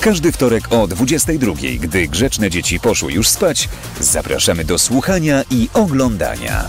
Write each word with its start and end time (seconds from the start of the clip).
Każdy 0.00 0.32
wtorek 0.32 0.72
o 0.72 0.86
22, 0.86 1.52
gdy 1.80 2.08
grzeczne 2.08 2.50
dzieci 2.50 2.80
poszły 2.80 3.12
już 3.12 3.28
spać, 3.28 3.68
zapraszamy 4.00 4.64
do 4.64 4.78
słuchania 4.78 5.42
i 5.50 5.68
oglądania. 5.74 6.64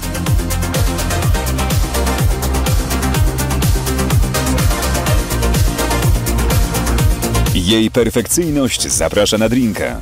Jej 7.55 7.91
perfekcyjność 7.91 8.87
zaprasza 8.91 9.37
na 9.37 9.49
drinka. 9.49 10.01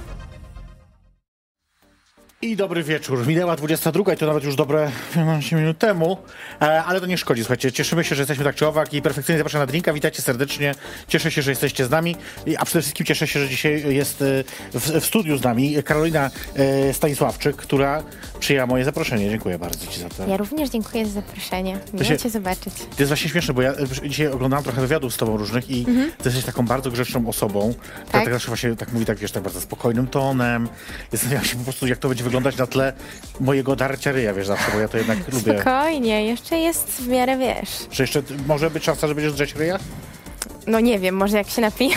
I 2.41 2.55
dobry 2.55 2.83
wieczór. 2.83 3.27
Minęła 3.27 3.55
22 3.55 4.13
i 4.13 4.17
to 4.17 4.25
nawet 4.27 4.43
już 4.43 4.55
dobre 4.55 4.91
15 5.13 5.55
minut 5.55 5.77
temu, 5.77 6.17
e, 6.61 6.83
ale 6.83 6.99
to 7.01 7.05
nie 7.05 7.17
szkodzi. 7.17 7.41
Słuchajcie, 7.41 7.71
cieszymy 7.71 8.03
się, 8.03 8.15
że 8.15 8.21
jesteśmy 8.21 8.43
tak 8.43 8.55
czy 8.55 8.67
owak 8.67 8.93
i 8.93 9.01
perfekcyjnie 9.01 9.37
zapraszam 9.37 9.59
na 9.61 9.65
drinka. 9.65 9.93
Witajcie 9.93 10.21
serdecznie. 10.21 10.75
Cieszę 11.07 11.31
się, 11.31 11.41
że 11.41 11.51
jesteście 11.51 11.85
z 11.85 11.89
nami, 11.89 12.15
a 12.57 12.65
przede 12.65 12.81
wszystkim 12.81 13.05
cieszę 13.05 13.27
się, 13.27 13.39
że 13.39 13.49
dzisiaj 13.49 13.95
jest 13.95 14.21
e, 14.21 14.25
w, 14.73 14.91
w 15.01 15.05
studiu 15.05 15.37
z 15.37 15.43
nami 15.43 15.83
Karolina 15.83 16.31
e, 16.55 16.93
Stanisławczyk, 16.93 17.55
która 17.55 18.03
przyjęła 18.39 18.67
moje 18.67 18.85
zaproszenie. 18.85 19.29
Dziękuję 19.29 19.59
bardzo 19.59 19.87
Ci 19.87 19.99
za 19.99 20.09
to. 20.09 20.27
Ja 20.27 20.37
również 20.37 20.69
dziękuję 20.69 21.05
za 21.05 21.11
zaproszenie. 21.11 21.77
Miło 21.93 22.05
się- 22.05 22.17
cię 22.17 22.29
zobaczyć. 22.29 22.73
To 22.73 22.95
jest 22.99 23.07
właśnie 23.09 23.29
śmieszne, 23.29 23.53
bo 23.53 23.61
ja 23.61 23.73
dzisiaj 24.05 24.27
oglądałam 24.27 24.63
trochę 24.63 24.81
wywiadów 24.81 25.13
z 25.13 25.17
tobą 25.17 25.37
różnych 25.37 25.69
i 25.71 25.85
ty 25.85 25.93
jesteś 26.25 26.43
taką 26.45 26.65
bardzo 26.65 26.91
grzeczną 26.91 27.27
osobą, 27.27 27.73
która 27.73 27.89
Mhm. 27.93 28.11
Tak. 28.11 28.23
tak 28.23 28.33
zawsze 28.33 28.47
właśnie 28.47 28.75
tak 28.75 28.91
mówi 28.93 29.05
tak, 29.05 29.17
wiesz, 29.17 29.31
tak 29.31 29.43
bardzo 29.43 29.61
spokojnym 29.61 30.07
tonem. 30.07 30.69
Zastanawiam 31.11 31.43
się 31.45 31.57
po 31.57 31.63
prostu, 31.63 31.87
jak 31.87 31.97
to 31.99 32.07
będzie 32.07 32.23
wyglądać 32.29 32.57
na 32.57 32.67
tle 32.67 32.93
mojego 33.39 33.75
darcia 33.75 34.11
ryja, 34.11 34.33
wiesz, 34.33 34.47
zawsze, 34.47 34.71
bo 34.71 34.79
ja 34.79 34.87
to 34.87 34.97
jednak 34.97 35.17
lubię. 35.33 35.53
Spokojnie, 35.61 36.25
jeszcze 36.25 36.57
jest 36.57 36.87
w 36.87 37.07
miarę, 37.07 37.37
wiesz. 37.37 37.69
Czy 37.89 38.03
jeszcze 38.03 38.21
może 38.47 38.69
być 38.69 38.83
szansa, 38.83 39.07
że 39.07 39.15
będziesz 39.15 39.33
drzeć 39.33 39.55
ryja? 39.55 39.79
No 40.67 40.79
nie 40.79 40.99
wiem, 40.99 41.15
może 41.15 41.37
jak 41.37 41.49
się 41.49 41.61
napiję. 41.61 41.95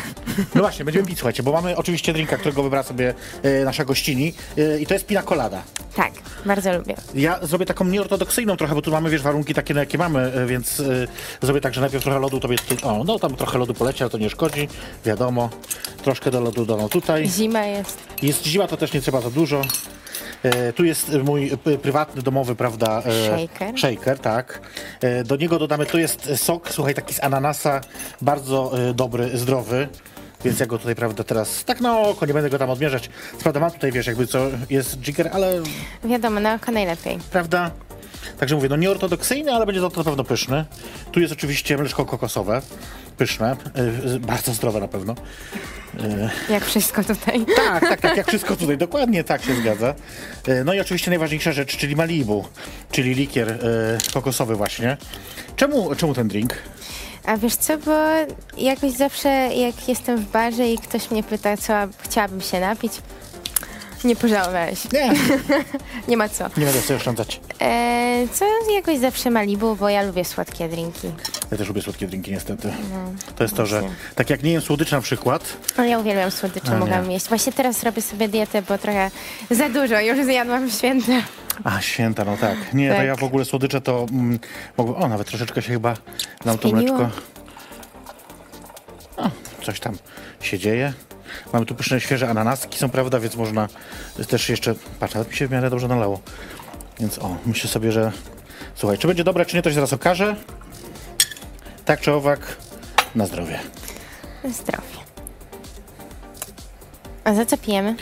No 0.54 0.60
właśnie, 0.60 0.84
będziemy 0.84 1.06
pić, 1.06 1.18
słuchajcie, 1.18 1.42
bo 1.42 1.52
mamy 1.52 1.76
oczywiście 1.76 2.12
drinka, 2.12 2.36
którego 2.36 2.62
wybrała 2.62 2.82
sobie 2.82 3.14
e, 3.42 3.64
nasza 3.64 3.84
gościni 3.84 4.34
e, 4.58 4.80
i 4.80 4.86
to 4.86 4.94
jest 4.94 5.06
pina 5.06 5.22
colada. 5.22 5.62
Tak, 5.96 6.12
bardzo 6.46 6.78
lubię. 6.78 6.94
Ja 7.14 7.38
zrobię 7.42 7.66
taką 7.66 7.84
nieortodoksyjną 7.84 8.56
trochę, 8.56 8.74
bo 8.74 8.82
tu 8.82 8.90
mamy, 8.90 9.10
wiesz, 9.10 9.22
warunki 9.22 9.54
takie, 9.54 9.74
na 9.74 9.80
jakie 9.80 9.98
mamy, 9.98 10.20
e, 10.20 10.46
więc 10.46 10.80
e, 10.80 10.84
zrobię 11.42 11.60
tak, 11.60 11.74
że 11.74 11.80
najpierw 11.80 12.04
trochę 12.04 12.18
lodu 12.18 12.40
tobie 12.40 12.56
tutaj, 12.58 12.90
o, 12.90 13.04
no 13.04 13.18
tam 13.18 13.36
trochę 13.36 13.58
lodu 13.58 13.74
poleci, 13.74 14.02
ale 14.02 14.10
to 14.10 14.18
nie 14.18 14.30
szkodzi, 14.30 14.68
wiadomo. 15.04 15.50
Troszkę 16.02 16.30
do 16.30 16.40
lodu 16.40 16.66
dano 16.66 16.88
tutaj. 16.88 17.28
Zima 17.28 17.66
jest. 17.66 17.98
Jest 18.22 18.46
zima, 18.46 18.66
to 18.66 18.76
też 18.76 18.92
nie 18.92 19.00
trzeba 19.00 19.20
za 19.20 19.30
dużo. 19.30 19.62
E, 20.42 20.72
tu 20.72 20.84
jest 20.84 21.12
mój 21.24 21.50
prywatny, 21.82 22.22
domowy, 22.22 22.54
prawda? 22.54 23.02
e, 23.06 23.26
Shaker. 23.48 23.78
Shaker, 23.78 24.18
tak. 24.18 24.60
E, 25.00 25.24
do 25.24 25.36
niego 25.36 25.58
dodamy, 25.58 25.86
tu 25.86 25.98
jest 25.98 26.30
sok, 26.36 26.68
słuchaj, 26.70 26.94
taki 26.94 27.14
z 27.14 27.22
ananasa, 27.24 27.80
bardzo 28.20 28.72
dobry, 28.94 29.38
zdrowy. 29.38 29.88
Więc 30.44 30.60
ja 30.60 30.66
go 30.66 30.78
tutaj, 30.78 30.94
prawda, 30.94 31.24
teraz 31.24 31.64
tak 31.64 31.80
na 31.80 31.98
oko, 31.98 32.26
nie 32.26 32.34
będę 32.34 32.50
go 32.50 32.58
tam 32.58 32.70
odmierzać. 32.70 33.10
Co 33.36 33.42
Prawda, 33.42 33.60
mam 33.60 33.70
tutaj, 33.70 33.92
wiesz, 33.92 34.06
jakby 34.06 34.26
co 34.26 34.46
jest 34.70 34.98
jigger, 34.98 35.30
ale 35.32 35.62
Wiadomo, 36.04 36.40
na 36.40 36.54
oko 36.54 36.72
najlepiej. 36.72 37.18
prawda? 37.32 37.70
Także 38.38 38.54
mówię, 38.54 38.68
no 38.68 38.76
nieortodoksyjny, 38.76 39.52
ale 39.52 39.66
będzie 39.66 39.80
to 39.80 39.90
na 39.96 40.04
pewno 40.04 40.24
pyszny. 40.24 40.64
Tu 41.12 41.20
jest 41.20 41.32
oczywiście 41.32 41.78
mleczko 41.78 42.04
kokosowe, 42.04 42.62
pyszne, 43.16 43.56
e, 43.74 44.18
bardzo 44.18 44.52
zdrowe 44.54 44.80
na 44.80 44.88
pewno. 44.88 45.14
Jak 46.48 46.64
wszystko 46.64 47.04
tutaj. 47.04 47.44
Tak, 47.56 47.80
tak, 47.80 48.00
tak, 48.00 48.16
jak 48.16 48.26
wszystko 48.28 48.56
tutaj, 48.56 48.78
dokładnie 48.78 49.24
tak 49.24 49.44
się 49.44 49.54
zgadza. 49.54 49.94
No 50.64 50.74
i 50.74 50.80
oczywiście 50.80 51.10
najważniejsza 51.10 51.52
rzecz, 51.52 51.76
czyli 51.76 51.96
Malibu, 51.96 52.44
czyli 52.90 53.14
likier 53.14 53.58
kokosowy 54.14 54.54
właśnie. 54.56 54.96
Czemu, 55.56 55.94
czemu 55.94 56.14
ten 56.14 56.28
drink? 56.28 56.54
A 57.24 57.36
wiesz 57.36 57.54
co, 57.54 57.78
bo 57.78 57.92
jakoś 58.58 58.92
zawsze 58.92 59.28
jak 59.54 59.88
jestem 59.88 60.16
w 60.18 60.30
barze 60.30 60.68
i 60.68 60.78
ktoś 60.78 61.10
mnie 61.10 61.22
pyta, 61.22 61.56
co 61.56 61.72
chciałabym 61.98 62.40
się 62.40 62.60
napić, 62.60 62.92
nie 64.04 64.16
pożałowałeś. 64.16 64.92
Nie, 64.92 65.12
Nie 66.08 66.16
ma 66.16 66.28
co. 66.28 66.44
nie 66.56 66.64
będę 66.64 66.80
sobie 66.80 66.96
oszczędzać. 66.96 67.40
E, 67.60 68.28
co 68.32 68.44
jakoś 68.74 68.98
zawsze 68.98 69.30
Malibu, 69.30 69.76
bo 69.76 69.88
ja 69.88 70.02
lubię 70.02 70.24
słodkie 70.24 70.68
drinki. 70.68 71.10
Ja 71.50 71.58
też 71.58 71.68
lubię 71.68 71.82
słodkie 71.82 72.06
drinki 72.06 72.32
niestety. 72.32 72.72
To 73.36 73.44
jest 73.44 73.56
to, 73.56 73.66
że 73.66 73.82
tak 74.14 74.30
jak 74.30 74.42
nie 74.42 74.52
jem 74.52 74.62
słodycz 74.62 74.90
na 74.92 75.00
przykład, 75.00 75.56
No 75.78 75.84
ja 75.84 75.98
uwielbiam 75.98 76.30
słodycze, 76.30 76.72
A, 76.72 76.78
mogłam 76.78 77.10
jeść. 77.10 77.28
Właśnie 77.28 77.52
teraz 77.52 77.82
robię 77.82 78.02
sobie 78.02 78.28
dietę, 78.28 78.62
bo 78.62 78.78
trochę 78.78 79.10
za 79.50 79.68
dużo 79.68 80.00
już 80.00 80.24
zjadłam 80.24 80.68
w 80.68 80.72
święta. 80.74 81.12
a 81.64 81.80
święta, 81.80 82.24
no 82.24 82.36
tak. 82.36 82.74
Nie, 82.74 82.90
to 82.90 82.96
Tak. 82.96 83.06
ja 83.06 83.16
w 83.16 83.24
ogóle 83.24 83.44
słodycze 83.44 83.80
to 83.80 84.06
mm, 84.12 84.38
mogę, 84.76 84.94
o 84.96 85.08
nawet 85.08 85.26
troszeczkę 85.28 85.62
się 85.62 85.72
chyba 85.72 85.94
dam 86.44 86.58
to 86.58 86.68
mleczko. 86.68 87.10
O, 89.16 89.30
coś 89.64 89.80
tam 89.80 89.96
się 90.40 90.58
dzieje. 90.58 90.92
Mamy 91.52 91.66
tu 91.66 91.74
pyszne, 91.74 92.00
świeże 92.00 92.28
ananaski 92.30 92.78
są, 92.78 92.88
prawda, 92.88 93.20
więc 93.20 93.36
można 93.36 93.68
też 94.28 94.48
jeszcze, 94.48 94.74
patrz, 95.00 95.14
nawet 95.14 95.30
mi 95.30 95.36
się 95.36 95.46
w 95.48 95.50
miarę 95.50 95.70
dobrze 95.70 95.88
nalało. 95.88 96.20
Więc 97.00 97.18
o, 97.18 97.36
myślę 97.46 97.70
sobie, 97.70 97.92
że 97.92 98.12
słuchaj, 98.74 98.98
czy 98.98 99.06
będzie 99.08 99.24
dobre, 99.24 99.46
czy 99.46 99.56
nie, 99.56 99.62
to 99.62 99.70
się 99.70 99.74
zaraz 99.74 99.92
okaże. 99.92 100.36
Tak 101.84 102.00
czy 102.00 102.12
owak, 102.12 102.56
na 103.14 103.26
zdrowie. 103.26 103.58
Zdrowie. 104.44 104.86
A 107.24 107.34
za 107.34 107.46
co 107.46 107.56
pijemy? 107.58 107.96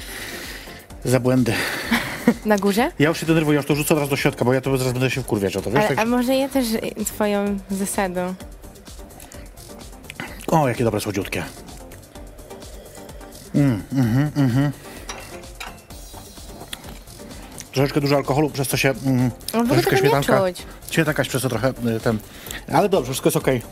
Za 1.05 1.21
błędy. 1.21 1.53
Na 2.45 2.59
górze? 2.59 2.91
Ja 2.99 3.09
już 3.09 3.21
się 3.21 3.27
denerwuję, 3.27 3.57
już 3.57 3.67
to 3.67 3.75
rzucę 3.75 3.95
od 3.95 4.01
razu 4.01 4.11
do 4.11 4.17
środka, 4.17 4.45
bo 4.45 4.53
ja 4.53 4.61
to 4.61 4.77
zaraz 4.79 4.93
będę 4.93 5.11
się 5.11 5.23
wkurwiać 5.23 5.57
o 5.57 5.63
to, 5.63 5.71
wiesz? 5.71 5.79
Ale, 5.81 5.89
Tak, 5.89 5.99
a 5.99 6.05
może 6.05 6.35
ja 6.37 6.49
też 6.49 6.67
twoją 7.07 7.59
zasadą. 7.71 8.35
o, 10.47 10.69
jakie 10.69 10.85
dobre 10.85 11.01
słodziutkie. 11.01 11.45
Mm, 13.55 13.83
mhm, 13.93 14.31
mhm. 14.37 14.73
Troszeczkę 17.73 18.01
dużo 18.01 18.17
alkoholu, 18.17 18.51
przez 18.51 18.69
co 18.69 18.77
się 18.77 18.95
mm, 19.07 19.31
No, 19.55 19.65
troszeczkę 19.65 19.93
nie 19.93 19.99
śmietanka. 19.99 20.41
czuć. 20.41 20.63
Śmietanka 20.91 21.25
się 21.25 21.31
przez 21.31 21.43
to 21.43 21.49
trochę 21.49 21.69
y, 21.69 22.01
ten. 22.01 22.19
Ale 22.73 22.89
dobrze, 22.89 23.07
wszystko 23.11 23.27
jest 23.27 23.37
okej. 23.37 23.63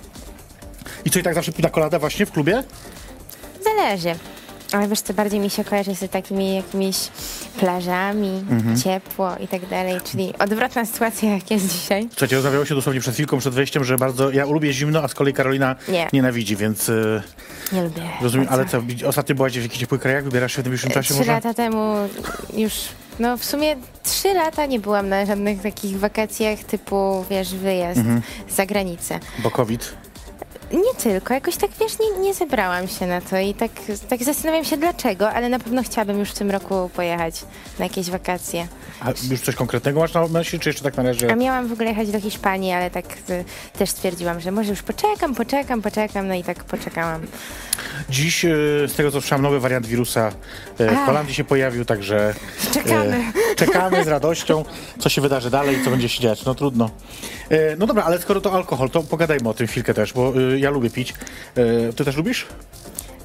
I 1.04 1.10
co 1.10 1.18
i 1.18 1.22
tak 1.22 1.34
zawsze 1.34 1.52
pina 1.52 1.70
colada 1.70 1.98
właśnie 1.98 2.26
w 2.26 2.32
klubie? 2.32 2.64
Zależy. 3.64 4.14
Ale 4.72 4.88
wiesz 4.88 5.00
co, 5.00 5.14
bardziej 5.14 5.40
mi 5.40 5.50
się 5.50 5.64
kojarzy 5.64 5.94
z 5.94 6.10
takimi 6.10 6.54
jakimiś 6.54 6.96
plażami, 7.60 8.44
Mhm. 8.50 8.76
ciepło 8.80 9.30
i 9.40 9.48
tak 9.48 9.66
dalej, 9.66 10.00
czyli 10.04 10.32
odwrotna 10.38 10.84
sytuacja 10.84 11.30
jak 11.34 11.50
jest 11.50 11.72
dzisiaj. 11.72 12.08
Słuchajcie, 12.10 12.36
rozmawiało 12.36 12.64
się 12.64 12.74
dosłownie 12.74 13.00
przed 13.00 13.14
chwilką, 13.14 13.38
przed 13.38 13.54
wejściem, 13.54 13.84
że 13.84 13.96
bardzo. 13.96 14.30
Ja 14.30 14.44
lubię 14.44 14.72
zimno, 14.72 15.02
a 15.02 15.08
z 15.08 15.14
kolei 15.14 15.34
Karolina 15.34 15.76
Nie. 15.88 16.08
nienawidzi, 16.12 16.56
więc 16.56 16.88
y, 16.88 17.22
Nie 17.72 17.82
lubię. 17.82 18.02
rozumiem. 18.22 18.46
Ale 18.50 18.66
co, 18.66 18.82
ostatnio 19.06 19.34
byłaś 19.34 19.52
w 19.58 19.62
jakichś 19.62 19.78
ciepłych 19.80 20.00
krajach? 20.00 20.24
Wybierasz 20.24 20.52
się 20.56 20.62
w 20.62 20.64
tym 20.64 20.70
bliższym 20.70 20.90
czasie 20.90 21.08
Trzy 21.14 21.18
może? 21.20 21.32
lata 21.32 21.54
temu 21.54 21.94
już, 22.56 22.72
no 23.18 23.36
w 23.36 23.44
sumie 23.44 23.76
trzy 24.02 24.34
lata 24.34 24.66
nie 24.66 24.80
byłam 24.80 25.08
na 25.08 25.26
żadnych 25.26 25.62
takich 25.62 25.98
wakacjach 25.98 26.58
typu, 26.58 27.24
wiesz, 27.30 27.54
wyjazd 27.54 27.98
Mhm. 27.98 28.22
za 28.50 28.66
granicę. 28.66 29.20
Bo 29.38 29.50
COVID. 29.50 29.94
Nie 30.72 30.94
tylko, 31.02 31.34
jakoś 31.34 31.56
tak 31.56 31.70
wiesz, 31.80 31.92
nie, 31.98 32.20
nie 32.22 32.34
zebrałam 32.34 32.88
się 32.88 33.06
na 33.06 33.20
to 33.20 33.38
i 33.38 33.54
tak, 33.54 33.70
tak 34.08 34.24
zastanawiam 34.24 34.64
się 34.64 34.76
dlaczego, 34.76 35.30
ale 35.30 35.48
na 35.48 35.58
pewno 35.58 35.82
chciałabym 35.82 36.18
już 36.18 36.30
w 36.30 36.34
tym 36.34 36.50
roku 36.50 36.90
pojechać 36.96 37.44
na 37.78 37.84
jakieś 37.84 38.10
wakacje. 38.10 38.68
A 39.00 39.10
już 39.30 39.40
coś 39.40 39.54
konkretnego 39.54 40.00
masz 40.00 40.14
na 40.14 40.26
myśli, 40.26 40.60
czy 40.60 40.68
jeszcze 40.68 40.82
tak 40.84 40.96
na 40.96 41.02
razie? 41.02 41.32
A 41.32 41.36
miałam 41.36 41.68
w 41.68 41.72
ogóle 41.72 41.88
jechać 41.88 42.10
do 42.10 42.20
Hiszpanii, 42.20 42.72
ale 42.72 42.90
tak 42.90 43.04
y, 43.30 43.44
też 43.78 43.90
stwierdziłam, 43.90 44.40
że 44.40 44.50
może 44.50 44.70
już 44.70 44.82
poczekam, 44.82 45.34
poczekam, 45.34 45.82
poczekam, 45.82 46.28
no 46.28 46.34
i 46.34 46.44
tak 46.44 46.64
poczekałam. 46.64 47.20
Dziś, 48.10 48.44
e, 48.44 48.48
z 48.88 48.94
tego 48.94 49.10
co 49.10 49.20
słyszałem, 49.20 49.42
nowy 49.42 49.60
wariant 49.60 49.86
wirusa 49.86 50.32
e, 50.78 50.90
w. 50.90 50.96
Holandii 51.06 51.34
się 51.34 51.44
pojawił, 51.44 51.84
także 51.84 52.34
Czekamy. 52.74 53.16
e, 53.16 53.54
czekamy 53.66 54.04
z 54.04 54.08
radością, 54.08 54.64
co 54.98 55.08
się 55.08 55.20
wydarzy 55.20 55.50
dalej 55.50 55.76
i 55.80 55.84
co 55.84 55.90
będzie 55.90 56.08
się 56.08 56.22
dziać. 56.22 56.44
No 56.44 56.54
trudno. 56.54 56.90
E, 57.50 57.76
No 57.76 57.86
dobra, 57.86 58.04
ale 58.04 58.18
skoro 58.18 58.40
to 58.40 58.52
alkohol, 58.52 58.90
to 58.90 59.02
pogadajmy 59.02 59.48
o 59.48 59.54
tym 59.54 59.66
chwilkę 59.66 59.94
też, 59.94 60.12
bo 60.12 60.32
e, 60.54 60.57
ja 60.58 60.70
lubię 60.70 60.90
pić. 60.90 61.14
E, 61.56 61.92
Ty 61.92 62.04
też 62.04 62.16
lubisz? 62.16 62.46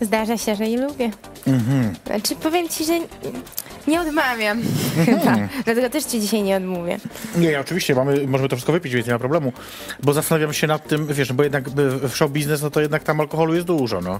Zdarza 0.01 0.37
się, 0.37 0.55
że 0.55 0.67
nie 0.69 0.77
lubię. 0.77 1.11
Mhm. 1.47 1.95
Znaczy 2.05 2.35
powiem 2.35 2.69
ci, 2.69 2.85
że 2.85 2.93
nie 3.87 4.01
odmawiam 4.01 4.61
chyba, 5.05 5.35
dlatego 5.65 5.89
też 5.89 6.03
ci 6.03 6.21
dzisiaj 6.21 6.43
nie 6.43 6.57
odmówię. 6.57 6.97
Nie, 7.35 7.59
oczywiście, 7.59 7.95
mamy, 7.95 8.27
możemy 8.27 8.49
to 8.49 8.55
wszystko 8.55 8.73
wypić, 8.73 8.93
więc 8.93 9.07
nie 9.07 9.13
ma 9.13 9.19
problemu. 9.19 9.53
Bo 10.03 10.13
zastanawiam 10.13 10.53
się 10.53 10.67
nad 10.67 10.87
tym, 10.87 11.07
wiesz, 11.07 11.33
bo 11.33 11.43
jednak 11.43 11.67
e, 11.67 11.71
w 12.09 12.15
show 12.15 12.31
biznes, 12.31 12.61
no 12.61 12.69
to 12.69 12.81
jednak 12.81 13.03
tam 13.03 13.19
alkoholu 13.19 13.53
jest 13.55 13.67
dużo, 13.67 14.01
no. 14.01 14.19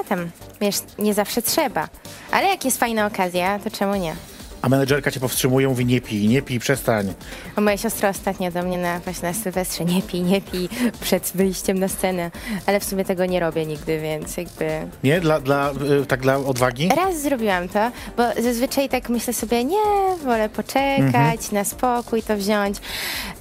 A 0.00 0.04
tam, 0.04 0.30
wiesz, 0.60 0.76
nie 0.98 1.14
zawsze 1.14 1.42
trzeba. 1.42 1.88
Ale 2.30 2.48
jak 2.48 2.64
jest 2.64 2.78
fajna 2.78 3.06
okazja, 3.06 3.58
to 3.58 3.70
czemu 3.70 3.94
nie? 3.94 4.14
A 4.62 4.68
menedżerka 4.68 5.10
cię 5.10 5.20
powstrzymuje, 5.20 5.68
mówi 5.68 5.86
nie 5.86 6.00
pij, 6.00 6.28
nie 6.28 6.42
pij, 6.42 6.58
przestań. 6.58 7.14
A 7.56 7.60
moja 7.60 7.76
siostra 7.76 8.08
ostatnio 8.08 8.50
do 8.50 8.62
mnie 8.62 8.78
na, 8.78 9.00
właśnie 9.00 9.28
na 9.28 9.34
Sylwestrze, 9.34 9.84
nie 9.84 10.02
pij, 10.02 10.20
nie 10.22 10.40
pij 10.40 10.68
przed 11.00 11.32
wyjściem 11.34 11.78
na 11.78 11.88
scenę. 11.88 12.30
Ale 12.66 12.80
w 12.80 12.84
sumie 12.84 13.04
tego 13.04 13.26
nie 13.26 13.40
robię 13.40 13.66
nigdy, 13.66 14.00
więc 14.00 14.36
jakby... 14.36 14.88
Nie? 15.04 15.20
Dla, 15.20 15.40
dla, 15.40 15.70
y, 16.02 16.06
tak 16.06 16.20
dla 16.20 16.36
odwagi? 16.36 16.88
Raz 16.96 17.22
zrobiłam 17.22 17.68
to, 17.68 17.90
bo 18.16 18.42
zazwyczaj 18.42 18.88
tak 18.88 19.08
myślę 19.08 19.32
sobie, 19.32 19.64
nie, 19.64 19.76
wolę 20.24 20.48
poczekać, 20.48 21.50
na 21.52 21.64
spokój 21.64 22.22
to 22.22 22.36
wziąć. 22.36 22.76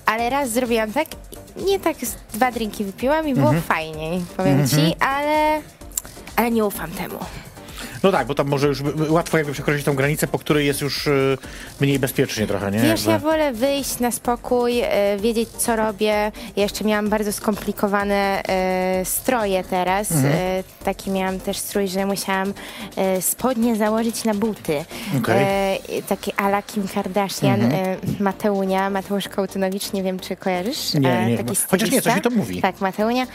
Ale 0.06 0.29
raz 0.29 0.50
zrobiłam 0.50 0.91
tak, 0.94 1.07
nie 1.68 1.79
tak 1.79 1.97
dwa 2.33 2.51
drinki 2.51 2.83
wypiłam 2.83 3.27
i 3.27 3.33
było 3.33 3.53
fajniej, 3.68 4.21
powiem 4.38 4.68
ci, 4.68 4.95
ale, 5.00 5.62
ale 6.35 6.51
nie 6.51 6.65
ufam 6.65 6.91
temu. 6.91 7.18
No 8.03 8.12
tak, 8.12 8.27
bo 8.27 8.36
tam 8.36 8.48
może 8.48 8.68
już 8.68 8.80
y, 8.80 8.83
łatwo 9.12 9.38
jakby 9.38 9.53
przekroczyć 9.53 9.86
tą 9.86 9.94
granicę, 9.94 10.27
po 10.27 10.39
której 10.39 10.68
jest 10.68 10.81
już 10.81 11.07
y, 11.07 11.38
mniej 11.81 12.00
bezpiecznie 12.00 12.48
trochę, 12.48 12.71
nie? 12.71 12.80
Wiesz, 12.80 12.89
Jakby. 13.06 13.12
ja 13.12 13.19
wolę 13.19 13.53
wyjść 13.53 14.00
na 14.00 14.12
spokój, 14.12 14.80
e, 14.80 15.18
wiedzieć 15.18 15.50
co 15.50 15.75
robię. 15.75 16.31
Ja 16.56 16.63
jeszcze 16.63 16.83
miałam 16.83 17.09
bardzo 17.09 17.31
skomplikowane 17.33 18.44
e, 18.50 19.06
stroje 19.06 19.63
teraz. 19.63 20.12
Mhm. 20.12 20.33
Taki 20.83 21.12
miałam 21.12 21.39
też 21.39 21.57
strój, 21.57 21.88
że 21.88 22.06
musiałam 22.06 22.53
spodnie 23.21 23.75
założyć 23.75 24.24
na 24.24 24.33
buty. 24.33 24.86
I 25.89 26.04
taki 26.04 26.31
ala 26.38 26.62
Kim 26.62 26.88
Kardashian, 26.88 27.62
e, 27.62 27.97
Mateunia, 28.19 28.89
Mateusz 28.89 29.27
Kołtynowicz, 29.27 29.94
nie 29.94 30.04
wiem 30.04 30.19
czy 30.19 30.36
kojarzysz? 30.36 30.94
Nie, 30.94 31.12
E, 31.19 31.25
nie, 31.25 31.38
taki 31.38 31.56
chociaż 31.69 31.92
nie, 31.92 32.01
coś 32.01 32.15
mi 32.15 32.21
to 32.21 32.30
mówi. 32.30 32.62
Tak, 32.62 32.81
Mateunia. 32.81 33.27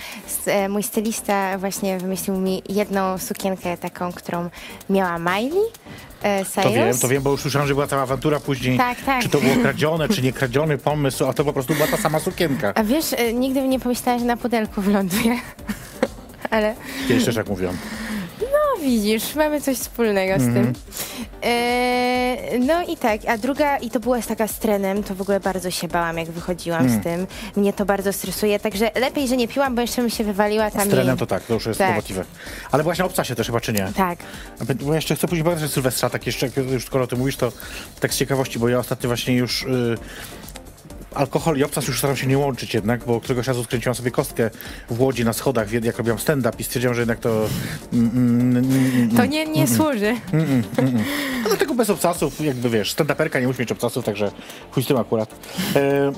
E, 0.47 0.69
Mój 0.69 0.83
stylista 0.83 1.59
właśnie 1.59 1.99
wymyślił 1.99 2.37
mi 2.37 2.63
jedną 2.69 3.19
sukienkę 3.19 3.77
taką, 3.77 4.13
którą 4.13 4.51
miała 4.91 5.19
Miley. 5.19 5.63
e, 6.23 6.45
To 6.45 6.71
wiem, 6.71 6.99
to 6.99 7.09
wiem, 7.09 7.23
bo 7.23 7.31
już 7.31 7.41
słyszałem, 7.41 7.69
że 7.69 7.75
była 7.75 7.87
cała 7.87 8.03
awantura 8.03 8.41
później. 8.41 8.79
Tak, 8.79 9.01
tak. 9.07 9.23
Czy 9.23 9.29
to 9.29 9.41
było 9.41 9.57
kradzione, 9.57 10.09
czy 10.09 10.23
nie 10.23 10.33
kradziony 10.33 10.79
pomysł, 10.79 11.25
a 11.27 11.33
to 11.33 11.45
po 11.45 11.53
prostu 11.53 11.75
była 11.75 11.87
ta 11.87 11.97
sama 11.97 12.21
sukienka. 12.21 12.73
A 12.75 12.85
wiesz, 12.85 13.13
e, 13.13 13.33
nigdy 13.33 13.61
bym 13.61 13.71
nie 13.71 13.81
pomyślała, 13.81 14.19
że 14.19 14.25
na 14.25 14.37
pudelku 14.37 14.81
wyląduje. 14.83 15.37
Ale 16.51 16.75
Kiedyś 17.09 17.25
też 17.25 17.35
tak 17.35 17.49
mówiłam. 17.49 17.77
No 18.41 18.83
widzisz, 18.83 19.35
mamy 19.35 19.61
coś 19.61 19.77
wspólnego 19.79 20.39
z 20.41 20.43
Mhm. 20.47 20.55
tym. 20.75 20.83
E, 21.43 22.59
no 22.59 22.83
i 22.83 22.97
tak, 22.97 23.21
a 23.29 23.39
druga, 23.39 23.79
i 23.79 23.91
to 23.91 24.01
była 24.01 24.23
taka 24.23 24.49
z 24.49 24.59
trenem, 24.59 25.03
to 25.03 25.15
w 25.15 25.21
ogóle 25.21 25.41
bardzo 25.41 25.71
się 25.71 25.89
bałam, 25.89 26.19
jak 26.19 26.31
wychodziłam 26.31 26.89
z 26.91 27.03
tym. 27.03 27.27
Mnie 27.57 27.73
to 27.73 27.85
bardzo 27.85 28.13
stresuje, 28.13 28.59
także 28.61 28.91
lepiej, 28.95 29.29
że 29.29 29.37
nie 29.37 29.49
piłam, 29.49 29.75
bo 29.75 29.81
jeszcze 29.81 30.03
bym 30.03 30.11
się 30.11 30.25
wywaliła 30.25 30.71
tam 30.71 30.89
Z 30.89 30.91
trenem 30.91 31.17
to 31.17 31.27
tak, 31.27 31.43
to 31.43 31.55
już 31.55 31.67
jest 31.67 31.79
Tak. 31.79 31.89
kłopotliwe. 31.89 32.25
Ale 32.73 32.83
właśnie 32.83 33.03
na 33.03 33.07
obcasie 33.07 33.35
też 33.35 33.47
chyba, 33.47 33.61
czy 33.61 33.73
nie? 33.73 33.93
Tak. 33.97 34.19
Bo 34.83 34.91
ja 34.93 34.97
jeszcze 34.97 35.17
chcę 35.17 35.29
później 35.29 35.45
powiedzieć, 35.45 35.63
że 35.69 35.75
Sylwestra, 35.75 36.11
tak 36.11 36.27
jeszcze, 36.27 36.49
już 36.73 36.85
skoro 36.85 37.05
o 37.05 37.07
tym 37.07 37.19
mówisz, 37.19 37.37
to 37.37 37.53
tak 38.01 38.15
z 38.15 38.17
ciekawości, 38.19 38.59
bo 38.59 38.69
ja 38.69 38.79
ostatnio 38.79 39.09
właśnie 39.09 39.35
już... 39.37 39.63
Y, 39.63 39.99
Alkohol 41.15 41.57
i 41.57 41.65
obcas 41.65 41.89
już 41.89 41.99
staram 41.99 42.17
się 42.17 42.27
nie 42.27 42.39
łączyć 42.39 42.75
jednak, 42.75 43.05
bo 43.05 43.21
któregoś 43.21 43.47
razu 43.47 43.65
skręciłam 43.65 43.95
sobie 43.95 44.11
kostkę 44.11 44.51
w 44.91 45.01
Łodzi 45.01 45.25
na 45.25 45.33
schodach, 45.33 45.73
jak 45.73 45.99
robiłam 45.99 46.19
stand-up 46.19 46.57
i 46.59 46.65
stwierdziłam, 46.65 46.95
że 46.95 47.01
jednak 47.01 47.19
to... 47.19 47.49
Mm, 47.93 48.11
mm, 48.15 48.57
mm, 48.57 49.17
To 49.17 49.25
nie, 49.27 49.47
nie 49.47 49.67
służy. 49.67 50.15
A 51.45 51.49
dlatego 51.49 51.75
bez 51.75 51.91
obcasów, 51.91 52.41
jakby 52.41 52.71
wiesz, 52.71 52.95
stand-uperka 52.95 53.41
nie 53.41 53.47
musi 53.47 53.61
mieć 53.61 53.73
obcasów, 53.73 54.05
także 54.05 54.31
chuj 54.71 54.83
z 54.83 54.87
tym 54.87 54.97
akurat. 54.97 55.35
E, 55.77 56.13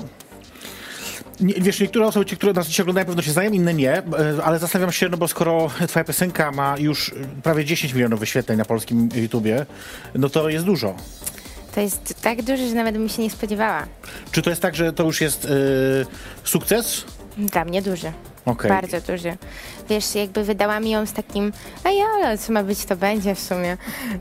nie, 1.39 1.53
wiesz, 1.53 1.79
niektóre 1.79 2.07
osoby, 2.07 2.25
które 2.25 2.53
nas 2.53 2.67
dzisiaj 2.67 2.83
oglądają, 2.83 3.05
pewno 3.05 3.21
się 3.21 3.31
znają, 3.31 3.51
inne 3.51 3.73
nie, 3.73 3.97
e, 3.97 4.03
ale 4.43 4.59
zastanawiam 4.59 4.91
się, 4.91 5.09
no 5.09 5.17
bo 5.17 5.27
skoro 5.27 5.69
twoja 5.87 6.03
piosenka 6.03 6.51
ma 6.51 6.77
już 6.77 7.11
prawie 7.43 7.65
10 7.65 7.93
milionów 7.93 8.19
wyświetleń 8.19 8.57
na 8.57 8.65
polskim 8.65 9.09
YouTubie, 9.15 9.65
no 10.15 10.29
to 10.29 10.49
jest 10.49 10.65
dużo. 10.65 10.95
To 11.75 11.81
jest 11.81 12.21
tak 12.21 12.41
duży, 12.41 12.67
że 12.69 12.75
nawet 12.75 12.97
bym 12.97 13.09
się 13.09 13.21
nie 13.21 13.29
spodziewała. 13.29 13.85
Czy 14.31 14.41
to 14.41 14.49
jest 14.49 14.61
tak, 14.61 14.75
że 14.75 14.93
to 14.93 15.03
już 15.03 15.21
jest 15.21 15.45
e, 15.45 15.49
sukces? 16.43 17.05
Dla 17.37 17.65
mnie 17.65 17.81
duży. 17.81 18.11
Okej. 18.45 18.69
Bardzo 18.71 19.01
duży. 19.01 19.37
Wiesz, 19.89 20.15
jakby 20.15 20.43
wydałam 20.43 20.87
ją 20.87 21.05
z 21.05 21.13
takim, 21.13 21.53
a 21.83 21.89
ja, 21.89 22.05
ale 22.23 22.37
co 22.37 22.53
ma 22.53 22.63
być, 22.63 22.85
to 22.85 22.95
będzie 22.95 23.35
w 23.35 23.39
sumie. 23.39 23.77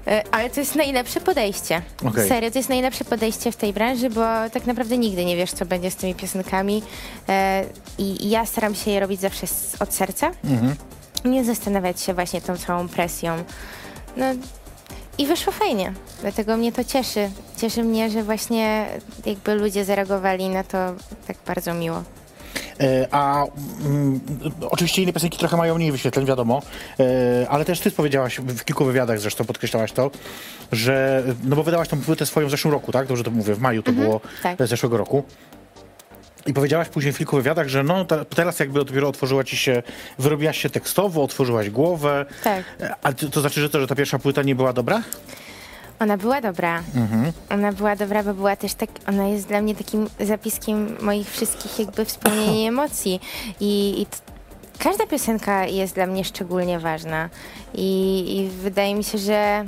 E, 0.06 0.22
Ale 0.30 0.50
to 0.50 0.60
jest 0.60 0.74
najlepsze 0.74 1.20
podejście. 1.20 1.82
Okej. 2.04 2.28
Serio, 2.28 2.50
to 2.50 2.58
jest 2.58 2.68
najlepsze 2.68 3.04
podejście 3.04 3.52
w 3.52 3.56
tej 3.56 3.72
branży, 3.72 4.10
bo 4.10 4.20
tak 4.52 4.66
naprawdę 4.66 4.98
nigdy 4.98 5.24
nie 5.24 5.36
wiesz, 5.36 5.52
co 5.52 5.66
będzie 5.66 5.90
z 5.90 5.96
tymi 5.96 6.14
piosenkami. 6.14 6.82
E, 7.28 7.64
I 7.98 8.30
ja 8.30 8.46
staram 8.46 8.74
się 8.74 8.90
je 8.90 9.00
robić 9.00 9.20
zawsze 9.20 9.46
od 9.80 9.94
serca. 9.94 10.30
Nie 11.24 11.44
zastanawiać 11.44 12.00
się 12.00 12.14
właśnie 12.14 12.40
tą 12.40 12.56
całą 12.56 12.88
presją. 12.88 13.36
No 14.16 14.24
i 15.18 15.26
wyszło 15.26 15.52
fajnie. 15.52 15.92
Dlatego 16.20 16.56
mnie 16.56 16.72
to 16.72 16.84
cieszy. 16.84 17.30
Cieszy 17.56 17.84
mnie, 17.84 18.10
że 18.10 18.22
właśnie 18.22 18.86
jakby 19.26 19.54
ludzie 19.54 19.84
zareagowali 19.84 20.48
na 20.48 20.64
to 20.64 20.78
tak 21.26 21.36
bardzo 21.46 21.74
miło. 21.74 22.02
E, 22.80 23.08
A 23.10 23.44
mm, 23.84 24.20
oczywiście 24.70 25.02
inne 25.02 25.12
piosenki 25.12 25.38
trochę 25.38 25.56
mają 25.56 25.74
mniej 25.74 25.92
wyświetleń, 25.92 26.26
wiadomo, 26.26 26.62
e, 27.00 27.46
ale 27.48 27.64
też 27.64 27.80
ty 27.80 27.90
powiedziałaś 27.90 28.40
w 28.40 28.64
kilku 28.64 28.84
wywiadach, 28.84 29.20
zresztą 29.20 29.44
podkreślałaś 29.44 29.92
to, 29.92 30.10
że 30.72 31.22
no 31.44 31.56
bo 31.56 31.62
wydałaś 31.62 31.88
tą 31.88 32.00
płytę 32.00 32.26
swoją 32.26 32.46
w 32.46 32.50
zeszłym 32.50 32.72
roku, 32.74 32.92
tak? 32.92 33.06
Dobrze 33.06 33.24
to 33.24 33.30
mówię, 33.30 33.54
w 33.54 33.60
maju 33.60 33.82
to 33.82 33.92
było 33.92 34.20
tak. 34.42 34.66
zeszłego 34.66 34.96
roku. 34.96 35.24
I 36.48 36.52
powiedziałaś 36.52 36.88
później 36.88 37.12
w 37.12 37.18
kilku 37.18 37.36
wywiadach, 37.36 37.68
że 37.68 37.82
no 37.82 38.04
te, 38.04 38.24
teraz 38.24 38.60
jakby 38.60 38.84
dopiero 38.84 39.08
otworzyła 39.08 39.44
ci 39.44 39.56
się, 39.56 39.82
wyrobiłaś 40.18 40.58
się 40.58 40.70
tekstowo, 40.70 41.22
otworzyłaś 41.22 41.70
głowę. 41.70 42.26
Tak. 42.44 42.64
E, 42.80 42.94
A 43.02 43.12
to, 43.12 43.28
to 43.28 43.40
znaczy, 43.40 43.60
że 43.60 43.70
to, 43.70 43.80
że 43.80 43.86
ta 43.86 43.94
pierwsza 43.94 44.18
płyta 44.18 44.42
nie 44.42 44.54
była 44.54 44.72
dobra? 44.72 45.02
Ona 46.00 46.16
była 46.16 46.40
dobra. 46.40 46.82
Ona 47.50 47.72
była 47.72 47.96
dobra, 47.96 48.22
bo 48.22 48.34
była 48.34 48.56
też 48.56 48.74
tak, 48.74 48.90
ona 49.08 49.28
jest 49.28 49.48
dla 49.48 49.60
mnie 49.62 49.74
takim 49.74 50.08
zapiskiem 50.20 50.96
moich 51.00 51.30
wszystkich 51.30 51.78
jakby 51.78 52.04
wspomnień 52.04 52.54
i 52.54 52.66
emocji. 52.66 53.20
I, 53.60 54.02
i 54.02 54.06
każda 54.78 55.06
piosenka 55.06 55.66
jest 55.66 55.94
dla 55.94 56.06
mnie 56.06 56.24
szczególnie 56.24 56.78
ważna. 56.78 57.30
I, 57.74 58.24
I 58.36 58.48
wydaje 58.48 58.94
mi 58.94 59.04
się, 59.04 59.18
że 59.18 59.64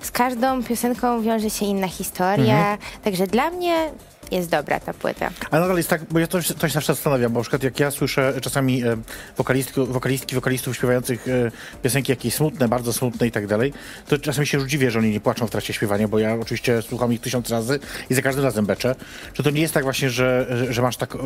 z 0.00 0.10
każdą 0.10 0.62
piosenką 0.64 1.22
wiąże 1.22 1.50
się 1.50 1.66
inna 1.66 1.88
historia. 1.88 2.78
Także 3.04 3.26
dla 3.26 3.50
mnie 3.50 3.90
jest 4.32 4.50
dobra 4.50 4.80
ta 4.80 4.92
płyta. 4.92 5.30
Ale 5.50 5.60
nadal 5.62 5.76
jest 5.76 5.88
tak, 5.88 6.04
bo 6.10 6.18
ja 6.18 6.26
to, 6.26 6.38
to 6.58 6.68
się 6.68 6.74
zawsze 6.74 6.94
zastanawiam, 6.94 7.32
bo 7.32 7.40
na 7.40 7.42
przykład 7.42 7.62
jak 7.62 7.80
ja 7.80 7.90
słyszę 7.90 8.34
czasami 8.40 8.84
e, 8.84 8.96
wokalistki, 9.36 9.80
wokalistki, 9.86 10.34
wokalistów 10.34 10.76
śpiewających 10.76 11.28
e, 11.28 11.50
piosenki 11.82 12.12
jakieś 12.12 12.34
smutne, 12.34 12.68
bardzo 12.68 12.92
smutne 12.92 13.26
i 13.26 13.30
tak 13.30 13.46
dalej, 13.46 13.72
to 14.06 14.18
czasami 14.18 14.46
się 14.46 14.58
już 14.58 14.68
dziwię, 14.68 14.90
że 14.90 14.98
oni 14.98 15.10
nie 15.10 15.20
płaczą 15.20 15.46
w 15.46 15.50
trakcie 15.50 15.72
śpiewania, 15.72 16.08
bo 16.08 16.18
ja 16.18 16.34
oczywiście 16.34 16.82
słucham 16.82 17.12
ich 17.12 17.20
tysiąc 17.20 17.50
razy 17.50 17.78
i 18.10 18.14
za 18.14 18.22
każdym 18.22 18.44
razem 18.44 18.66
beczę. 18.66 18.94
Czy 19.32 19.42
to 19.42 19.50
nie 19.50 19.60
jest 19.60 19.74
tak 19.74 19.84
właśnie, 19.84 20.10
że, 20.10 20.46
że, 20.70 20.82
masz 20.82 20.96
tak, 20.96 21.16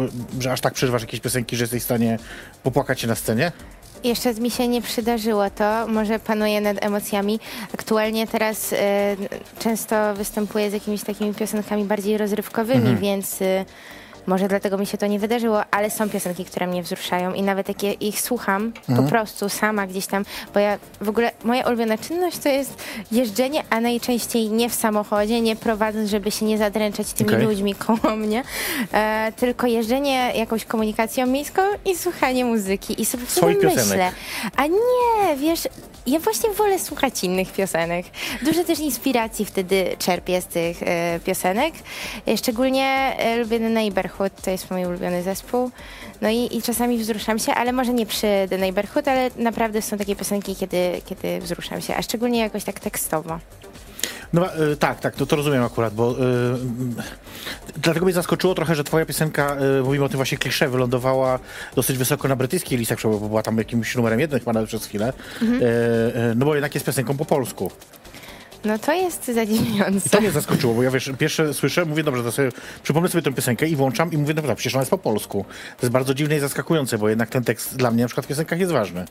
że 0.41 0.53
aż 0.53 0.61
tak 0.61 0.75
przeżywasz 0.75 1.03
jakieś 1.03 1.21
piosenki, 1.21 1.57
że 1.57 1.65
jesteś 1.65 1.83
w 1.83 1.85
stanie 1.85 2.19
popłakać 2.63 3.01
się 3.01 3.07
na 3.07 3.15
scenie? 3.15 3.53
Jeszcze 4.05 4.35
mi 4.35 4.51
się 4.51 4.69
nie 4.69 4.83
przydarzyło 4.83 5.51
to, 5.51 5.87
może 5.87 6.19
panuję 6.19 6.61
nad 6.61 6.85
emocjami. 6.85 7.41
Aktualnie 7.75 8.27
teraz 8.27 8.73
e, 8.73 8.77
często 9.59 10.15
występuję 10.15 10.71
z 10.71 10.73
jakimiś 10.73 11.03
takimi 11.03 11.35
piosenkami 11.35 11.85
bardziej 11.85 12.19
rozrywkowymi, 12.19 12.97
więc 12.97 13.43
e, 13.43 13.65
może 14.27 14.49
dlatego 14.49 14.79
mi 14.79 14.87
się 14.87 14.99
to 14.99 15.07
nie 15.07 15.19
wydarzyło, 15.19 15.63
ale 15.71 15.91
są 15.91 16.11
piosenki, 16.11 16.45
które 16.45 16.67
mnie 16.67 16.83
wzruszają 16.83 17.33
i 17.33 17.43
nawet 17.43 17.69
jak 17.69 17.83
ja 17.83 17.93
ich 17.93 18.21
słucham 18.21 18.73
po 18.97 19.03
prostu 19.03 19.49
sama 19.49 19.87
gdzieś 19.87 20.07
tam, 20.07 20.25
bo 20.55 20.61
ja 20.61 20.79
w 21.01 21.09
ogóle, 21.09 21.31
moja 21.45 21.67
ulubiona 21.67 21.99
czynność 21.99 22.39
to 22.39 22.49
jest 22.49 22.83
jeżdżenie, 23.13 23.63
a 23.71 23.81
najczęściej 23.81 24.51
nie 24.51 24.71
w 24.71 24.75
samochodzie, 24.75 25.41
nie 25.41 25.57
prowadząc, 25.57 26.11
żeby 26.11 26.31
się 26.31 26.45
nie 26.45 26.59
zadręczać 26.59 27.13
tymi 27.13 27.31
Okej. 27.31 27.45
ludźmi 27.45 27.75
koło 27.75 28.17
mnie, 28.17 28.43
e, 28.93 29.33
tylko 29.37 29.67
jeżdżenie 29.67 30.33
jakąś 30.35 30.65
komunikacją 30.65 31.27
miejską 31.27 31.63
i 31.85 31.97
słuchanie 31.97 32.45
muzyki 32.45 33.03
i 33.03 33.05
sobie 33.05 33.27
Swoich 33.27 33.63
myślę. 33.63 34.13
A 34.57 34.67
nie, 34.67 35.37
wiesz, 35.37 35.69
ja 36.07 36.19
właśnie 36.19 36.51
wolę 36.51 36.79
słuchać 36.79 37.25
innych 37.25 37.53
piosenek. 37.53 38.07
Dużo 38.43 38.65
też 38.65 38.79
inspiracji 38.79 39.45
wtedy 39.45 39.97
czerpię 39.99 40.41
z 40.41 40.47
tych 40.47 40.83
e, 40.83 41.21
piosenek. 41.25 41.75
Szczególnie 42.37 43.15
e, 43.19 43.37
lubię 43.37 43.59
The 43.59 43.69
Neighborhood, 43.69 44.43
to 44.43 44.51
jest 44.51 44.71
mój 44.71 44.85
ulubiony 44.85 45.23
zespół. 45.23 45.71
No 46.21 46.31
i, 46.31 46.57
i 46.57 46.63
czasami 46.63 46.99
wzruszam 46.99 47.39
się, 47.39 47.55
ale 47.55 47.73
może 47.73 47.93
nie 47.93 48.07
przy 48.07 48.27
The 48.51 48.59
Neighborhood, 48.59 49.09
ale 49.09 49.31
naprawdę 49.37 49.83
są 49.83 49.99
takie 49.99 50.17
piosenki, 50.17 50.57
kiedy, 50.57 51.01
kiedy 51.07 51.41
wzruszam 51.41 51.81
się, 51.81 51.97
a 51.97 52.03
szczególnie 52.03 52.39
jakoś 52.41 52.65
tak 52.65 52.81
tekstowo. 52.81 53.39
No 54.37 54.55
e, 54.55 54.77
tak, 54.77 55.01
tak, 55.01 55.15
to, 55.15 55.27
to 55.27 55.37
rozumiem 55.37 55.63
akurat, 55.63 55.95
bo 55.95 56.11
e, 56.11 56.15
dlatego 57.77 58.07
mnie 58.07 58.15
zaskoczyło 58.15 58.55
trochę, 58.55 58.75
że 58.75 58.85
twoja 58.85 59.07
piosenka, 59.07 59.57
e, 59.57 59.83
mówimy 59.83 60.05
o 60.05 60.09
tym 60.09 60.17
właśnie 60.17 60.39
klisze, 60.39 60.69
wylądowała 60.69 61.39
dosyć 61.75 61.99
wysoko 61.99 62.29
na 62.29 62.37
brytyjskich 62.37 62.79
listach, 62.79 62.99
bo 63.03 63.19
była 63.21 63.43
tam 63.43 63.59
jakimś 63.59 63.97
numerem 63.97 64.21
jeden 64.21 64.39
chyba 64.41 64.53
nawet 64.53 64.69
przez 64.69 64.87
chwilę, 64.87 65.13
e, 65.43 66.35
no 66.35 66.47
bo 66.47 66.55
jednak 66.55 66.75
jest 66.75 66.87
piosenką 66.87 67.17
po 67.17 67.25
polsku. 67.25 67.71
No 68.67 68.79
to 68.79 68.93
jest 68.93 69.27
zadziwiające. 69.27 70.07
I 70.07 70.11
to 70.11 70.21
mnie 70.21 70.31
zaskoczyło, 70.31 70.75
bo 70.75 70.83
ja 70.83 70.91
wiesz, 70.91 71.13
pierwsze 71.19 71.55
słyszę, 71.55 71.85
mówię, 71.85 72.03
dobrze, 72.03 72.23
to 72.23 72.33
sobie 72.33 72.49
przypomnę 72.83 73.09
sobie 73.09 73.23
tę 73.23 73.33
piosenkę 73.33 73.67
i 73.67 73.77
włączam 73.77 74.13
i 74.13 74.19
mówię, 74.19 74.35
no 74.35 74.55
przecież 74.55 74.75
ona 74.75 74.83
jest 74.83 74.91
po 74.91 74.99
polsku. 74.99 75.45
To 75.81 75.87
jest 75.87 75.93
bardzo 75.93 76.15
dziwne 76.15 76.37
i 76.37 76.41
zaskakujące, 76.41 76.99
bo 76.99 77.09
jednak 77.09 77.31
ten 77.31 77.45
tekst 77.45 77.77
dla 77.77 77.91
mnie 77.91 78.03
na 78.03 78.09
przykład 78.09 78.27
w 78.27 78.29
piosenkach 78.29 78.61
jest 78.61 78.73
ważny. 78.73 79.05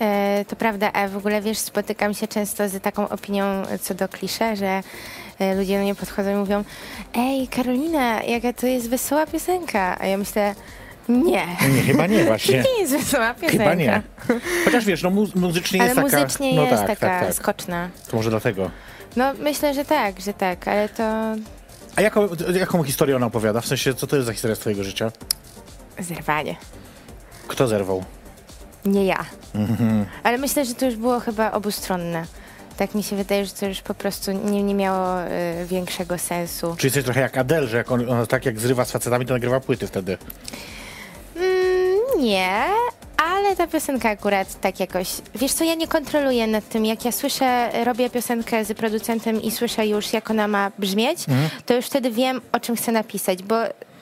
E, 0.00 0.44
to 0.48 0.56
prawda, 0.56 0.92
a 0.92 1.08
w 1.08 1.16
ogóle 1.16 1.42
wiesz, 1.42 1.58
spotykam 1.58 2.14
się 2.14 2.28
często 2.28 2.68
z 2.68 2.82
taką 2.82 3.08
opinią 3.08 3.44
co 3.80 3.94
do 3.94 4.08
klisze, 4.08 4.56
że 4.56 4.82
e, 5.38 5.54
ludzie 5.54 5.76
do 5.76 5.82
mnie 5.82 5.94
podchodzą 5.94 6.32
i 6.32 6.34
mówią 6.34 6.64
ej 7.14 7.48
Karolina, 7.48 8.22
jaka 8.22 8.52
to 8.52 8.66
jest 8.66 8.90
wesoła 8.90 9.26
piosenka, 9.26 9.96
a 10.00 10.06
ja 10.06 10.18
myślę 10.18 10.54
nie. 11.08 11.46
Nie, 11.74 11.82
chyba 11.82 12.06
nie 12.06 12.24
właśnie. 12.24 12.62
To 12.62 12.68
nie 12.72 12.80
jest 12.80 12.92
wesoła 12.92 13.34
piosenka. 13.34 13.64
Chyba 13.64 13.74
nie. 13.74 14.02
Chociaż 14.64 14.84
wiesz, 14.84 15.02
no 15.02 15.10
mu 15.10 15.26
muzycznie 15.34 15.80
Ale 15.80 15.90
jest 15.90 16.02
taka... 16.02 16.16
muzycznie 16.22 16.54
no 16.54 16.62
jest 16.62 16.74
tak, 16.86 16.86
taka 16.86 17.06
tak, 17.08 17.26
tak. 17.26 17.34
skoczna. 17.34 17.88
To 18.10 18.16
może 18.16 18.30
dlatego. 18.30 18.70
No 19.16 19.34
myślę, 19.34 19.74
że 19.74 19.84
tak, 19.84 20.20
że 20.20 20.34
tak, 20.34 20.68
ale 20.68 20.88
to 20.88 21.02
A 21.96 22.02
jaką, 22.02 22.28
jaką 22.54 22.82
historię 22.82 23.16
ona 23.16 23.26
opowiada? 23.26 23.60
W 23.60 23.66
sensie, 23.66 23.94
co 23.94 24.06
to 24.06 24.16
jest 24.16 24.26
za 24.26 24.32
historia 24.32 24.56
z 24.56 24.58
twojego 24.58 24.84
życia? 24.84 25.12
zerwanie. 25.98 26.56
Kto 27.48 27.68
zerwał? 27.68 28.04
Nie 28.84 29.06
ja. 29.06 29.24
Ale 30.22 30.38
myślę, 30.38 30.64
że 30.64 30.74
to 30.74 30.86
już 30.86 30.96
było 30.96 31.20
chyba 31.20 31.52
obustronne. 31.52 32.24
Tak 32.76 32.94
mi 32.94 33.02
się 33.02 33.16
wydaje, 33.16 33.46
że 33.46 33.52
to 33.52 33.66
już 33.66 33.80
po 33.80 33.94
prostu 33.94 34.32
nie, 34.32 34.62
nie 34.62 34.74
miało 34.74 35.22
y, 35.22 35.28
większego 35.66 36.18
sensu. 36.18 36.74
Czy 36.78 36.86
jesteś 36.86 37.04
trochę 37.04 37.20
jak 37.20 37.38
Adele, 37.38 37.66
że 37.66 37.76
jak 37.76 37.92
on, 37.92 38.10
ona 38.10 38.26
tak 38.26 38.46
jak 38.46 38.60
zrywa 38.60 38.84
z 38.84 38.92
facetami, 38.92 39.26
to 39.26 39.34
nagrywa 39.34 39.60
płyty 39.60 39.86
wtedy? 39.86 40.18
Nie, 42.22 42.64
ale 43.16 43.56
ta 43.56 43.66
piosenka 43.66 44.10
akurat 44.10 44.60
tak 44.60 44.80
jakoś. 44.80 45.08
Wiesz 45.34 45.52
co, 45.52 45.64
ja 45.64 45.74
nie 45.74 45.88
kontroluję 45.88 46.46
nad 46.46 46.68
tym. 46.68 46.86
Jak 46.86 47.04
ja 47.04 47.12
słyszę, 47.12 47.70
robię 47.84 48.10
piosenkę 48.10 48.64
z 48.64 48.72
producentem 48.72 49.42
i 49.42 49.50
słyszę 49.50 49.86
już, 49.86 50.12
jak 50.12 50.30
ona 50.30 50.48
ma 50.48 50.72
brzmieć, 50.78 51.18
to 51.66 51.74
już 51.74 51.86
wtedy 51.86 52.10
wiem, 52.10 52.40
o 52.52 52.60
czym 52.60 52.76
chcę 52.76 52.92
napisać, 52.92 53.42
bo. 53.42 53.56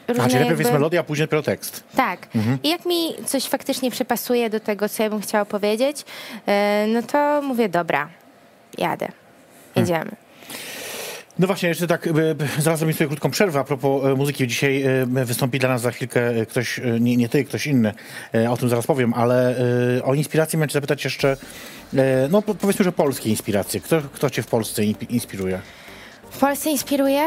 Różne 0.08 0.24
A, 0.24 0.26
czyli 0.26 0.38
najpierw 0.38 0.60
jest 0.60 0.72
melodia, 0.72 1.00
a 1.00 1.04
później 1.04 1.26
dopiero 1.26 1.42
tekst. 1.42 1.84
Tak. 1.96 2.28
I 2.62 2.68
jak 2.68 2.86
mi 2.86 3.14
coś 3.26 3.44
faktycznie 3.44 3.90
przypasuje 3.90 4.50
do 4.50 4.60
tego, 4.60 4.88
co 4.88 5.02
ja 5.02 5.10
bym 5.10 5.20
chciała 5.20 5.44
powiedzieć, 5.44 6.04
e, 6.46 6.86
no 6.88 7.02
to 7.02 7.42
mówię, 7.42 7.68
dobra, 7.68 8.08
jadę. 8.78 9.08
Jedziemy. 9.76 10.10
No 11.40 11.46
właśnie, 11.46 11.68
jeszcze 11.68 11.86
tak, 11.86 12.06
e, 12.06 12.10
zaraz 12.58 12.78
zrobimy 12.78 12.92
sobie 12.98 13.08
krótką 13.08 13.30
przerwę 13.30 13.60
a 13.60 13.64
propos 13.64 14.04
e, 14.04 14.14
muzyki. 14.14 14.46
Dzisiaj 14.46 14.82
e, 14.82 15.06
wystąpi 15.24 15.58
dla 15.58 15.68
nas 15.68 15.82
za 15.82 15.90
chwilkę 15.90 16.46
ktoś, 16.46 16.80
nie, 17.00 17.16
nie 17.16 17.28
ty, 17.28 17.44
ktoś 17.44 17.66
inny, 17.66 17.92
o 18.50 18.56
tym 18.56 18.68
zaraz 18.68 18.86
powiem, 18.86 19.14
ale 19.14 19.54
o 20.04 20.14
inspirację 20.14 20.56
miałem 20.56 20.68
cię 20.68 20.72
zapytać 20.72 21.04
jeszcze, 21.04 21.36
no 22.30 22.42
po- 22.42 22.54
powiedzmy, 22.54 22.84
że 22.84 22.92
polskie 22.92 23.30
inspiracje. 23.30 23.80
Kto, 23.80 24.02
kto 24.14 24.30
cię 24.30 24.42
w 24.42 24.46
Polsce 24.46 24.84
in- 24.84 24.94
inspiruje? 25.08 25.60
W 26.30 26.38
Polsce 26.38 26.70
inspiruje, 26.70 27.22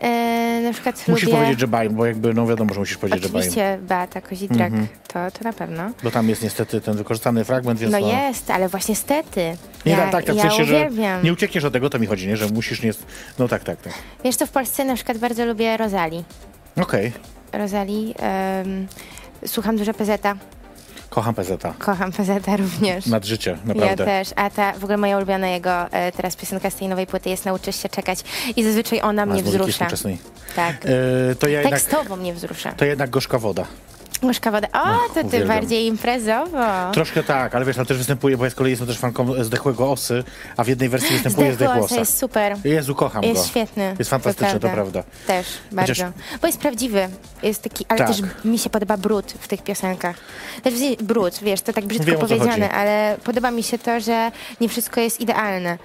e, 0.00 0.60
na 0.64 0.72
przykład 0.72 1.08
Musisz 1.08 1.24
lubię... 1.24 1.36
powiedzieć, 1.36 1.60
że 1.60 1.68
Baim, 1.68 1.94
bo 1.94 2.06
jakby, 2.06 2.34
no 2.34 2.46
wiadomo, 2.46 2.74
że 2.74 2.80
musisz 2.80 2.96
powiedzieć, 2.96 3.22
że 3.22 3.28
Baim. 3.28 3.38
Oczywiście 3.38 3.78
Beata 3.82 4.20
Kozidrak, 4.20 4.72
to, 5.08 5.30
to 5.30 5.44
na 5.44 5.52
pewno. 5.52 5.90
Bo 6.02 6.10
tam 6.10 6.28
jest 6.28 6.42
niestety 6.42 6.80
ten 6.80 6.96
wykorzystany 6.96 7.44
fragment, 7.44 7.80
więc 7.80 7.92
No 7.92 8.00
no... 8.00 8.08
jest, 8.08 8.50
ale 8.50 8.68
właśnie 8.68 8.96
stety. 8.96 9.56
Nie, 9.86 9.92
ja, 9.92 9.98
tak, 9.98 10.10
tak, 10.10 10.24
tak, 10.24 10.34
w 10.34 10.38
ja 10.38 10.42
sensie, 10.42 10.64
że 10.64 10.90
nie 11.24 11.32
uciekniesz 11.32 11.64
od 11.64 11.72
tego, 11.72 11.90
to 11.90 11.98
mi 11.98 12.06
chodzi, 12.06 12.28
nie? 12.28 12.36
Że 12.36 12.48
musisz 12.48 12.82
nie... 12.82 12.90
No 13.38 13.48
tak, 13.48 13.64
tak, 13.64 13.80
tak. 13.82 13.92
Wiesz 14.24 14.36
co, 14.36 14.46
w 14.46 14.50
Polsce 14.50 14.84
na 14.84 14.94
przykład 14.94 15.18
bardzo 15.18 15.46
lubię 15.46 15.76
Rosali. 15.76 16.24
Okej, 16.76 17.12
Rosali, 17.52 18.14
em, 18.18 18.86
słucham 19.46 19.76
dużo 19.76 19.94
PZ-a, 19.94 20.34
kocham 21.14 21.34
PZ-a. 21.34 21.74
kocham 21.78 22.12
PZ-a 22.12 22.56
również. 22.56 23.06
Nad 23.06 23.24
życie, 23.24 23.50
Ja 23.50 23.74
naprawdę. 23.74 24.04
też, 24.04 24.28
a 24.36 24.50
ta 24.50 24.72
w 24.72 24.84
ogóle 24.84 24.96
moja 24.96 25.16
ulubiona 25.16 25.48
jego 25.48 25.70
e, 25.92 26.12
teraz 26.12 26.36
piosenka 26.36 26.70
z 26.70 26.74
tej 26.74 26.88
nowej 26.88 27.06
płyty 27.06 27.30
jest 27.30 27.44
Nauczysz 27.44 27.82
się 27.82 27.88
czekać 27.88 28.18
i 28.56 28.64
zazwyczaj 28.64 29.00
ona 29.00 29.22
A, 29.22 29.26
mnie 29.26 29.42
wzrusza. 29.42 29.86
Tak. 30.56 30.76
E, 30.86 31.34
to 31.34 31.48
ja 31.48 31.60
jednak... 31.60 31.80
Tekstowo 31.80 32.16
mnie 32.16 32.34
wzrusza. 32.34 32.72
To 32.72 32.84
jednak 32.84 33.10
gorzka 33.10 33.38
woda. 33.38 33.64
Łyżka 34.24 34.50
wody. 34.50 34.66
O, 34.72 34.84
to 35.08 35.14
ty 35.14 35.26
uwielbiam. 35.26 35.48
bardziej 35.48 35.86
imprezowo. 35.86 36.58
Troszkę 36.92 37.22
tak, 37.22 37.54
ale 37.54 37.64
wiesz, 37.64 37.76
tam 37.76 37.86
też 37.86 37.98
występuje, 37.98 38.36
bo 38.36 38.44
ja 38.44 38.50
z 38.50 38.54
kolei 38.54 38.70
jestem 38.70 38.88
też 38.88 38.98
fanką 38.98 39.44
Zdechłego 39.44 39.90
Osy, 39.90 40.24
a 40.56 40.64
w 40.64 40.68
jednej 40.68 40.88
wersji 40.88 41.10
występuje 41.14 41.52
Zdechły 41.54 41.74
Osa 41.82 41.96
jest 41.96 42.18
super. 42.18 42.56
Jezu, 42.64 42.94
kocham 42.94 43.22
go. 43.22 43.28
Jest 43.28 43.46
świetny. 43.48 43.96
Jest 43.98 44.10
fantastyczny, 44.10 44.60
to 44.60 44.68
prawda. 44.68 45.02
Też, 45.26 45.46
bardzo. 45.72 45.92
Chociaż- 45.92 46.12
Bo 46.40 46.46
jest 46.46 46.58
prawdziwy. 46.58 47.08
Jest 47.42 47.62
taki, 47.62 47.86
ale 47.88 47.98
Tak. 47.98 48.08
też 48.08 48.20
mi 48.44 48.58
się 48.58 48.70
podoba 48.70 48.96
brud 48.96 49.32
w 49.40 49.48
tych 49.48 49.62
piosenkach. 49.62 50.16
Też 50.62 50.74
brud, 51.02 51.38
wiesz, 51.42 51.60
to 51.62 51.72
tak 51.72 51.84
brzydko 51.86 52.06
Wiem, 52.10 52.20
powiedziane, 52.20 52.70
ale 52.70 53.16
podoba 53.24 53.50
mi 53.50 53.62
się 53.62 53.78
to, 53.78 54.00
że 54.00 54.30
nie 54.60 54.68
wszystko 54.68 55.00
jest 55.00 55.20
idealne. 55.20 55.78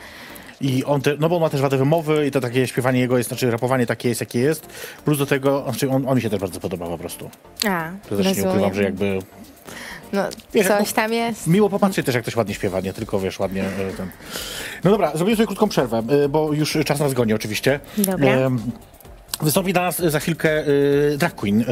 I 0.62 0.84
on, 0.86 1.01
te, 1.01 1.16
no 1.20 1.30
bo 1.30 1.36
on 1.36 1.42
ma 1.42 1.50
też 1.50 1.62
wadę 1.62 1.78
wymowy 1.78 2.28
i 2.28 2.32
to 2.32 2.42
takie 2.42 2.68
śpiewanie 2.68 3.00
jego 3.00 3.18
jest, 3.18 3.30
znaczy 3.30 3.51
rapowanie 3.51 3.86
takie 3.86 4.10
jest, 4.10 4.22
jakie 4.22 4.39
jest. 4.39 4.68
Plus 5.06 5.18
do 5.18 5.25
tego, 5.25 5.63
znaczy 5.63 5.89
on, 5.89 6.08
on 6.08 6.16
mi 6.16 6.22
się 6.22 6.30
też 6.30 6.39
bardzo 6.39 6.60
podoba 6.60 6.88
po 6.88 6.98
prostu. 6.98 7.30
A, 7.68 7.92
To 8.10 8.18
też 8.18 8.38
nie 8.38 8.44
ukrywam, 8.50 8.74
że 8.74 8.84
jakby 8.84 9.20
No, 10.13 10.24
Wiesz, 10.54 10.68
coś 10.68 10.88
no- 10.88 10.96
tam 10.96 11.13
jest. 11.13 11.48
Miło 11.48 11.70
popatrzeć 11.70 12.06
też, 12.06 12.16
jak 12.16 12.24
ktoś 12.24 12.36
ładnie 12.36 12.54
śpiewa, 12.54 12.82
nie 12.82 12.94
tylko, 12.94 13.20
wiesz, 13.20 13.39
ładnie 13.39 13.63
e, 13.63 13.94
ten... 13.98 14.10
No 14.84 14.92
dobra, 14.92 15.12
zrobimy 15.16 15.36
sobie 15.38 15.48
krótką 15.48 15.70
przerwę, 15.70 16.04
e, 16.25 16.30
bo 16.30 16.54
już 16.54 16.78
czas 16.86 17.00
nas 17.00 17.13
goni 17.13 17.34
oczywiście. 17.34 17.80
Dobra. 17.98 18.30
Em, 18.30 18.60
Wystąpi 19.41 19.74
dla 19.74 19.81
nas 19.81 19.98
za 19.98 20.19
chwilkę 20.19 20.67
y, 20.67 21.17
drag 21.17 21.36
queen, 21.36 21.62
y, 21.62 21.65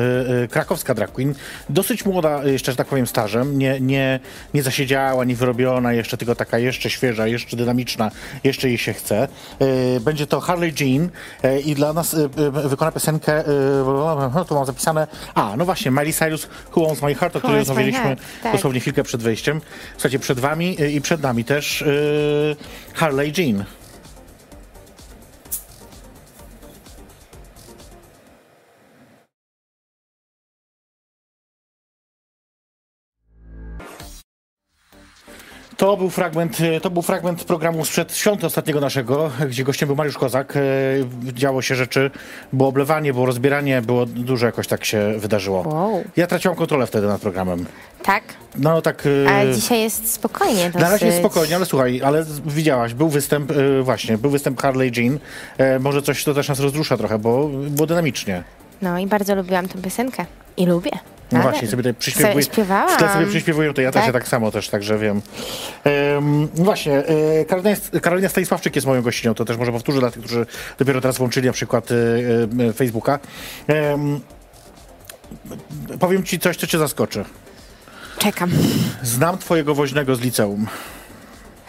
y, 0.43 0.47
krakowska 0.47 0.93
drag 0.93 1.11
queen. 1.11 1.35
Dosyć 1.69 2.05
młoda, 2.05 2.43
y, 2.43 2.51
jeszcze, 2.51 2.71
że 2.71 2.75
tak 2.75 2.87
powiem, 2.87 3.07
stażem. 3.07 3.57
Nie, 3.57 3.79
nie, 3.79 4.19
nie 4.53 4.63
zasiedziała, 4.63 5.25
nie 5.25 5.35
wyrobiona, 5.35 5.93
jeszcze 5.93 6.17
tylko 6.17 6.35
taka 6.35 6.59
jeszcze 6.59 6.89
świeża, 6.89 7.27
jeszcze 7.27 7.57
dynamiczna, 7.57 8.11
jeszcze 8.43 8.67
jej 8.67 8.77
się 8.77 8.93
chce. 8.93 9.27
Y, 9.61 9.99
będzie 9.99 10.27
to 10.27 10.39
Harley 10.39 10.73
Jean 10.79 11.09
y, 11.45 11.59
i 11.59 11.75
dla 11.75 11.93
nas 11.93 12.13
y, 12.13 12.29
y, 12.39 12.51
wykona 12.51 12.91
piosenkę, 12.91 13.39
y, 13.41 14.45
tu 14.47 14.55
mam 14.55 14.65
zapisane, 14.65 15.07
a, 15.35 15.53
no 15.57 15.65
właśnie, 15.65 15.91
Miley 15.91 16.13
Cyrus, 16.13 16.47
Who 16.75 16.87
Owns 16.87 17.01
My 17.01 17.15
Heart, 17.15 17.35
o 17.35 17.39
której 17.39 17.59
rozmawialiśmy 17.59 18.17
tak. 18.43 18.53
dosłownie 18.53 18.79
chwilkę 18.79 19.03
przed 19.03 19.21
wejściem. 19.21 19.61
Słuchajcie, 19.93 20.19
przed 20.19 20.39
wami 20.39 20.77
y, 20.81 20.91
i 20.91 21.01
przed 21.01 21.21
nami 21.21 21.45
też 21.45 21.81
y, 21.81 22.55
Harley 22.93 23.33
Jean. 23.37 23.65
To 35.87 35.97
był 35.97 36.09
fragment, 36.09 36.57
e, 36.61 36.81
to 36.81 36.89
był 36.89 37.01
fragment 37.01 37.43
programu 37.43 37.85
sprzed 37.85 38.15
świąt 38.15 38.43
ostatniego 38.43 38.79
naszego, 38.79 39.31
gdzie 39.49 39.63
gościem 39.63 39.87
był 39.87 39.95
Mariusz 39.95 40.17
Kozak. 40.17 40.53
E, 40.57 40.61
Działo 41.33 41.61
się 41.61 41.75
rzeczy, 41.75 42.11
było 42.53 42.69
oblewanie, 42.69 43.13
było 43.13 43.25
rozbieranie, 43.25 43.81
było 43.81 44.05
dużo 44.05 44.45
jakoś 44.45 44.67
tak 44.67 44.85
się 44.85 45.13
wydarzyło. 45.17 45.61
Wow. 45.67 46.03
Ja 46.17 46.27
traciłam 46.27 46.57
kontrolę 46.57 46.87
wtedy 46.87 47.07
nad 47.07 47.21
programem. 47.21 47.65
Tak? 48.03 48.23
No 48.57 48.81
tak. 48.81 49.03
e, 49.27 49.35
A 49.35 49.53
dzisiaj 49.53 49.81
jest 49.81 50.13
spokojnie 50.13 50.65
dosyć. 50.65 50.81
na 50.81 50.89
razie 50.89 51.05
jest 51.05 51.17
spokojnie, 51.19 51.55
ale 51.55 51.65
słuchaj, 51.65 52.01
ale 52.03 52.25
widziałaś, 52.45 52.93
był 52.93 53.09
występ, 53.09 53.51
e, 53.51 53.81
właśnie, 53.81 54.17
był 54.17 54.31
występ 54.31 54.61
Harley 54.61 54.91
Jean. 54.97 55.19
Może 55.79 56.01
coś 56.01 56.23
to 56.23 56.33
też 56.33 56.47
nas 56.49 56.59
rozrusza 56.59 56.97
trochę, 56.97 57.19
bo 57.19 57.47
było 57.47 57.87
dynamicznie. 57.87 58.43
No 58.81 58.99
i 58.99 59.07
bardzo 59.07 59.35
lubiłam 59.35 59.67
tę 59.67 59.81
piosenkę. 59.81 60.25
I 60.57 60.65
lubię. 60.65 60.91
No 61.31 61.39
Ale 61.39 61.49
właśnie, 61.49 61.67
sobie 61.67 61.83
tutaj 61.83 61.93
przyśpiewuję. 61.93 62.43
sobie 62.43 63.09
sobie 63.13 63.25
przyśpiewują, 63.27 63.73
to 63.73 63.81
ja 63.81 63.91
też 63.91 63.99
Tak. 63.99 64.05
się 64.05 64.13
tak 64.13 64.27
samo 64.27 64.51
też, 64.51 64.69
także 64.69 64.97
wiem. 64.97 65.21
Um, 66.15 66.47
właśnie, 66.53 66.93
e, 66.97 67.45
Karolina, 67.45 67.75
Karolina 68.01 68.29
Stanisławczyk 68.29 68.75
jest 68.75 68.87
moją 68.87 69.01
gościnią, 69.01 69.33
to 69.33 69.45
też 69.45 69.57
może 69.57 69.71
powtórzę 69.71 69.99
dla 69.99 70.11
tych, 70.11 70.21
którzy 70.23 70.45
dopiero 70.77 71.01
teraz 71.01 71.17
włączyli 71.17 71.47
na 71.47 71.53
przykład 71.53 71.89
e, 71.91 71.95
e, 72.69 72.73
Facebooka. 72.73 73.19
Em, 73.67 74.19
powiem 75.99 76.23
ci 76.23 76.39
coś, 76.39 76.57
co 76.57 76.67
cię 76.67 76.77
zaskoczy. 76.77 77.25
Czekam. 78.17 78.49
Znam 79.03 79.37
twojego 79.37 79.75
woźnego 79.75 80.15
z 80.15 80.21
liceum. 80.21 80.67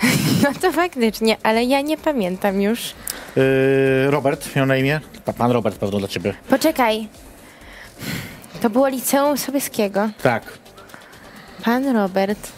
No 0.42 0.50
to 0.60 0.72
faktycznie, 0.72 1.36
ale 1.42 1.64
ja 1.64 1.80
nie 1.80 1.96
pamiętam 1.98 2.62
już. 2.62 2.80
E, 3.36 4.10
Robert 4.10 4.56
miał 4.56 4.66
na 4.66 4.76
imię? 4.76 5.00
Pa- 5.24 5.32
Pan 5.32 5.50
Robert 5.50 5.76
pewno 5.78 5.98
dla 5.98 6.08
ciebie. 6.08 6.34
Poczekaj. 6.50 7.08
To 8.60 8.70
było 8.70 8.88
liceum 8.88 9.38
Sobieskiego. 9.38 10.10
Tak. 10.22 10.58
Pan 11.64 11.88
Robert. 11.96 12.52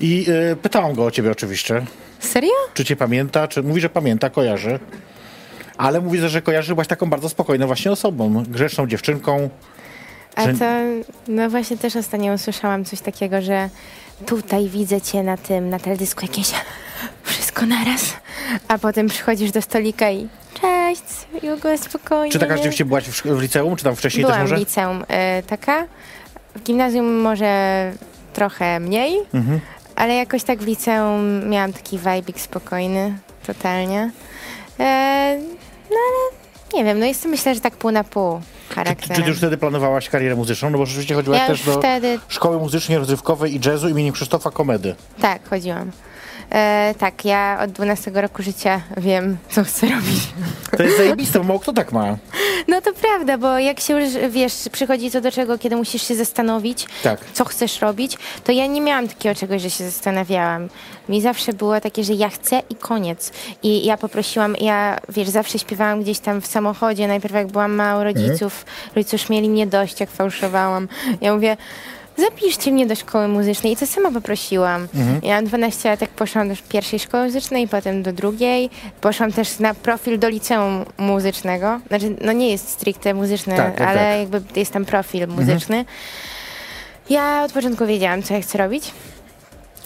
I 0.00 0.26
e, 0.52 0.56
pytałam 0.56 0.94
go 0.94 1.04
o 1.04 1.10
ciebie 1.10 1.30
oczywiście. 1.30 1.86
Serio? 2.20 2.50
Czy 2.74 2.84
cię 2.84 2.96
pamięta? 2.96 3.48
Czy 3.48 3.62
mówi, 3.62 3.80
że 3.80 3.88
pamięta, 3.90 4.30
kojarzy. 4.30 4.78
Ale 5.78 6.00
mówi, 6.00 6.18
że 6.28 6.42
kojarzy 6.42 6.74
byłaś 6.74 6.86
taką 6.88 7.10
bardzo 7.10 7.28
spokojną 7.28 7.66
właśnie 7.66 7.92
osobą, 7.92 8.42
grzeczną 8.48 8.86
dziewczynką. 8.86 9.50
A 10.36 10.44
Że- 10.44 10.54
to, 10.54 10.64
no 11.28 11.50
właśnie 11.50 11.76
też 11.76 11.96
ostatnio 11.96 12.32
usłyszałam 12.32 12.84
coś 12.84 13.00
takiego, 13.00 13.42
że 13.42 13.70
tutaj 14.26 14.68
widzę 14.68 15.00
cię 15.00 15.22
na 15.22 15.36
tym, 15.36 15.70
na 15.70 15.78
teledysku 15.78 16.20
jakieś 16.22 16.50
wszystko 17.24 17.66
naraz, 17.66 18.00
a 18.68 18.78
potem 18.78 19.06
przychodzisz 19.08 19.50
do 19.50 19.62
stolika 19.62 20.10
i 20.10 20.28
cześć, 20.60 21.17
Jugo, 21.42 21.78
spokojnie. 21.78 22.32
Czy 22.32 22.38
taka 22.38 22.56
rzeczywiście 22.56 22.84
byłaś 22.84 23.04
w, 23.04 23.22
w 23.22 23.40
liceum, 23.42 23.76
czy 23.76 23.84
tam 23.84 23.96
wcześniej 23.96 24.24
Byłam 24.24 24.40
też 24.40 24.48
w 24.48 24.50
może? 24.50 24.60
liceum 24.60 25.02
y, 25.02 25.42
taka, 25.46 25.84
w 26.56 26.62
gimnazjum 26.62 27.14
może 27.20 27.92
trochę 28.32 28.80
mniej, 28.80 29.18
Mhm. 29.34 29.60
ale 29.96 30.14
jakoś 30.14 30.42
tak 30.44 30.58
w 30.58 30.66
liceum 30.66 31.48
miałam 31.48 31.72
taki 31.72 31.98
vibik 31.98 32.40
spokojny. 32.40 33.18
totalnie. 33.46 34.10
E, 34.80 35.38
no 35.90 35.96
ale 35.96 36.38
nie 36.74 36.84
wiem, 36.84 36.98
no 36.98 37.06
jestem 37.06 37.30
myślę, 37.30 37.54
że 37.54 37.60
tak 37.60 37.76
pół 37.76 37.90
na 37.90 38.04
pół 38.04 38.40
Czy, 39.00 39.08
czy 39.14 39.22
ty 39.22 39.28
już 39.28 39.38
wtedy 39.38 39.56
planowałaś 39.58 40.08
karierę 40.08 40.36
muzyczną? 40.36 40.70
No 40.70 40.78
bo 40.78 40.86
rzeczywiście 40.86 41.14
chodziłaś 41.14 41.40
Ja 41.40 41.46
też 41.46 41.62
do 41.66 41.78
wtedy- 41.78 42.18
szkoły 42.28 42.58
muzycznej, 42.58 42.98
rozrywkowej 42.98 43.54
i 43.56 43.60
jazzu 43.66 43.88
imieniem 43.88 44.12
Krzysztofa 44.14 44.50
Komedy. 44.50 44.94
Tak, 45.20 45.48
chodziłam. 45.48 45.90
E, 46.52 46.94
tak, 46.98 47.24
ja 47.24 47.58
od 47.64 47.70
12 47.70 48.10
roku 48.14 48.42
życia 48.42 48.80
wiem, 48.96 49.36
co 49.50 49.64
chcę 49.64 49.86
robić. 49.86 50.20
To 50.76 50.82
jest 50.82 50.96
zajebiste, 50.96 51.38
bo 51.38 51.44
mało 51.44 51.60
kto 51.60 51.72
tak 51.72 51.92
ma. 51.92 52.16
No 52.68 52.80
to 52.80 52.92
prawda, 52.92 53.38
bo 53.38 53.58
jak 53.58 53.80
się 53.80 54.00
już, 54.00 54.10
wiesz, 54.30 54.52
przychodzi 54.72 55.10
co 55.10 55.20
do 55.20 55.32
czego, 55.32 55.58
kiedy 55.58 55.76
musisz 55.76 56.02
się 56.08 56.14
zastanowić, 56.14 56.86
Tak. 57.02 57.20
co 57.32 57.44
chcesz 57.44 57.80
robić, 57.80 58.18
to 58.44 58.52
ja 58.52 58.66
nie 58.66 58.80
miałam 58.80 59.08
takiego 59.08 59.34
czegoś, 59.34 59.62
że 59.62 59.70
się 59.70 59.84
zastanawiałam. 59.84 60.68
Mi 61.08 61.22
zawsze 61.22 61.52
było 61.52 61.80
takie, 61.80 62.04
że 62.04 62.12
ja 62.14 62.28
chcę 62.28 62.62
i 62.70 62.74
koniec. 62.74 63.32
I 63.62 63.84
ja 63.86 63.96
poprosiłam, 63.96 64.56
ja, 64.60 64.98
wiesz, 65.08 65.28
zawsze 65.28 65.58
śpiewałam 65.58 66.02
gdzieś 66.02 66.18
tam 66.18 66.40
w 66.40 66.46
samochodzie, 66.46 67.08
najpierw 67.08 67.34
jak 67.34 67.46
byłam 67.46 67.72
mała 67.74 68.04
rodziców, 68.04 68.64
rodzice 68.96 69.16
już 69.16 69.28
mieli 69.28 69.48
mnie 69.50 69.66
dość, 69.66 70.00
jak 70.00 70.10
fałszowałam. 70.10 70.88
Ja 71.20 71.34
mówię, 71.34 71.56
zapiszcie 72.18 72.72
mnie 72.72 72.86
do 72.86 72.94
szkoły 72.94 73.28
muzycznej 73.28 73.72
i 73.72 73.76
to 73.76 73.86
sama 73.86 74.10
poprosiłam. 74.12 74.88
Ja 75.22 75.34
mam 75.34 75.44
12 75.44 75.88
lat, 75.90 76.00
jak 76.00 76.10
poszłam 76.10 76.48
do 76.48 76.54
pierwszej 76.68 76.98
szkoły 76.98 77.24
muzycznej, 77.24 77.68
potem 77.68 78.02
do 78.02 78.12
drugiej. 78.12 78.70
Poszłam 79.00 79.32
też 79.32 79.58
na 79.58 79.74
profil 79.74 80.18
do 80.18 80.28
liceum 80.28 80.84
muzycznego. 80.98 81.80
Znaczy, 81.88 82.16
no 82.20 82.32
nie 82.32 82.50
jest 82.50 82.68
stricte 82.68 83.14
muzyczne, 83.14 83.56
Tak, 83.56 83.76
tak, 83.76 83.88
ale 83.88 83.98
tak. 84.00 84.18
jakby 84.18 84.60
jest 84.60 84.72
tam 84.72 84.84
profil 84.84 85.28
muzyczny. 85.28 85.84
Ja 87.10 87.42
od 87.44 87.52
początku 87.52 87.86
wiedziałam, 87.86 88.22
co 88.22 88.34
ja 88.34 88.40
chcę 88.40 88.58
robić. 88.58 88.92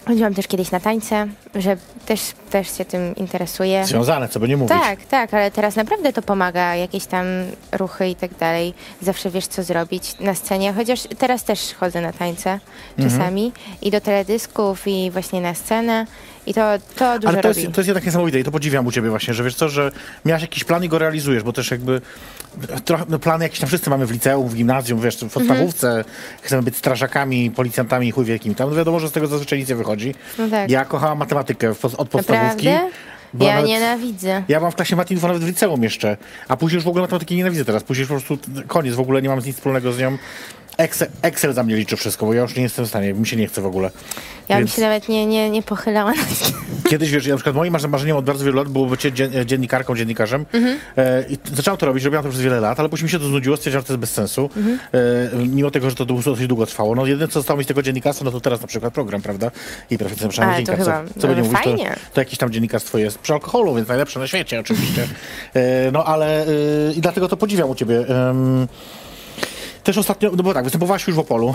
Chodziłam 0.06 0.34
też 0.34 0.46
kiedyś 0.46 0.70
na 0.70 0.80
tańce, 0.80 1.28
że 1.54 1.76
też, 2.06 2.20
też 2.50 2.78
się 2.78 2.84
tym 2.84 3.16
interesuję. 3.16 3.86
Związane, 3.86 4.28
co 4.28 4.40
by 4.40 4.48
nie 4.48 4.56
mówić. 4.56 4.78
Tak, 4.80 5.04
tak, 5.04 5.34
ale 5.34 5.50
teraz 5.50 5.76
naprawdę 5.76 6.12
to 6.12 6.22
pomaga, 6.22 6.74
jakieś 6.74 7.06
tam 7.06 7.26
ruchy 7.72 8.08
i 8.08 8.14
tak 8.14 8.34
dalej. 8.34 8.74
Zawsze 9.02 9.30
wiesz, 9.30 9.46
co 9.46 9.62
zrobić 9.62 10.18
na 10.20 10.34
scenie, 10.34 10.72
chociaż 10.72 11.00
teraz 11.18 11.44
też 11.44 11.74
chodzę 11.74 12.00
na 12.00 12.12
tańce 12.12 12.60
czasami 13.02 13.52
i 13.82 13.90
do 13.90 14.00
teledysków 14.00 14.82
i 14.86 15.10
właśnie 15.10 15.40
na 15.40 15.54
scenę 15.54 16.06
i 16.46 16.54
to, 16.54 16.60
to 16.96 17.18
dużo 17.18 17.28
Ale 17.28 17.42
to 17.42 17.48
robi. 17.48 17.60
jest, 17.62 17.74
to 17.74 17.80
jest 17.80 17.88
jednak 17.88 18.06
niesamowite 18.06 18.40
i 18.40 18.44
to 18.44 18.50
podziwiam 18.50 18.86
u 18.86 18.92
ciebie 18.92 19.10
właśnie, 19.10 19.34
że 19.34 19.44
wiesz 19.44 19.54
co, 19.54 19.68
że 19.68 19.92
miałaś 20.24 20.42
jakiś 20.42 20.64
plan 20.64 20.84
i 20.84 20.88
go 20.88 20.98
realizujesz, 20.98 21.42
bo 21.42 21.52
też 21.52 21.70
jakby 21.70 22.00
trochę, 22.84 23.04
no 23.08 23.18
plany 23.18 23.44
jakieś 23.44 23.60
tam 23.60 23.68
wszyscy 23.68 23.90
mamy 23.90 24.06
w 24.06 24.10
liceum, 24.10 24.48
w 24.48 24.54
gimnazjum, 24.54 25.00
wiesz, 25.00 25.16
w 25.16 25.32
podstawówce, 25.32 25.88
Mhm. 25.88 26.04
chcemy 26.42 26.62
być 26.62 26.76
strażakami, 26.76 27.50
policjantami 27.50 28.08
i 28.08 28.10
chuj 28.10 28.24
wielkimi. 28.24 28.54
Tam 28.54 28.74
wiadomo, 28.76 29.00
że 29.00 29.08
z 29.08 29.12
tego 29.12 29.26
zazwyczaj 29.26 29.58
nic 29.58 29.68
nie 29.68 29.74
wychodzi. 29.76 30.14
No 30.38 30.48
tak. 30.48 30.70
Ja 30.70 30.84
kochałam 30.84 31.18
matematykę 31.18 31.74
w, 31.74 31.84
od 31.84 32.08
podstawówki. 32.08 32.66
Naprawdę? 32.66 32.96
Była 33.34 33.50
Ja 33.50 33.54
nawet- 33.56 33.68
nienawidzę. 33.70 34.42
Ja 34.48 34.60
mam 34.60 34.72
w 34.72 34.74
klasie 34.74 34.96
matematyki 34.96 35.26
nawet 35.26 35.42
w 35.42 35.46
liceum 35.46 35.82
jeszcze, 35.82 36.16
a 36.48 36.56
później 36.56 36.74
już 36.76 36.84
w 36.84 36.88
ogóle 36.88 37.02
matematyki 37.02 37.36
nienawidzę 37.36 37.64
teraz. 37.64 37.82
Później 37.84 38.02
już 38.02 38.08
po 38.08 38.14
prostu 38.32 38.38
koniec, 38.66 38.94
w 38.94 39.00
ogóle 39.00 39.22
nie 39.22 39.28
mam 39.28 39.38
nic 39.38 39.56
wspólnego 39.56 39.92
z 39.92 39.98
nią. 39.98 40.18
Excel, 40.76 41.08
Excel 41.22 41.52
za 41.52 41.62
mnie 41.62 41.76
liczy 41.76 41.96
wszystko, 41.96 42.26
bo 42.26 42.34
ja 42.34 42.42
już 42.42 42.56
nie 42.56 42.62
jestem 42.62 42.84
w 42.84 42.88
stanie, 42.88 43.14
mi 43.14 43.26
się 43.26 43.36
nie 43.36 43.46
chce 43.48 43.62
w 43.62 43.66
ogóle. 43.66 43.90
Ja 44.48 44.56
bym 44.56 44.64
Więc- 44.64 44.76
się 44.76 44.82
nawet 44.82 45.08
nie, 45.08 45.26
nie, 45.26 45.50
nie 45.50 45.62
pochylała 45.62 46.10
na 46.12 46.22
Kiedyś, 46.90 47.10
wiesz, 47.10 47.26
ja 47.26 47.30
na 47.34 47.36
przykład 47.36 47.56
moim 47.56 47.76
marzeniem 47.88 48.16
od 48.16 48.24
bardzo 48.24 48.44
wielu 48.44 48.56
lat 48.56 48.68
było 48.68 48.86
bycie 48.86 49.12
dzien- 49.12 49.44
dziennikarką, 49.44 49.96
dziennikarzem. 49.96 50.46
E, 50.96 51.24
I 51.28 51.38
zaczęłam 51.54 51.78
to 51.78 51.86
robić, 51.86 52.04
robiłam 52.04 52.24
to 52.24 52.30
przez 52.30 52.42
wiele 52.42 52.60
lat, 52.60 52.80
ale 52.80 52.88
później 52.88 53.04
mi 53.04 53.10
się 53.10 53.18
to 53.18 53.24
znudziło, 53.24 53.56
stwierdziłam, 53.56 53.82
że 53.82 53.86
to 53.86 53.92
jest 53.92 54.00
bez 54.00 54.10
sensu. 54.10 54.50
E, 55.34 55.46
mimo 55.46 55.70
tego, 55.70 55.90
że 55.90 55.96
to 55.96 56.04
dosyć 56.04 56.46
długo 56.46 56.66
trwało. 56.66 56.94
No 56.94 57.06
jedyne, 57.06 57.28
co 57.28 57.32
zostało 57.32 57.58
mi 57.58 57.64
z 57.64 57.66
tego 57.66 57.82
dziennikarstwa, 57.82 58.24
no 58.24 58.30
to 58.30 58.40
teraz 58.40 58.60
na 58.60 58.66
przykład 58.66 58.94
program, 58.94 59.22
prawda? 59.22 59.50
I 59.90 59.98
Ale 60.00 60.28
przynajmniej 60.28 60.66
to 60.66 60.72
dziennikarstwo. 60.72 61.20
Co 61.20 61.28
nie 61.28 61.34
no, 61.34 61.38
mówić, 61.44 61.58
to, 61.58 61.64
fajnie. 61.64 61.96
to 62.14 62.20
jakieś 62.20 62.38
tam 62.38 62.50
dziennikarstwo 62.50 62.98
jest 62.98 63.18
przy 63.18 63.32
alkoholu, 63.32 63.74
więc 63.74 63.88
najlepsze 63.88 64.20
na 64.20 64.26
świecie 64.26 64.60
oczywiście. 64.60 65.08
E, 65.54 65.90
no 65.92 66.04
ale 66.04 66.46
e, 66.46 66.46
i 66.96 67.00
dlatego 67.00 67.28
to 67.28 67.36
podziwiam 67.36 67.70
u 67.70 67.74
ciebie. 67.74 68.04
Też 69.84 69.98
ostatnio, 69.98 70.30
no 70.36 70.42
bo 70.42 70.54
tak, 70.54 70.64
występowałaś 70.64 71.06
już 71.06 71.16
w 71.16 71.18
Opolu. 71.18 71.54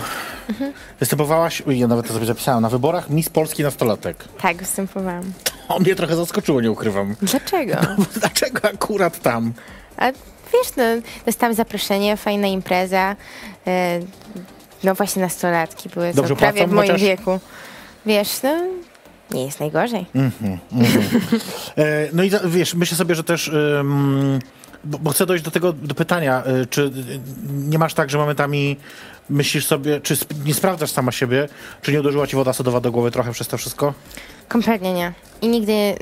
Występowałaś, 1.00 1.62
oj, 1.62 1.80
ja 1.80 1.88
nawet 1.88 2.08
to 2.08 2.14
sobie 2.14 2.26
zapisałam, 2.26 2.62
na 2.62 2.70
wyborach 2.70 3.10
Miss 3.10 3.30
Polski 3.30 3.64
nastolatek. 3.64 4.24
Tak, 4.42 4.58
występowałam. 4.58 5.34
O 5.68 5.80
mnie 5.80 5.96
trochę 5.96 6.16
zaskoczyło, 6.16 6.62
nie 6.62 6.72
ukrywam. 6.72 7.16
Dlaczego? 7.22 7.76
Dlaczego 8.20 8.68
akurat 8.68 9.22
tam? 9.22 9.54
A 9.98 10.12
wiesz, 10.54 10.76
no, 10.78 10.84
dostałam 11.26 11.56
zaproszenie, 11.56 12.18
fajna 12.18 12.48
impreza. 12.48 13.16
E, 13.68 14.00
no 14.84 14.96
właśnie 14.96 15.22
nastolatki 15.22 15.90
były, 15.90 16.14
Dobrze 16.14 16.36
prawie 16.36 16.68
w 16.68 16.72
moim 16.72 16.88
chociaż? 16.88 17.02
wieku. 17.02 17.40
Wiesz, 18.06 18.44
no, 18.44 18.58
nie 19.32 19.46
jest 19.46 19.60
najgorzej. 19.60 20.06
E, 21.78 22.10
no 22.14 22.24
i 22.24 22.32
wiesz, 22.46 22.74
myślę 22.74 22.98
sobie, 22.98 23.16
że 23.16 23.24
też. 23.24 23.52
Bo, 24.84 25.00
bo 25.00 25.12
chcę 25.12 25.26
dojść 25.26 25.44
do 25.44 25.52
tego 25.52 25.74
do 25.74 25.96
pytania, 25.96 26.44
y, 26.62 26.66
czy 26.66 26.82
y, 26.82 26.92
nie 27.54 27.80
masz 27.80 27.94
tak, 27.94 28.10
że 28.10 28.18
momentami 28.18 28.78
myślisz 29.30 29.66
sobie, 29.66 30.02
czy 30.02 30.18
nie 30.46 30.54
sprawdzasz 30.54 30.92
sama 30.92 31.12
siebie, 31.12 31.48
czy 31.82 31.92
nie 31.92 32.00
uderzyła 32.00 32.28
ci 32.28 32.36
woda 32.36 32.54
sodowa 32.54 32.80
do 32.80 32.92
głowy 32.92 33.12
trochę 33.12 33.32
przez 33.32 33.48
to 33.48 33.58
wszystko? 33.58 33.94
Kompletnie 34.48 34.94
nie. 34.94 35.14
I 35.42 35.48
nigdy, 35.48 35.96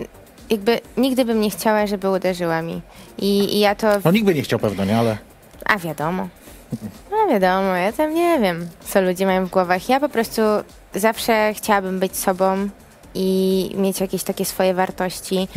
jakby, 0.50 0.80
nigdy 0.98 1.26
bym 1.26 1.42
nie 1.42 1.50
chciała, 1.50 1.88
żeby 1.88 2.10
uderzyła 2.10 2.62
mi. 2.62 2.82
I, 3.18 3.56
i 3.56 3.60
ja 3.60 3.76
to, 3.76 3.88
No 4.06 4.12
nikt 4.12 4.26
by 4.26 4.36
nie 4.36 4.42
chciał 4.42 4.60
pewno, 4.60 4.86
nie? 4.86 4.98
Ale 4.98 5.18
a 5.66 5.78
wiadomo. 5.78 6.28
A 7.26 7.32
wiadomo, 7.32 7.76
ja 7.76 7.92
tam 7.92 8.14
nie 8.14 8.40
wiem, 8.40 8.68
co 8.88 9.02
ludzie 9.02 9.26
mają 9.26 9.46
w 9.46 9.50
głowach. 9.50 9.90
Ja 9.90 10.00
po 10.00 10.10
prostu 10.10 10.42
zawsze 10.96 11.54
chciałabym 11.54 12.00
być 12.00 12.18
sobą 12.18 12.70
i 13.16 13.72
mieć 13.78 14.02
jakieś 14.02 14.24
takie 14.24 14.46
swoje 14.46 14.74
wartości. 14.74 15.48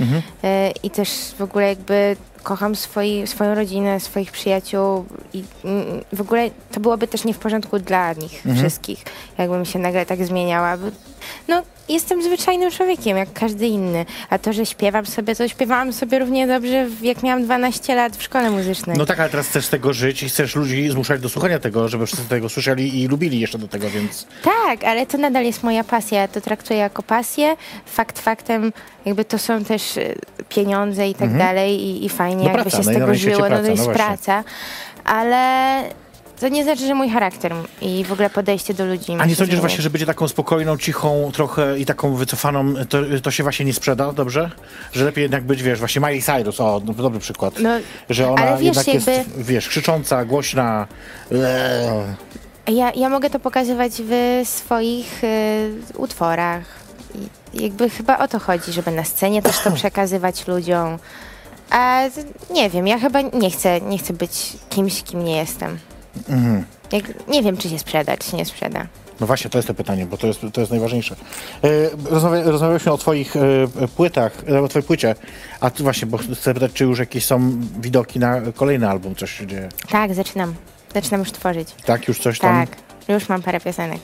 E, 0.45 0.71
I 0.83 0.91
też 0.91 1.09
w 1.39 1.43
ogóle 1.43 1.69
jakby 1.69 2.17
kocham 2.43 2.77
swoi, 2.77 3.27
swoją 3.27 3.55
rodzinę, 3.55 4.01
swoich 4.01 4.33
przyjaciół 4.33 5.05
i 5.33 5.45
w 6.13 6.21
ogóle 6.21 6.51
to 6.73 6.81
byłoby 6.81 7.07
też 7.07 7.25
nie 7.25 7.35
w 7.35 7.39
porządku 7.39 7.79
dla 7.79 8.13
nich 8.13 8.43
wszystkich, 8.57 9.05
jakbym 9.39 9.65
się 9.65 9.79
nagle 9.79 10.07
tak 10.07 10.25
zmieniała. 10.27 10.77
Bo, 10.77 10.87
no, 11.49 11.63
jestem 11.89 12.23
zwyczajnym 12.23 12.71
człowiekiem, 12.71 13.17
jak 13.17 13.33
każdy 13.33 13.67
inny. 13.67 14.07
A 14.31 14.39
to, 14.39 14.53
że 14.53 14.67
śpiewam 14.67 15.07
sobie, 15.07 15.35
to 15.35 15.49
śpiewałam 15.49 15.93
sobie 15.93 16.19
równie 16.19 16.47
dobrze, 16.47 16.89
jak 17.03 17.23
miałam 17.23 17.45
12 17.45 17.95
lat 17.95 18.17
w 18.17 18.23
szkole 18.23 18.51
muzycznej. 18.51 18.97
no 18.99 19.07
tak, 19.07 19.21
ale 19.21 19.31
teraz 19.31 19.49
chcesz 19.49 19.69
tego 19.69 19.93
żyć 19.93 20.23
i 20.23 20.29
chcesz 20.29 20.57
ludzi 20.57 20.91
zmuszać 20.91 21.21
do 21.21 21.29
słuchania 21.29 21.59
tego, 21.59 21.89
żeby 21.89 22.07
wszyscy 22.07 22.25
tego 22.29 22.49
słyszeli 22.49 23.03
i 23.03 23.09
lubili 23.09 23.41
jeszcze 23.41 23.59
do 23.59 23.69
tego, 23.69 23.91
więc 23.91 24.27
Tak, 24.43 24.85
ale 24.85 25.07
to 25.07 25.19
nadal 25.19 25.45
jest 25.45 25.63
moja 25.63 25.85
pasja. 25.85 26.21
Ja 26.21 26.29
to 26.29 26.41
traktuję 26.41 26.79
jako 26.79 27.03
pasję. 27.03 27.57
Fakt 27.87 28.19
faktem, 28.19 28.73
jakby 29.09 29.25
to 29.25 29.39
są 29.39 29.65
też 29.65 29.97
e, 29.97 30.15
pieniądze 30.49 31.09
i 31.09 31.15
tak 31.15 31.39
dalej 31.39 31.81
i, 31.83 32.05
i 32.05 32.09
fajnie 32.09 32.37
No 32.37 32.43
jakby 32.49 32.63
praca, 32.63 32.77
się 32.77 32.83
z 32.83 32.87
no 32.87 32.93
tego 32.93 33.15
świecie 33.15 33.35
żyło. 33.37 33.47
praca, 33.47 33.57
no 33.59 33.65
to 33.65 33.71
jest 33.71 33.87
no 33.87 33.93
praca. 33.95 34.45
Ale 35.05 35.83
to 36.41 36.49
nie 36.49 36.65
znaczy, 36.65 36.87
że 36.87 36.95
mój 36.95 37.11
charakter 37.11 37.55
i 37.83 38.05
w 38.05 38.13
ogóle 38.13 38.31
podejście 38.31 38.75
do 38.75 38.87
ludzi 38.87 39.05
A 39.13 39.15
nie 39.15 39.19
sądzisz 39.19 39.37
zmieniać. 39.37 39.61
właśnie, 39.61 39.83
że 39.83 39.91
będzie 39.91 40.07
taką 40.07 40.29
spokojną, 40.29 40.77
cichą 40.79 41.31
trochę 41.35 41.79
i 41.79 41.87
taką 41.87 42.15
wycofaną, 42.15 42.75
to, 42.89 42.99
to 43.23 43.31
się 43.31 43.43
właśnie 43.43 43.67
nie 43.67 43.73
sprzeda, 43.73 44.13
dobrze? 44.13 44.51
Że 44.93 45.05
lepiej 45.05 45.23
jednak 45.23 45.45
być, 45.45 45.63
wiesz, 45.63 45.79
właśnie 45.79 46.01
Miley 46.01 46.23
Cyrus, 46.23 46.61
o, 46.61 46.81
no, 46.85 46.93
dobry 46.93 47.21
przykład. 47.21 47.55
No, 47.61 47.71
że 48.11 48.31
ona 48.31 48.43
ale 48.43 48.57
wiesz, 48.57 48.65
jednak 48.65 48.89
jest, 48.95 49.07
jakby- 49.07 49.45
wiesz, 49.45 49.69
krzycząca, 49.69 50.25
głośna. 50.25 50.87
Eee. 51.33 52.77
Ja, 52.77 52.93
ja 52.97 53.09
mogę 53.09 53.31
to 53.31 53.41
pokazywać 53.41 53.93
w 54.05 54.41
swoich 54.45 55.25
y, 55.25 55.71
utworach. 55.97 56.65
I 57.55 57.63
jakby 57.63 57.91
chyba 57.91 58.19
o 58.19 58.29
to 58.29 58.39
chodzi, 58.39 58.73
żeby 58.73 58.91
na 58.91 59.05
scenie 59.05 59.43
też 59.43 59.59
to 59.59 59.71
przekazywać 59.81 60.47
ludziom. 60.47 60.99
A 61.71 62.03
nie 62.51 62.71
wiem, 62.71 62.87
ja 62.87 62.99
chyba 62.99 63.21
nie 63.21 63.51
chcę, 63.51 63.81
nie 63.81 63.99
chcę 63.99 64.13
być 64.13 64.57
kimś, 64.69 65.03
kim 65.03 65.25
nie 65.25 65.37
jestem. 65.37 65.79
Mhm. 66.29 66.65
Jak, 66.93 67.29
nie 67.29 67.43
wiem, 67.43 67.57
czy 67.57 67.69
się 67.69 67.79
sprzeda, 67.79 68.17
czy 68.17 68.31
się 68.31 68.37
nie 68.37 68.45
sprzeda. 68.45 68.87
No 69.21 69.27
właśnie, 69.27 69.51
to 69.51 69.59
jest 69.59 69.69
to 69.69 69.75
pytanie, 69.75 70.07
bo 70.07 70.17
to 70.17 70.27
jest, 70.27 70.41
to 70.53 70.61
jest 70.61 70.71
najważniejsze. 70.71 71.17
E, 71.65 71.69
rozmawia, 72.11 72.43
rozmawialiśmy 72.43 72.93
o 72.93 72.99
twoich 72.99 73.37
e, 73.37 73.89
płytach, 73.97 74.33
e, 74.51 74.63
o 74.63 74.69
twojej 74.69 74.87
płycie, 74.87 75.15
a 75.61 75.71
tu 75.71 75.83
właśnie, 75.83 76.07
bo 76.07 76.19
chcę 76.19 76.55
pytać, 76.55 76.73
czy 76.73 76.85
już 76.85 76.99
jakieś 76.99 77.25
są 77.25 77.61
widoki 77.81 78.19
na 78.19 78.41
kolejny 78.55 78.89
album, 78.89 79.15
coś 79.15 79.33
się 79.39 79.47
dzieje. 79.47 79.69
Tak, 79.91 80.15
zaczynam. 80.15 80.55
Zaczynam 80.95 81.21
już 81.21 81.33
tworzyć. 81.33 81.69
Tak, 81.85 82.09
już 82.09 82.19
coś 82.19 82.39
tam? 82.39 82.67
Tak, 82.67 82.77
już 83.09 83.29
mam 83.29 83.43
parę 83.43 83.61
piosenek. 83.61 84.01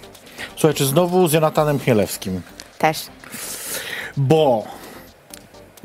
Słuchaj, 0.56 0.74
czy 0.74 0.86
znowu 0.86 1.28
z 1.28 1.32
Jonathanem 1.32 1.78
Chmielewskim? 1.78 2.42
Też. 2.78 2.98
Bo 4.16 4.64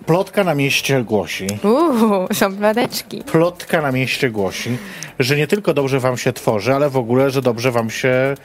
plotka 0.06 0.44
na 0.44 0.56
mieście 0.56 1.04
głosi, 1.04 1.48
Uuu, 1.64 2.28
są 2.34 2.56
pladeczki. 2.58 3.24
plotka 3.24 3.82
na 3.82 3.92
mieście 3.92 4.30
głosi, 4.30 4.78
że 5.20 5.36
nie 5.36 5.48
tylko 5.48 5.74
dobrze 5.74 6.00
wam 6.00 6.18
się 6.18 6.34
tworzy, 6.34 6.74
ale 6.76 6.90
w 6.90 6.98
ogóle, 6.98 7.32
że 7.32 7.42
dobrze 7.42 7.72
wam 7.72 7.90
się 7.90 8.36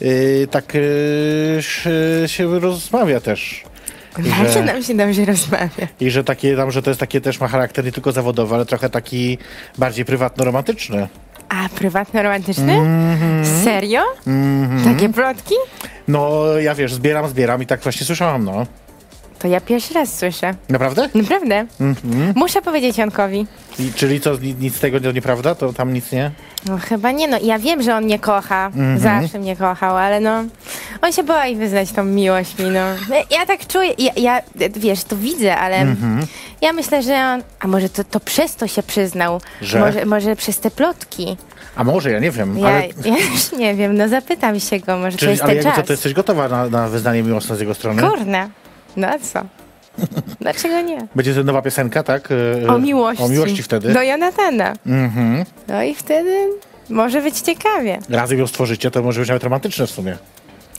yy, 0.00 0.48
tak 0.50 0.74
yy, 0.74 2.28
się- 2.28 2.60
rozmawia 2.60 3.20
też. 3.20 3.64
Zawsze 4.18 4.52
że, 4.52 4.62
nam 4.62 4.82
się 4.82 4.94
dobrze 4.94 5.24
rozmawia. 5.24 5.86
I 6.00 6.10
że 6.10 6.24
takie 6.24 6.56
tam, 6.56 6.70
że 6.70 6.82
to 6.82 6.90
jest 6.90 7.00
takie 7.00 7.20
też 7.20 7.40
ma 7.40 7.48
charakter 7.48 7.84
nie 7.84 7.92
tylko 7.92 8.12
zawodowy, 8.12 8.54
ale 8.54 8.66
trochę 8.66 8.90
taki 8.90 9.38
bardziej 9.78 10.04
prywatno-romantyczny. 10.04 11.06
A, 11.48 11.68
prywatno-romantyczny? 11.68 12.72
Mhm. 12.72 13.44
Serio? 13.64 14.00
Takie 14.84 15.08
plotki? 15.08 15.54
No 16.08 16.44
ja 16.58 16.74
wiesz, 16.74 16.94
zbieram, 16.94 17.28
zbieram 17.28 17.62
i 17.62 17.66
tak 17.66 17.80
właśnie 17.80 18.06
słyszałam, 18.06 18.44
no. 18.44 18.66
To 19.38 19.48
ja 19.48 19.60
pierwszy 19.60 19.94
raz 19.94 20.18
słyszę. 20.18 20.54
Naprawdę? 20.68 21.08
Naprawdę. 21.14 21.66
Muszę 22.34 22.62
powiedzieć 22.62 22.98
Jankowi. 22.98 23.46
I, 23.78 23.92
czyli 23.92 24.20
co, 24.20 24.36
ni- 24.36 24.54
nic 24.54 24.76
z 24.76 24.80
tego 24.80 25.00
to 25.00 25.12
nieprawda? 25.12 25.54
To 25.54 25.72
tam 25.72 25.92
nic 25.94 26.12
nie? 26.12 26.30
No 26.66 26.78
chyba 26.78 27.12
nie, 27.12 27.28
no 27.28 27.38
ja 27.42 27.58
wiem, 27.58 27.82
że 27.82 27.96
on 27.96 28.04
mnie 28.04 28.18
kocha. 28.18 28.70
Zawsze 28.96 29.38
mnie 29.38 29.56
kochał, 29.56 29.96
ale 29.96 30.20
no... 30.20 30.44
On 31.02 31.12
się 31.12 31.22
boi 31.22 31.56
wyznać 31.56 31.92
tą 31.92 32.04
miłość 32.04 32.58
mi, 32.58 32.64
no. 32.64 32.80
Ja 33.30 33.46
tak 33.46 33.66
czuję, 33.66 33.90
ja, 33.98 34.12
ja 34.16 34.40
wiesz, 34.76 35.04
to 35.04 35.16
widzę, 35.16 35.56
ale 35.56 35.86
ja 36.62 36.72
myślę, 36.72 37.02
że 37.02 37.14
on... 37.34 37.42
A 37.60 37.66
może 37.66 37.88
to, 37.88 38.04
to 38.04 38.20
przez 38.20 38.56
to 38.56 38.66
się 38.66 38.82
przyznał? 38.82 39.40
Że? 39.62 39.80
Może, 39.80 40.04
może 40.06 40.36
przez 40.36 40.58
te 40.60 40.70
plotki? 40.70 41.36
A 41.76 41.84
może, 41.84 42.10
ja 42.10 42.18
nie 42.20 42.30
wiem, 42.30 42.58
Ja, 42.58 42.66
ale... 42.68 42.80
ja 43.16 43.18
już 43.32 43.52
nie 43.52 43.74
wiem, 43.74 43.96
no 43.96 44.08
zapytam 44.08 44.60
się 44.60 44.80
go, 44.80 44.96
może 44.98 45.12
to 45.12 45.18
Czyli, 45.20 45.30
jest 45.30 45.42
ale 45.42 45.52
ten 45.54 45.56
jakby 45.56 45.70
czas. 45.70 45.76
co, 45.80 45.86
to 45.86 45.92
jesteś 45.92 46.12
gotowa 46.14 46.48
na, 46.48 46.68
na 46.68 46.88
wyznanie 46.88 47.22
miłosne 47.22 47.56
z 47.56 47.60
jego 47.60 47.74
strony? 47.74 48.02
Kurna. 48.02 48.48
No 48.96 49.08
a 49.08 49.18
co? 49.18 49.40
Dlaczego 50.40 50.80
nie? 50.80 50.98
Będzie 51.14 51.34
to 51.34 51.42
nowa 51.42 51.62
piosenka, 51.62 52.02
tak? 52.02 52.28
E, 52.64 52.68
O 52.68 52.78
miłości. 52.78 53.24
O 53.24 53.28
miłości 53.28 53.62
wtedy. 53.62 53.92
Do 53.94 54.02
Jonatana. 54.02 54.72
Mhm. 54.86 55.44
No 55.68 55.82
i 55.82 55.94
wtedy 55.94 56.48
może 56.90 57.22
być 57.22 57.40
ciekawie. 57.40 57.98
Razem 58.10 58.38
ją 58.38 58.46
stworzycie, 58.46 58.90
to 58.90 59.02
może 59.02 59.20
być 59.20 59.28
nawet 59.28 59.44
romantyczne 59.44 59.86
w 59.86 59.90
sumie. 59.90 60.16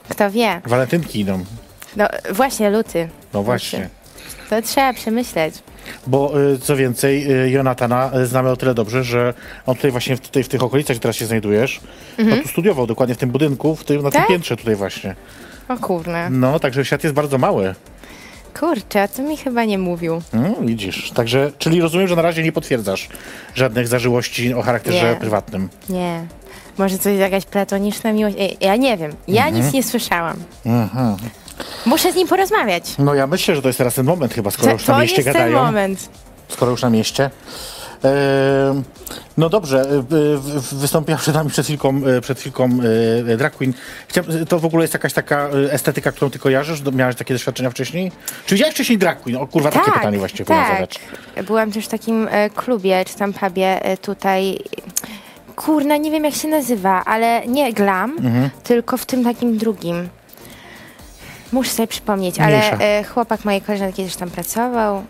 Kto 0.10 0.32
wie? 0.32 0.62
Walentynki 0.66 1.20
idą. 1.20 1.46
No 1.96 2.08
właśnie, 2.32 2.70
luty. 2.70 3.10
No 3.34 3.44
właśnie. 3.44 3.90
To 4.50 4.62
trzeba 4.62 4.94
przemyśleć. 4.94 5.56
Bo 6.08 6.42
y, 6.54 6.60
co 6.60 6.76
więcej, 6.76 7.28
Jonatana 7.52 8.12
znamy 8.24 8.50
o 8.50 8.58
tyle 8.58 8.74
dobrze, 8.74 9.04
że 9.04 9.34
on 9.66 9.76
tutaj 9.76 9.92
właśnie 9.92 10.18
w, 10.18 10.20
tutaj, 10.22 10.44
w 10.44 10.48
tych 10.50 10.64
okolicach, 10.64 10.96
gdzie 10.96 11.02
teraz 11.02 11.16
się 11.16 11.26
znajdujesz, 11.26 11.80
no 12.18 12.36
tu 12.38 12.48
studiował 12.48 12.88
dokładnie 12.88 13.16
w 13.16 13.18
tym 13.18 13.30
budynku, 13.30 13.76
w 13.76 13.84
tym, 13.84 14.02
na 14.04 14.12
tym 14.12 14.22
Tak? 14.22 14.28
piętrze 14.30 14.58
tutaj 14.58 14.76
właśnie. 14.76 15.16
O 15.70 15.78
kurna. 15.78 16.30
No, 16.30 16.60
także 16.60 16.86
świat 16.86 17.04
jest 17.04 17.16
bardzo 17.16 17.38
mały. 17.38 17.76
Kurczę, 18.60 19.02
a 19.02 19.08
to 19.08 19.22
mi 19.24 19.38
chyba 19.38 19.66
nie 19.66 19.78
mówił. 19.78 20.22
Mm, 20.34 20.66
widzisz. 20.68 21.12
Także, 21.12 21.52
czyli 21.58 21.82
rozumiem, 21.82 22.08
że 22.08 22.16
na 22.16 22.22
razie 22.22 22.44
nie 22.44 22.52
potwierdzasz 22.52 23.10
żadnych 23.56 23.88
zażyłości 23.88 24.54
o 24.54 24.62
charakterze 24.62 25.10
Nie. 25.14 25.20
prywatnym. 25.20 25.70
Nie. 25.90 26.26
Może 26.78 26.98
coś 26.98 27.18
jakaś 27.18 27.46
platoniczna 27.46 28.12
miłość? 28.14 28.38
Ja 28.62 28.76
nie 28.76 28.98
wiem. 28.98 29.12
Ja 29.28 29.50
nic 29.50 29.74
nie 29.74 29.84
słyszałam. 29.84 30.38
Muszę 31.86 32.12
z 32.12 32.16
nim 32.16 32.28
porozmawiać. 32.28 32.84
No 33.00 33.14
ja 33.14 33.28
myślę, 33.28 33.56
że 33.56 33.62
to 33.62 33.68
jest 33.70 33.78
teraz 33.78 33.94
ten 33.96 34.06
moment 34.06 34.34
chyba, 34.34 34.52
skoro 34.52 34.68
To, 34.68 34.74
już 34.74 34.88
na 34.88 34.94
to 34.94 35.00
mieście 35.02 35.16
jest 35.16 35.26
ten 35.26 35.34
gadają. 35.34 35.66
moment. 35.66 36.10
Skoro 36.50 36.72
już 36.72 36.82
na 36.82 36.90
mieście. 36.90 37.30
No 39.38 39.50
dobrze, 39.50 39.82
e, 39.82 40.04
wystąpiła 40.76 41.18
przed 41.18 41.36
nami 41.36 41.50
przed 41.50 41.66
chwilką, 41.66 42.02
e, 42.18 42.22
przed 42.22 42.40
chwilką 42.40 42.70
e, 43.32 43.38
drag 43.38 43.56
queen. 43.56 43.74
Chciałem, 44.08 44.46
to 44.46 44.60
w 44.60 44.66
ogóle 44.66 44.84
jest 44.84 44.94
jakaś 44.94 45.14
taka 45.14 45.50
estetyka, 45.50 46.12
którą 46.12 46.32
ty 46.32 46.40
kojarzysz? 46.40 46.82
Miałeś 46.94 47.16
takie 47.16 47.34
doświadczenia 47.34 47.70
wcześniej? 47.70 48.12
Czy 48.46 48.56
widziałeś 48.56 48.74
wcześniej 48.74 48.98
drag 48.98 49.22
queen? 49.22 49.38
O 49.38 49.48
kurwa, 49.48 49.72
takie 49.72 49.92
pytanie 49.92 50.20
powinien 50.20 50.46
tak. 50.46 50.74
zadać. 50.74 51.00
Byłam 51.48 51.72
też 51.72 51.86
w 51.86 51.88
takim 51.88 52.28
klubie, 52.56 53.06
czy 53.06 53.16
tam 53.16 53.34
pubie 53.34 53.82
tutaj. 54.02 54.60
Kurna, 55.56 55.98
nie 55.98 56.12
wiem 56.12 56.24
jak 56.24 56.34
się 56.34 56.48
nazywa, 56.48 57.06
ale 57.06 57.48
nie 57.48 57.74
glam, 57.74 58.12
Mhm. 58.12 58.50
tylko 58.64 58.98
w 58.98 59.06
tym 59.06 59.24
takim 59.24 59.58
drugim. 59.58 60.10
Muszę 61.52 61.70
sobie 61.70 61.88
przypomnieć, 61.88 62.40
ale 62.40 62.80
e, 62.80 63.04
chłopak 63.04 63.46
mojej 63.46 63.62
koleżanki 63.62 64.04
też 64.04 64.16
tam 64.16 64.30
pracował 64.30 65.04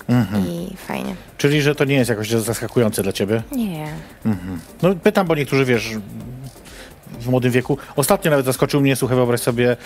i 0.50 0.76
fajnie. 0.88 1.16
Czyli, 1.38 1.62
że 1.62 1.76
to 1.76 1.86
nie 1.86 1.96
jest 1.96 2.10
jakoś 2.10 2.30
zaskakujące 2.30 3.04
dla 3.04 3.12
ciebie? 3.12 3.44
Nie. 3.52 3.88
No 4.82 4.96
pytam, 5.04 5.28
bo 5.28 5.36
niektórzy, 5.36 5.66
wiesz, 5.66 5.92
w 7.28 7.30
młodym 7.30 7.52
wieku. 7.52 7.78
Ostatnio 7.96 8.32
nawet 8.32 8.46
zaskoczył 8.46 8.82
mnie, 8.82 8.96
słuchaj, 8.96 9.18
wyobraź 9.18 9.40
sobie, 9.42 9.78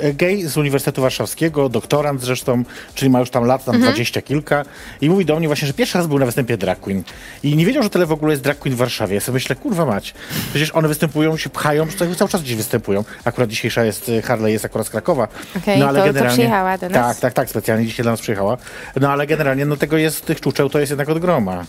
e, 0.00 0.12
gej 0.14 0.42
z 0.48 0.56
Uniwersytetu 0.56 1.02
Warszawskiego, 1.02 1.68
doktorant 1.68 2.20
zresztą, 2.20 2.62
czyli 2.94 3.10
ma 3.10 3.20
już 3.20 3.30
tam 3.30 3.44
lat, 3.44 3.64
tam 3.64 3.74
dwadzieścia 3.80 4.22
kilka 4.22 4.64
i 5.00 5.10
mówi 5.10 5.24
do 5.24 5.38
mnie 5.38 5.46
właśnie, 5.46 5.68
że 5.68 5.74
pierwszy 5.74 5.98
raz 5.98 6.06
był 6.06 6.18
na 6.18 6.26
występie 6.26 6.56
drag 6.56 6.80
queen 6.80 7.02
i 7.42 7.56
nie 7.56 7.66
wiedział, 7.66 7.82
że 7.82 7.90
tyle 7.90 8.06
w 8.06 8.12
ogóle 8.12 8.32
jest 8.32 8.42
drag 8.42 8.58
queen 8.58 8.74
w 8.76 8.78
Warszawie. 8.78 9.14
Ja 9.14 9.20
sobie 9.20 9.34
myślę, 9.34 9.56
kurwa 9.56 9.86
mać, 9.86 10.14
przecież 10.50 10.70
one 10.70 10.88
występują, 10.88 11.36
się 11.36 11.50
pchają, 11.50 11.86
cały, 12.16 12.28
czas 12.28 12.42
gdzieś 12.42 12.56
występują. 12.56 13.04
Akurat 13.24 13.48
dzisiejsza 13.50 13.84
jest, 13.84 14.08
e, 14.08 14.22
Harley 14.22 14.52
jest 14.52 14.64
akurat 14.64 14.86
z 14.86 14.90
Krakowa. 14.90 15.28
Okej, 15.56 15.80
to- 15.92 16.04
to 16.12 16.12
przyjechała 16.32 16.78
do 16.78 16.88
nas. 16.88 17.08
Tak, 17.08 17.20
tak, 17.20 17.32
tak, 17.32 17.50
specjalnie 17.50 17.86
dzisiaj 17.86 18.02
dla 18.02 18.12
nas 18.12 18.20
przyjechała. 18.20 18.56
No 19.00 19.12
ale 19.12 19.26
generalnie, 19.26 19.66
no 19.66 19.76
tego 19.76 19.96
jest, 19.96 20.26
tych 20.26 20.40
czuczeł 20.40 20.70
to 20.70 20.78
jest 20.80 20.90
jednak 20.90 21.08
od 21.08 21.18
groma. 21.18 21.64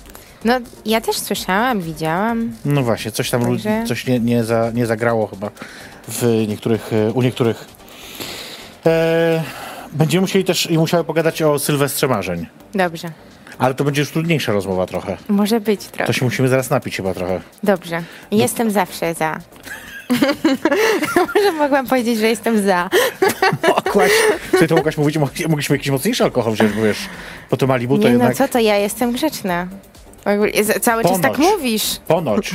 No, 0.45 0.60
ja 0.86 1.01
też 1.01 1.17
słyszałam, 1.19 1.82
widziałam. 1.82 2.51
No 2.65 2.84
właśnie, 2.84 3.12
coś 3.12 3.29
tam 3.29 3.41
Także- 3.45 3.84
coś 3.88 4.08
nie, 4.08 4.19
nie, 4.19 4.43
za, 4.43 4.71
nie 4.73 4.86
zagrało 4.86 5.27
chyba 5.27 5.49
w 6.08 6.45
niektórych, 6.47 6.93
e, 6.93 7.12
u 7.12 7.21
niektórych. 7.21 7.65
E, 8.86 9.43
będziemy 9.91 10.21
musieli 10.21 10.45
też 10.45 10.71
i 10.71 10.77
musiały 10.77 11.03
pogadać 11.03 11.41
o 11.41 11.60
Sylwestrze 11.60 12.08
Marzeń. 12.08 12.47
Dobrze. 12.75 13.12
Ale 13.58 13.73
to 13.73 13.84
będzie 13.84 14.01
już 14.01 14.12
trudniejsza 14.12 14.51
rozmowa 14.51 14.86
trochę. 14.86 15.17
Może 15.27 15.60
być 15.60 15.86
trochę. 15.86 16.06
To 16.08 16.13
się 16.13 16.25
musimy 16.25 16.47
zaraz 16.47 16.69
napić 16.69 16.97
chyba 16.97 17.13
trochę. 17.13 17.41
Dobrze. 17.63 18.03
Jestem 18.32 18.71
zawsze 18.71 19.13
za. 19.13 19.39
Może 21.36 21.51
mogłam 21.51 21.88
powiedzieć, 21.88 22.19
że 22.19 22.27
jestem 22.27 22.65
za. 22.65 22.89
Okłać. 23.75 24.12
Sobie 24.51 24.67
to 24.67 24.75
mogłaś 24.75 24.97
mówić, 24.97 25.17
mogli- 25.17 25.49
mogliśmy 25.49 25.75
jakiś 25.75 25.91
mocniejszy 25.91 26.23
alkohol 26.23 26.53
wziąć, 26.53 26.71
bo 26.73 26.82
wiesz, 26.82 26.97
po 27.49 27.58
to 27.58 27.67
Malibu 27.67 27.97
to 27.97 28.03
Nie 28.03 28.10
jednak 28.10 28.29
no, 28.29 28.36
co 28.47 28.53
to 28.53 28.60
ja 28.60 28.77
jestem 28.77 29.12
grzeczna. 29.12 29.67
Cały 30.81 31.03
czas 31.03 31.21
tak 31.21 31.31
Ponoć. 31.33 31.51
mówisz. 31.51 31.99
ponoć. 32.07 32.51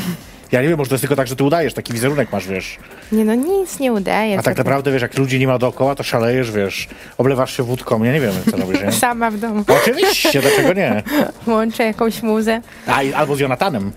Ja 0.53 0.63
nie 0.63 0.69
wiem, 0.69 0.79
może 0.79 0.89
to 0.89 0.95
jest 0.95 1.03
tylko 1.03 1.17
tak, 1.17 1.27
że 1.27 1.37
ty 1.37 1.45
udajesz, 1.45 1.75
taki 1.75 1.93
wizerunek 1.93 2.33
masz, 2.33 2.47
wiesz. 2.47 2.79
Nie 3.13 3.25
no, 3.25 3.35
nic 3.35 3.79
nie 3.81 3.93
udaje. 3.93 4.39
A 4.39 4.43
tak 4.43 4.57
naprawdę, 4.57 4.93
wiesz, 4.93 5.03
jak 5.03 5.19
ludzi 5.19 5.39
nie 5.39 5.47
ma 5.47 5.59
dookoła, 5.59 5.95
to 5.95 6.03
szalejesz, 6.03 6.51
wiesz, 6.53 6.89
oblewasz 7.19 7.57
się 7.57 7.63
wódką, 7.63 8.03
ja 8.05 8.13
nie 8.13 8.21
wiem, 8.21 8.33
co 8.51 8.57
robisz, 8.57 8.81
nie? 8.83 8.93
Sama 9.09 9.31
w 9.31 9.37
domu. 9.39 9.65
Oczywiście, 9.83 10.41
dlaczego 10.41 10.73
nie? 10.73 11.03
Łączę 11.55 11.85
jakąś 11.85 12.23
muzę. 12.23 12.61
A, 12.87 13.03
i- 13.03 13.13
albo 13.13 13.37
z 13.37 13.41
Jonatanem. 13.41 13.93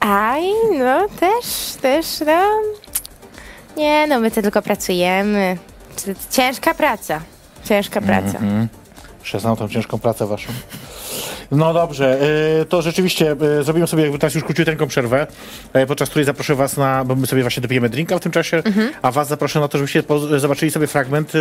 Aj, 0.00 0.42
no 0.78 1.06
też, 1.20 1.72
też, 1.80 2.06
no. 2.26 2.42
Nie 3.76 4.06
no, 4.06 4.20
my 4.20 4.30
to 4.30 4.42
tylko 4.42 4.62
pracujemy. 4.62 5.56
Ciężka 6.30 6.74
praca. 6.74 7.20
Ciężka 7.64 8.00
praca. 8.00 8.38
Że 9.24 9.40
znam 9.40 9.56
tą 9.56 9.68
ciężką 9.68 9.98
pracę 9.98 10.26
waszą. 10.26 10.52
No 11.50 11.74
dobrze, 11.74 12.18
y, 12.60 12.64
to 12.64 12.82
rzeczywiście 12.82 13.36
y, 13.60 13.64
zrobimy 13.64 13.86
sobie 13.86 14.02
jakby 14.02 14.18
teraz 14.18 14.34
już 14.34 14.44
króciuteńką 14.44 14.86
przerwę, 14.86 15.26
y, 15.76 15.86
podczas 15.86 16.10
której 16.10 16.26
zaproszę 16.26 16.54
was 16.54 16.76
na, 16.76 17.04
bo 17.04 17.16
my 17.16 17.26
sobie 17.26 17.42
właśnie 17.42 17.60
dopijemy 17.60 17.88
drinka 17.88 18.18
w 18.18 18.20
tym 18.20 18.32
czasie, 18.32 18.62
a 19.02 19.10
was 19.10 19.28
zaproszę 19.28 19.60
na 19.60 19.68
to, 19.68 19.78
żebyście 19.78 20.02
zobaczyli 20.36 20.70
sobie 20.70 20.86
fragment 20.86 21.32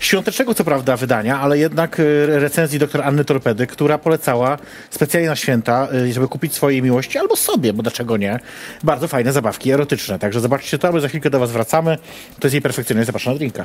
świątecznego 0.00 0.54
co 0.54 0.64
prawda 0.64 0.96
wydania, 0.96 1.40
ale 1.40 1.58
jednak 1.58 2.02
recenzji 2.26 2.78
dr 2.78 3.02
Anny 3.02 3.24
Torpedy, 3.24 3.66
która 3.66 3.98
polecała 3.98 4.58
specjalnie 4.90 5.28
na 5.28 5.36
święta, 5.36 5.88
żeby 6.12 6.28
kupić 6.28 6.54
swojej 6.54 6.82
miłości 6.82 7.18
albo 7.18 7.36
sobie, 7.36 7.72
bo 7.72 7.82
dlaczego 7.82 8.16
nie, 8.16 8.40
bardzo 8.84 9.08
fajne 9.08 9.32
zabawki 9.32 9.70
erotyczne. 9.70 10.18
Także 10.18 10.40
zobaczcie 10.40 10.78
to, 10.78 10.92
my 10.92 11.00
za 11.00 11.08
chwilkę 11.08 11.30
do 11.30 11.38
was 11.38 11.52
wracamy. 11.52 11.98
To 12.40 12.46
jest 12.46 12.54
jej 12.54 12.62
perfekcyjnie, 12.62 13.04
zapraszam 13.04 13.32
na 13.32 13.38
drinka. 13.38 13.64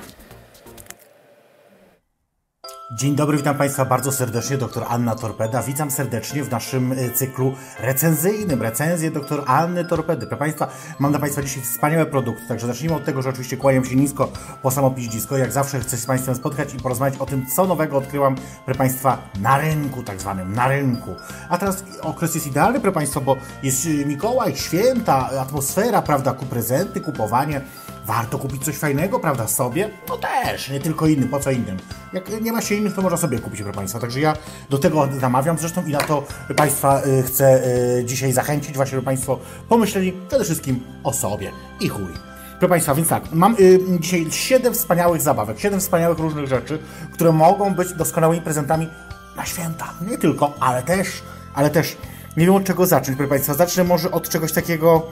Dzień 2.94 3.16
dobry, 3.16 3.38
witam 3.38 3.58
Państwa 3.58 3.86
bardzo 3.86 4.12
serdecznie, 4.12 4.58
dr 4.58 4.86
Anna 4.90 5.16
Torpeda. 5.16 5.64
Witam 5.64 5.92
serdecznie 5.92 6.44
w 6.44 6.52
naszym 6.52 6.92
y, 6.92 7.12
cyklu 7.12 7.54
recenzyjnym. 7.80 8.62
Recenzje 8.62 9.12
dr 9.12 9.44
Anny 9.48 9.86
Torpedy. 9.86 10.28
Proszę 10.28 10.40
Państwa, 10.40 10.68
mam 11.00 11.12
dla 11.12 11.20
Państwa 11.20 11.42
dzisiaj 11.42 11.64
wspaniałe 11.64 12.06
produkty, 12.06 12.48
także 12.48 12.68
zacznijmy 12.68 12.96
od 12.96 13.06
tego, 13.06 13.22
że 13.22 13.30
oczywiście 13.30 13.58
kłaniam 13.58 13.86
się 13.86 13.96
nisko 13.96 14.30
po 14.62 14.72
samo 14.72 14.92
piździsko. 14.92 15.38
Jak 15.38 15.52
zawsze 15.52 15.80
chcę 15.80 15.98
się 15.98 16.04
z 16.04 16.06
Państwem 16.06 16.36
spotkać 16.36 16.74
i 16.74 16.78
porozmawiać 16.78 17.20
o 17.20 17.26
tym, 17.26 17.46
co 17.46 17.66
nowego 17.66 17.98
odkryłam, 17.98 18.36
proszę 18.66 18.78
Państwa, 18.78 19.18
na 19.40 19.58
rynku 19.58 20.04
tak 20.04 20.22
zwanym, 20.22 20.54
na 20.54 20.68
rynku. 20.68 21.16
A 21.50 21.58
teraz 21.58 21.84
okres 22.02 22.36
jest 22.36 22.48
idealny, 22.48 22.80
proszę 22.80 22.94
Państwa, 22.94 23.20
bo 23.20 23.36
jest 23.64 23.86
y, 23.86 24.06
Mikołaj, 24.06 24.56
święta, 24.56 25.30
atmosfera, 25.40 26.02
prawda, 26.02 26.34
ku 26.34 26.46
prezenty, 26.46 27.02
kupowanie. 27.02 27.62
Warto 28.06 28.38
kupić 28.38 28.66
coś 28.66 28.78
fajnego, 28.78 29.20
prawda, 29.20 29.48
sobie? 29.48 29.90
No 30.10 30.18
też, 30.18 30.70
nie 30.70 30.80
tylko 30.80 31.08
innym, 31.08 31.30
po 31.30 31.40
co 31.40 31.52
innym? 31.52 31.78
Jak 32.14 32.42
nie 32.42 32.52
ma 32.52 32.62
się 32.62 32.76
innych, 32.76 32.96
to 32.96 33.02
można 33.02 33.18
sobie 33.18 33.40
kupić, 33.40 33.62
proszę 33.62 33.76
Państwa. 33.76 34.00
Także 34.00 34.20
ja 34.20 34.34
do 34.70 34.78
tego 34.78 35.08
namawiam 35.08 35.58
zresztą 35.58 35.86
i 35.86 35.92
na 35.92 36.00
to 36.00 36.24
Państwa 36.56 37.02
y, 37.06 37.24
chcę 37.24 37.68
y, 38.00 38.06
dzisiaj 38.06 38.32
zachęcić, 38.32 38.76
właśnie, 38.76 38.92
żeby 38.92 39.06
Państwo 39.06 39.40
pomyśleli 39.70 40.14
przede 40.28 40.44
wszystkim 40.44 40.84
o 41.04 41.14
sobie 41.14 41.52
i 41.80 41.90
chuj. 41.90 42.14
Proszę 42.60 42.70
Państwa, 42.70 42.96
więc 42.96 43.10
tak, 43.10 43.24
mam 43.34 43.56
y, 43.60 43.80
dzisiaj 44.00 44.32
siedem 44.32 44.74
wspaniałych 44.74 45.22
zabawek, 45.22 45.60
siedem 45.60 45.80
wspaniałych 45.80 46.20
różnych 46.20 46.48
rzeczy, 46.48 46.80
które 47.14 47.32
mogą 47.32 47.74
być 47.76 47.94
doskonałymi 47.94 48.42
prezentami 48.42 48.88
na 49.36 49.46
święta. 49.46 49.94
Nie 50.08 50.18
tylko, 50.18 50.54
ale 50.60 50.84
też, 50.84 51.08
ale 51.54 51.70
też 51.70 51.98
nie 52.38 52.46
wiem 52.46 52.56
od 52.56 52.64
czego 52.64 52.86
zacząć, 52.86 53.18
proszę 53.18 53.30
Państwa. 53.30 53.54
Zacznę 53.54 53.84
może 53.84 54.12
od 54.12 54.30
czegoś 54.30 54.52
takiego 54.52 55.08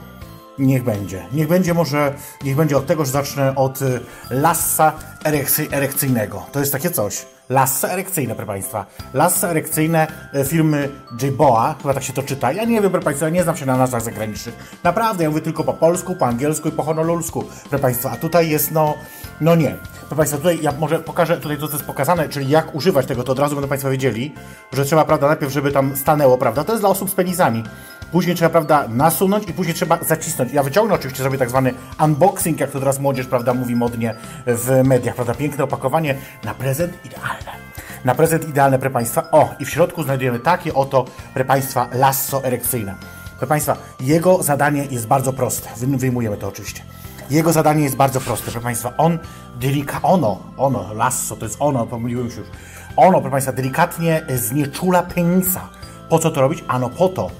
Niech 0.60 0.84
będzie. 0.84 1.26
Niech 1.32 1.48
będzie 1.48 1.74
może, 1.74 2.14
niech 2.44 2.56
będzie 2.56 2.76
od 2.76 2.86
tego, 2.86 3.04
że 3.04 3.10
zacznę 3.10 3.54
od 3.54 3.82
y, 3.82 4.00
lassa 4.30 4.92
erekcy, 5.24 5.68
erekcyjnego. 5.70 6.46
To 6.52 6.60
jest 6.60 6.72
takie 6.72 6.90
coś. 6.90 7.26
Lassa 7.50 7.88
erekcyjne, 7.88 8.34
proszę 8.34 8.46
Państwa. 8.46 8.86
Lassa 9.14 9.48
erekcyjne 9.48 10.06
e, 10.32 10.44
firmy 10.44 10.88
J-Boa, 11.22 11.74
chyba 11.82 11.94
tak 11.94 12.02
się 12.02 12.12
to 12.12 12.22
czyta. 12.22 12.52
Ja 12.52 12.64
nie 12.64 12.80
wiem, 12.80 12.90
proszę 12.90 13.04
Państwa, 13.04 13.26
ja 13.26 13.30
nie 13.30 13.42
znam 13.42 13.56
się 13.56 13.66
na 13.66 13.76
nazwach 13.76 14.02
zagranicznych. 14.02 14.78
Naprawdę, 14.84 15.24
ja 15.24 15.30
mówię 15.30 15.42
tylko 15.42 15.64
po 15.64 15.72
polsku, 15.72 16.16
po 16.16 16.26
angielsku 16.26 16.68
i 16.68 16.72
po 16.72 16.82
honolulsku, 16.82 17.44
proszę 17.60 17.82
Państwa. 17.82 18.10
A 18.10 18.16
tutaj 18.16 18.50
jest, 18.50 18.70
no, 18.70 18.94
no 19.40 19.54
nie. 19.54 19.76
Proszę 20.00 20.16
Państwa, 20.16 20.38
tutaj 20.38 20.58
ja 20.62 20.72
może 20.72 20.98
pokażę 20.98 21.36
tutaj 21.36 21.58
to, 21.58 21.68
co 21.68 21.72
jest 21.72 21.86
pokazane, 21.86 22.28
czyli 22.28 22.48
jak 22.48 22.74
używać 22.74 23.06
tego, 23.06 23.22
to 23.22 23.32
od 23.32 23.38
razu 23.38 23.54
będą 23.54 23.68
Państwo 23.68 23.90
wiedzieli, 23.90 24.34
że 24.72 24.84
trzeba, 24.84 25.04
prawda, 25.04 25.26
najpierw, 25.26 25.52
żeby 25.52 25.72
tam 25.72 25.96
stanęło, 25.96 26.38
prawda. 26.38 26.64
To 26.64 26.72
jest 26.72 26.82
dla 26.82 26.90
osób 26.90 27.10
z 27.10 27.14
penisami. 27.14 27.64
Później 28.12 28.36
trzeba, 28.36 28.50
prawda, 28.50 28.88
nasunąć 28.88 29.48
i 29.48 29.52
później 29.52 29.74
trzeba 29.74 29.98
zacisnąć. 30.08 30.52
Ja 30.52 30.62
wyciągnę 30.62 30.94
oczywiście, 30.94 31.22
zrobię 31.22 31.38
tak 31.38 31.48
zwany 31.48 31.74
unboxing, 32.04 32.60
jak 32.60 32.70
to 32.70 32.78
teraz 32.80 32.98
młodzież, 32.98 33.26
prawda, 33.26 33.54
mówi 33.54 33.76
modnie 33.76 34.14
w 34.46 34.80
mediach, 34.84 35.14
prawda, 35.14 35.34
piękne 35.34 35.64
opakowanie 35.64 36.14
na 36.44 36.54
prezent 36.54 36.92
idealne. 37.04 37.60
Na 38.04 38.14
prezent 38.14 38.48
idealne, 38.48 38.78
proszę 38.78 38.92
Państwa. 38.92 39.30
O, 39.30 39.48
i 39.58 39.64
w 39.64 39.70
środku 39.70 40.02
znajdujemy 40.02 40.38
takie 40.38 40.74
oto, 40.74 41.04
proszę 41.34 41.44
Państwa, 41.44 41.88
lasso 41.92 42.44
erekcyjne. 42.44 42.94
Proszę 43.30 43.46
Państwa, 43.46 43.76
jego 44.00 44.42
zadanie 44.42 44.84
jest 44.90 45.06
bardzo 45.06 45.32
proste. 45.32 45.68
Wy- 45.76 45.96
Wyjmujemy 45.96 46.36
to 46.36 46.48
oczywiście. 46.48 46.82
Jego 47.30 47.52
zadanie 47.52 47.82
jest 47.84 47.96
bardzo 47.96 48.20
proste, 48.20 48.44
proszę 48.44 48.60
Państwa. 48.60 48.92
On 48.96 49.18
delika, 49.60 50.02
ono, 50.02 50.38
ono, 50.56 50.94
lasso, 50.94 51.36
to 51.36 51.44
jest 51.44 51.56
ono, 51.60 51.86
pomyliłem 51.86 52.30
się 52.30 52.36
już. 52.38 52.48
Ono, 52.96 53.12
proszę 53.12 53.30
Państwa, 53.30 53.52
delikatnie 53.52 54.22
znieczula 54.36 55.02
penisa. 55.02 55.68
Po 56.08 56.18
co 56.18 56.30
to 56.30 56.40
robić? 56.40 56.64
Ano 56.68 56.88
po 56.90 57.08
to, 57.08 57.30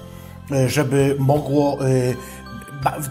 żeby 0.67 1.15
mogło 1.19 1.77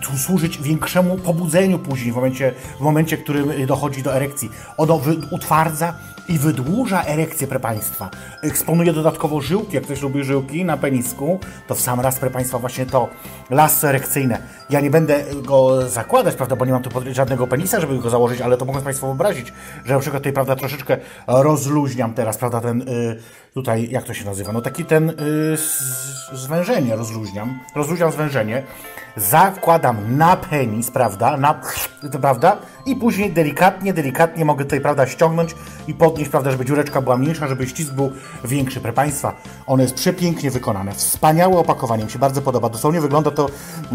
tu 0.00 0.18
służyć 0.18 0.58
większemu 0.58 1.16
pobudzeniu 1.16 1.78
później, 1.78 2.12
w 2.12 2.14
momencie, 2.14 2.52
w 2.78 2.80
momencie, 2.80 3.16
którym 3.16 3.50
y, 3.50 3.66
dochodzi 3.66 4.02
do 4.02 4.14
erekcji. 4.14 4.50
Ono 4.76 5.00
utwardza 5.30 5.94
i 6.28 6.38
wydłuża 6.38 7.04
erekcję, 7.04 7.46
proszę 7.46 7.60
Państwa. 7.60 8.10
Eksponuje 8.42 8.92
dodatkowo 8.92 9.40
żyłki, 9.40 9.74
jak 9.74 9.84
ktoś 9.84 10.02
lubi 10.02 10.24
żyłki 10.24 10.64
na 10.64 10.76
penisku, 10.76 11.40
to 11.66 11.74
w 11.74 11.80
sam 11.80 12.00
raz, 12.00 12.18
proszę 12.18 12.32
Państwa, 12.32 12.58
właśnie 12.58 12.86
to 12.86 13.08
lasso 13.50 13.88
erekcyjne. 13.88 14.38
Ja 14.70 14.80
nie 14.80 14.90
będę 14.90 15.24
go 15.42 15.88
zakładać, 15.88 16.34
prawda, 16.34 16.56
bo 16.56 16.64
nie 16.64 16.72
mam 16.72 16.82
tu 16.82 16.90
żadnego 17.12 17.46
penisa, 17.46 17.80
żeby 17.80 17.98
go 17.98 18.10
założyć, 18.10 18.40
ale 18.40 18.56
to 18.56 18.64
mogą 18.64 18.82
Państwo 18.82 19.06
wyobrazić, 19.06 19.52
że 19.84 19.94
na 19.94 20.00
przykład 20.00 20.22
tutaj, 20.22 20.32
prawda, 20.32 20.56
troszeczkę 20.56 20.96
rozluźniam 21.26 22.14
teraz, 22.14 22.38
prawda, 22.38 22.60
ten 22.60 22.82
y, 22.82 23.16
tutaj, 23.54 23.88
jak 23.90 24.04
to 24.04 24.14
się 24.14 24.24
nazywa, 24.24 24.52
no 24.52 24.60
taki 24.60 24.84
ten 24.84 25.10
y, 25.10 25.14
z- 25.56 26.30
zwężenie 26.32 26.96
rozluźniam, 26.96 27.58
rozluźniam 27.74 28.12
zwężenie, 28.12 28.62
zakładam 29.16 30.16
na 30.16 30.36
penis, 30.36 30.90
prawda, 30.90 31.36
na, 31.36 31.60
prawda, 32.20 32.56
i 32.86 32.96
później 32.96 33.32
delikatnie, 33.32 33.92
delikatnie 33.92 34.44
mogę 34.44 34.64
tutaj, 34.64 34.80
prawda, 34.80 35.06
ściągnąć 35.06 35.54
i 35.88 35.94
podnieść, 35.94 36.30
prawda, 36.30 36.50
żeby 36.50 36.64
dziureczka 36.64 37.00
była 37.00 37.16
mniejsza, 37.16 37.48
żeby 37.48 37.66
ścisk 37.66 37.92
był 37.92 38.12
większy. 38.44 38.80
Proszę 38.80 38.92
Państwa, 38.94 39.34
ono 39.66 39.82
jest 39.82 39.94
przepięknie 39.94 40.50
wykonane, 40.50 40.92
wspaniałe 40.94 41.58
opakowanie, 41.58 42.04
mi 42.04 42.10
się 42.10 42.18
bardzo 42.18 42.42
podoba. 42.42 42.68
Dosłownie 42.68 43.00
wygląda 43.00 43.30
to 43.30 43.48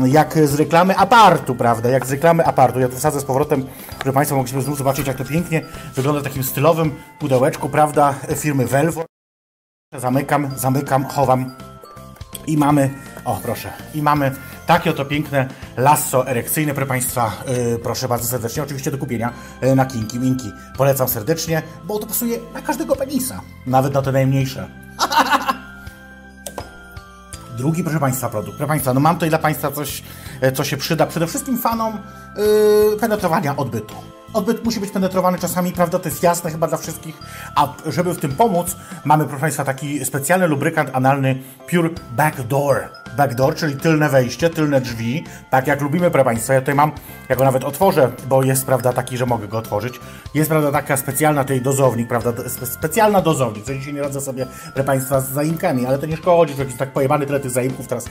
jak 0.06 0.48
z 0.48 0.56
reklamy 0.56 0.98
apartu, 0.98 1.56
prawda, 1.56 1.90
jak 1.90 2.06
z 2.06 2.12
reklamy 2.12 2.46
apartu. 2.46 2.80
Ja 2.80 2.88
tu 2.90 2.96
wsadzę 2.98 3.20
z 3.20 3.24
powrotem, 3.26 3.66
żeby 4.00 4.14
Państwo 4.14 4.36
mogliśmy 4.36 4.62
znów 4.62 4.78
zobaczyć, 4.78 5.08
jak 5.08 5.18
to 5.18 5.26
pięknie 5.26 5.62
wygląda 5.96 6.22
w 6.22 6.24
takim 6.24 6.44
stylowym 6.44 6.92
pudełeczku, 7.20 7.70
prawda, 7.70 8.14
firmy 8.36 8.66
Velvo. 8.66 9.15
Zamykam, 9.94 10.52
zamykam, 10.56 11.06
chowam 11.06 11.52
i 12.48 12.58
mamy, 12.58 12.90
o 13.26 13.40
proszę, 13.44 13.74
i 13.94 14.02
mamy 14.02 14.32
takie 14.68 14.90
oto 14.90 15.06
piękne 15.06 15.48
lasso 15.78 16.28
erekcyjne, 16.28 16.74
proszę 16.74 16.88
Państwa, 16.88 17.32
yy, 17.48 17.80
proszę 17.80 18.08
bardzo 18.08 18.28
serdecznie, 18.28 18.64
oczywiście 18.64 18.92
do 18.92 18.98
kupienia 18.98 19.34
yy, 19.62 19.76
na 19.76 19.86
Kinki 19.86 20.20
Minki. 20.20 20.52
Polecam 20.78 21.08
serdecznie, 21.08 21.62
bo 21.84 22.00
to 22.00 22.08
pasuje 22.08 22.40
na 22.54 22.62
każdego 22.62 22.96
penisa, 22.96 23.42
nawet 23.68 23.94
na 23.94 24.02
te 24.02 24.12
najmniejsze. 24.12 24.70
Drugi, 27.58 27.84
proszę 27.84 28.00
Państwa, 28.00 28.30
produkt. 28.30 28.58
Proszę 28.58 28.68
Państwa, 28.68 28.94
no 28.94 29.00
mam 29.00 29.16
tutaj 29.16 29.30
dla 29.30 29.40
Państwa 29.40 29.72
coś, 29.72 30.04
e, 30.42 30.52
co 30.52 30.64
się 30.64 30.78
przyda 30.78 31.06
przede 31.06 31.28
wszystkim 31.28 31.58
fanom 31.58 31.98
yy, 32.38 32.98
penetrowania 33.00 33.58
odbytu. 33.58 34.15
Odbyt 34.36 34.66
musi 34.66 34.80
być 34.80 34.92
penetrowany 34.92 35.40
czasami, 35.40 35.72
prawda, 35.72 36.00
to 36.00 36.10
jest 36.10 36.24
jasne 36.24 36.52
chyba 36.52 36.68
dla 36.68 36.78
wszystkich, 36.78 37.16
a 37.56 37.74
żeby 37.86 38.14
w 38.14 38.20
tym 38.20 38.32
pomóc, 38.32 38.76
mamy, 39.06 39.26
proszę 39.26 39.42
Państwa, 39.42 39.64
taki 39.64 40.06
specjalny 40.06 40.48
lubrykant 40.48 40.90
analny 40.94 41.42
Pure 41.70 41.90
Backdoor. 42.12 43.05
Backdoor, 43.18 43.56
czyli 43.56 43.76
tylne 43.76 44.10
wejście, 44.10 44.50
tylne 44.50 44.82
drzwi, 44.82 45.24
tak 45.50 45.68
jak 45.68 45.82
lubimy, 45.82 46.12
proszę 46.12 46.26
Państwa. 46.26 46.54
Ja 46.54 46.60
tutaj 46.60 46.76
mam, 46.76 46.92
ja 47.30 47.36
go 47.36 47.44
nawet 47.44 47.64
otworzę, 47.64 48.12
bo 48.28 48.44
jest, 48.44 48.66
prawda, 48.66 48.94
taki, 48.94 49.18
że 49.18 49.26
mogę 49.26 49.48
go 49.48 49.58
otworzyć. 49.58 50.00
Jest, 50.34 50.50
prawda, 50.50 50.72
taka 50.72 50.98
specjalna 50.98 51.44
tutaj 51.44 51.62
dozownik, 51.62 52.08
prawda, 52.08 52.32
spe- 52.32 52.66
specjalna 52.66 53.22
dozownik, 53.22 53.66
co 53.66 53.74
dzisiaj 53.74 53.94
nie 53.94 54.02
radzę 54.02 54.22
sobie, 54.22 54.46
proszę 54.74 54.84
Państwa, 54.84 55.22
z 55.22 55.30
zaimkami, 55.30 55.86
ale 55.86 55.98
to 55.98 56.06
nie 56.06 56.18
szkodzi, 56.18 56.54
że 56.54 56.64
jakiś 56.64 56.78
tak 56.78 56.94
pojebany 56.94 57.26
tyle 57.26 57.40
tych 57.40 57.52
zaimków 57.52 57.88
teraz. 57.88 58.06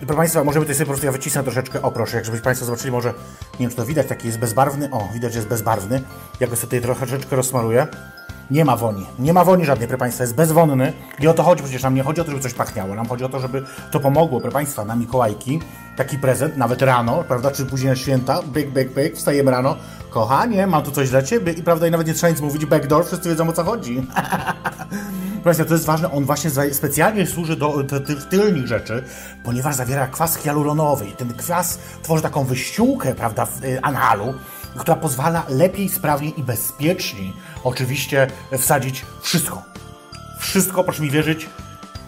Proszę 0.00 0.16
Państwa, 0.16 0.44
możemy 0.44 0.64
tutaj 0.64 0.76
sobie 0.76 0.86
po 0.86 0.90
prostu, 0.90 1.06
ja 1.06 1.12
wycisnę 1.12 1.42
troszeczkę, 1.42 1.82
o 1.82 1.90
proszę, 1.92 2.16
jak 2.16 2.24
żebyście 2.24 2.44
Państwo 2.44 2.66
zobaczyli, 2.66 2.92
może, 2.92 3.08
nie 3.52 3.58
wiem, 3.58 3.70
czy 3.70 3.76
to 3.76 3.84
widać, 3.86 4.06
taki 4.06 4.26
jest 4.26 4.38
bezbarwny, 4.38 4.88
o, 4.92 5.08
widać, 5.14 5.32
że 5.32 5.38
jest 5.38 5.48
bezbarwny, 5.48 6.02
ja 6.40 6.46
go 6.46 6.56
sobie 6.56 6.80
tutaj 6.80 6.96
troszeczkę 6.96 7.36
rozmaluję. 7.36 7.86
Nie 8.50 8.64
ma 8.64 8.76
woni. 8.76 9.06
Nie 9.18 9.32
ma 9.32 9.44
woni 9.44 9.64
żadnej, 9.64 9.88
proszę 9.88 9.98
Państwa. 9.98 10.24
Jest 10.24 10.34
bezwonny. 10.34 10.92
I 11.20 11.28
o 11.28 11.34
to 11.34 11.42
chodzi 11.42 11.62
przecież. 11.62 11.82
Nam 11.82 11.94
nie 11.94 12.02
chodzi 12.02 12.20
o 12.20 12.24
to, 12.24 12.30
żeby 12.30 12.42
coś 12.42 12.54
pachniało. 12.54 12.94
Nam 12.94 13.08
chodzi 13.08 13.24
o 13.24 13.28
to, 13.28 13.40
żeby 13.40 13.62
to 13.90 14.00
pomogło, 14.00 14.40
proszę 14.40 14.52
Państwa, 14.52 14.84
na 14.84 14.96
Mikołajki. 14.96 15.60
Taki 15.96 16.18
prezent, 16.18 16.56
nawet 16.56 16.82
rano, 16.82 17.24
prawda, 17.28 17.50
czy 17.50 17.66
później 17.66 17.90
na 17.90 17.96
święta. 17.96 18.42
Byk, 18.42 18.70
byk, 18.70 18.92
byk. 18.92 19.16
Wstajemy 19.16 19.50
rano. 19.50 19.76
Kochanie, 20.10 20.66
mam 20.66 20.82
tu 20.82 20.90
coś 20.90 21.10
dla 21.10 21.22
Ciebie. 21.22 21.52
I 21.52 21.62
prawda, 21.62 21.86
i 21.86 21.90
nawet 21.90 22.06
nie 22.06 22.14
trzeba 22.14 22.30
nic 22.30 22.40
mówić. 22.40 22.66
Backdoor, 22.66 23.06
wszyscy 23.06 23.28
wiedzą 23.28 23.48
o 23.48 23.52
co 23.52 23.64
chodzi. 23.64 24.06
Proszę 25.42 25.64
to 25.64 25.74
jest 25.74 25.86
ważne, 25.86 26.12
on 26.12 26.24
właśnie 26.24 26.50
specjalnie 26.72 27.26
służy 27.26 27.56
do 27.56 27.84
tych 28.06 28.24
tylnych 28.28 28.66
rzeczy, 28.66 29.04
ponieważ 29.44 29.74
zawiera 29.74 30.06
kwas 30.06 30.36
hialuronowy 30.36 31.06
i 31.06 31.12
ten 31.12 31.34
kwas 31.34 31.78
tworzy 32.02 32.22
taką 32.22 32.44
wyściółkę, 32.44 33.14
prawda, 33.14 33.46
w 33.46 33.64
y, 33.64 33.82
analu, 33.82 34.34
która 34.78 34.96
pozwala 34.96 35.44
lepiej, 35.48 35.88
sprawniej 35.88 36.40
i 36.40 36.42
bezpieczniej 36.42 37.32
oczywiście 37.64 38.26
wsadzić 38.58 39.04
wszystko. 39.22 39.62
Wszystko, 40.38 40.84
proszę 40.84 41.02
mi 41.02 41.10
wierzyć, 41.10 41.48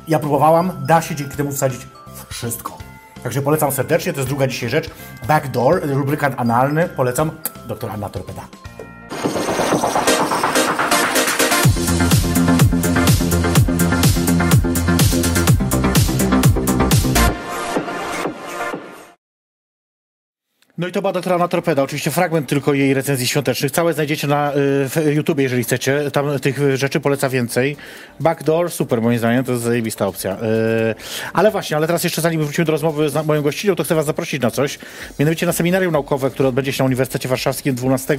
ja 0.08 0.18
próbowałam, 0.18 0.72
da 0.86 1.02
się 1.02 1.14
dzięki 1.14 1.36
temu 1.36 1.52
wsadzić 1.52 1.80
wszystko. 2.28 2.78
Także 3.22 3.42
polecam 3.42 3.72
serdecznie, 3.72 4.12
to 4.12 4.18
jest 4.18 4.28
druga 4.28 4.46
dzisiaj 4.46 4.68
rzecz. 4.68 4.90
Backdoor, 5.28 5.86
lubrykant 5.88 6.34
analny, 6.38 6.88
polecam, 6.88 7.30
doktor 7.68 7.90
Anna 7.90 8.08
Torpeda. 8.08 8.42
No 20.78 20.88
i 20.88 20.92
to 20.92 21.00
była 21.02 21.12
doktora 21.12 21.48
Torpeda. 21.48 21.82
Oczywiście 21.82 22.10
fragment 22.10 22.48
tylko 22.48 22.74
jej 22.74 22.94
recenzji 22.94 23.26
świątecznych. 23.26 23.72
Całe 23.72 23.92
znajdziecie 23.94 24.26
na 24.26 24.50
y, 24.50 24.54
w 24.88 24.96
YouTubie, 25.14 25.42
jeżeli 25.42 25.64
chcecie. 25.64 26.10
Tam 26.10 26.38
tych 26.40 26.76
rzeczy 26.76 27.00
poleca 27.00 27.28
więcej. 27.28 27.76
Backdoor, 28.20 28.70
super 28.70 29.02
moim 29.02 29.18
zdaniem, 29.18 29.44
to 29.44 29.52
jest 29.52 29.64
zajebista 29.64 30.06
opcja. 30.06 30.32
Y, 30.34 30.38
ale 31.32 31.50
właśnie, 31.50 31.76
ale 31.76 31.86
teraz 31.86 32.04
jeszcze 32.04 32.20
zanim 32.20 32.44
wrócimy 32.44 32.64
do 32.64 32.72
rozmowy 32.72 33.10
z 33.10 33.14
na- 33.14 33.22
moją 33.22 33.42
gościnią, 33.42 33.74
to 33.74 33.84
chcę 33.84 33.94
was 33.94 34.06
zaprosić 34.06 34.42
na 34.42 34.50
coś. 34.50 34.78
Mianowicie 35.18 35.46
na 35.46 35.52
seminarium 35.52 35.92
naukowe, 35.92 36.30
które 36.30 36.48
odbędzie 36.48 36.72
się 36.72 36.82
na 36.82 36.86
Uniwersytecie 36.86 37.28
Warszawskim 37.28 37.74
12, 37.74 38.18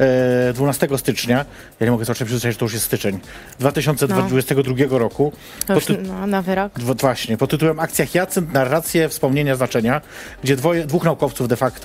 e, 0.00 0.52
12 0.52 0.98
stycznia. 0.98 1.44
Ja 1.80 1.86
nie 1.86 1.90
mogę 1.90 2.04
zobaczyć, 2.04 2.26
przyzwyczaić, 2.26 2.54
że 2.54 2.58
to 2.58 2.64
już 2.64 2.72
jest 2.74 2.84
styczeń. 2.86 3.18
2022 3.58 4.98
roku. 4.98 5.32
To 5.66 5.74
już, 5.74 5.84
ty- 5.84 5.98
no, 6.02 6.26
nowy 6.26 6.54
rok. 6.54 6.72
Dwo- 6.78 6.94
Właśnie, 6.94 7.36
pod 7.36 7.50
tytułem 7.50 7.80
Akcja 7.80 8.06
Hyacynt, 8.06 8.52
narracje, 8.52 9.08
wspomnienia, 9.08 9.56
znaczenia, 9.56 10.00
gdzie 10.42 10.56
dwoje, 10.56 10.84
dwóch 10.84 11.04
naukowców 11.04 11.48
de 11.48 11.56
facto, 11.56 11.81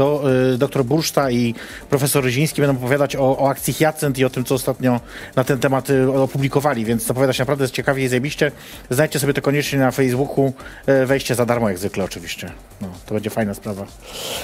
y, 0.54 0.58
dr 0.58 0.86
Burszta 0.86 1.32
i 1.32 1.56
profesor 1.90 2.24
Ryziński 2.24 2.62
będą 2.62 2.78
opowiadać 2.78 3.16
o, 3.16 3.38
o 3.38 3.50
akcji 3.50 3.74
Hyacynt 3.74 4.18
i 4.18 4.26
o 4.26 4.30
tym, 4.30 4.44
co 4.44 4.56
ostatnio 4.56 5.00
na 5.36 5.44
ten 5.44 5.60
temat 5.60 5.90
y, 5.90 6.12
opublikowali, 6.12 6.86
więc 6.86 7.04
zapowiada 7.06 7.34
się 7.34 7.42
naprawdę 7.42 7.70
ciekawie 7.70 8.04
i 8.04 8.08
zajebiście. 8.08 8.52
Znajdźcie 8.90 9.20
sobie 9.20 9.34
to 9.34 9.42
koniecznie 9.42 9.80
na 9.80 9.92
Facebooku, 9.92 10.54
y, 10.90 11.06
wejście 11.06 11.36
za 11.36 11.46
darmo 11.46 11.70
jak 11.70 11.78
zwykle 11.78 12.04
oczywiście. 12.04 12.52
No, 12.82 12.88
to 13.06 13.14
będzie 13.14 13.30
fajna 13.30 13.54
sprawa. 13.54 13.86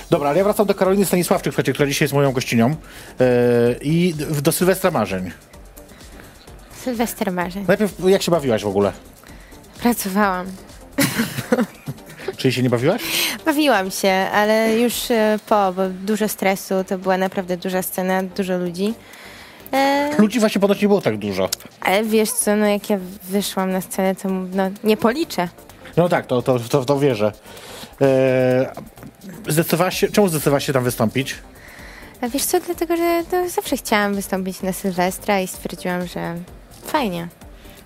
Dobra, 0.10 0.30
ale 0.30 0.38
ja 0.38 0.44
wracam 0.44 0.66
do 0.66 0.76
Karoliny 0.76 1.06
Stanisławczyk, 1.06 1.54
słuchajcie, 1.54 1.74
która 1.74 1.88
dzisiaj 1.88 2.06
jest 2.06 2.14
moją 2.14 2.32
gościnią 2.32 2.72
y, 2.72 2.76
i 3.82 4.16
do 4.42 4.52
Sylwestra 4.52 4.92
Marzeń. 4.92 5.32
Sylwester 6.84 7.32
marzeń. 7.32 7.66
Najpierw, 7.68 7.94
jak 8.08 8.22
się 8.22 8.32
bawiłaś 8.32 8.64
w 8.64 8.68
ogóle? 8.68 8.92
Pracowałam. 9.82 10.48
Czyli 12.38 12.54
się 12.54 12.64
nie 12.64 12.70
bawiłaś? 12.70 13.02
Bawiłam 13.46 13.92
się, 13.92 14.10
ale 14.12 14.80
już 14.80 15.12
e, 15.12 15.40
po, 15.50 15.74
bo 15.74 15.90
dużo 15.90 16.28
stresu, 16.28 16.76
to 16.88 16.98
była 16.98 17.18
naprawdę 17.18 17.58
duża 17.58 17.82
scena, 17.82 18.24
dużo 18.24 18.58
ludzi. 18.58 18.94
E, 19.74 20.10
Ludzi 20.18 20.40
właśnie 20.40 20.62
ponoć 20.62 20.82
nie 20.82 20.88
było 20.88 21.02
tak 21.02 21.18
dużo. 21.18 21.50
ale 21.82 22.04
wiesz 22.04 22.32
co, 22.32 22.56
no 22.56 22.66
jak 22.66 22.90
ja 22.90 22.98
wyszłam 23.24 23.72
na 23.72 23.82
scenę, 23.82 24.16
to 24.16 24.30
no, 24.30 24.64
nie 24.84 24.98
policzę. 24.98 25.48
No 25.98 26.10
tak, 26.10 26.26
to, 26.26 26.42
to, 26.42 26.60
to, 26.60 26.86
to 26.86 27.00
wierzę. 27.00 27.32
Eee, 28.02 28.66
zdecydowałaś 29.48 30.00
się, 30.00 30.08
czemu 30.08 30.28
zdecydowałaś 30.28 30.66
się 30.66 30.74
tam 30.74 30.84
wystąpić? 30.84 31.36
A 32.22 32.28
wiesz 32.28 32.44
co, 32.46 32.60
dlatego, 32.60 32.98
że 32.98 33.24
to 33.32 33.50
zawsze 33.50 33.78
chciałam 33.78 34.16
wystąpić 34.16 34.62
na 34.62 34.74
Sylwestra 34.74 35.40
i 35.40 35.48
stwierdziłam, 35.48 36.08
że 36.08 36.36
Fajnie. 36.86 37.28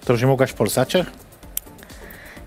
To, 0.05 0.15
że 0.17 0.25
nie 0.25 0.29
mogłaś 0.31 0.51
w 0.51 0.53
Polsacie? 0.53 1.05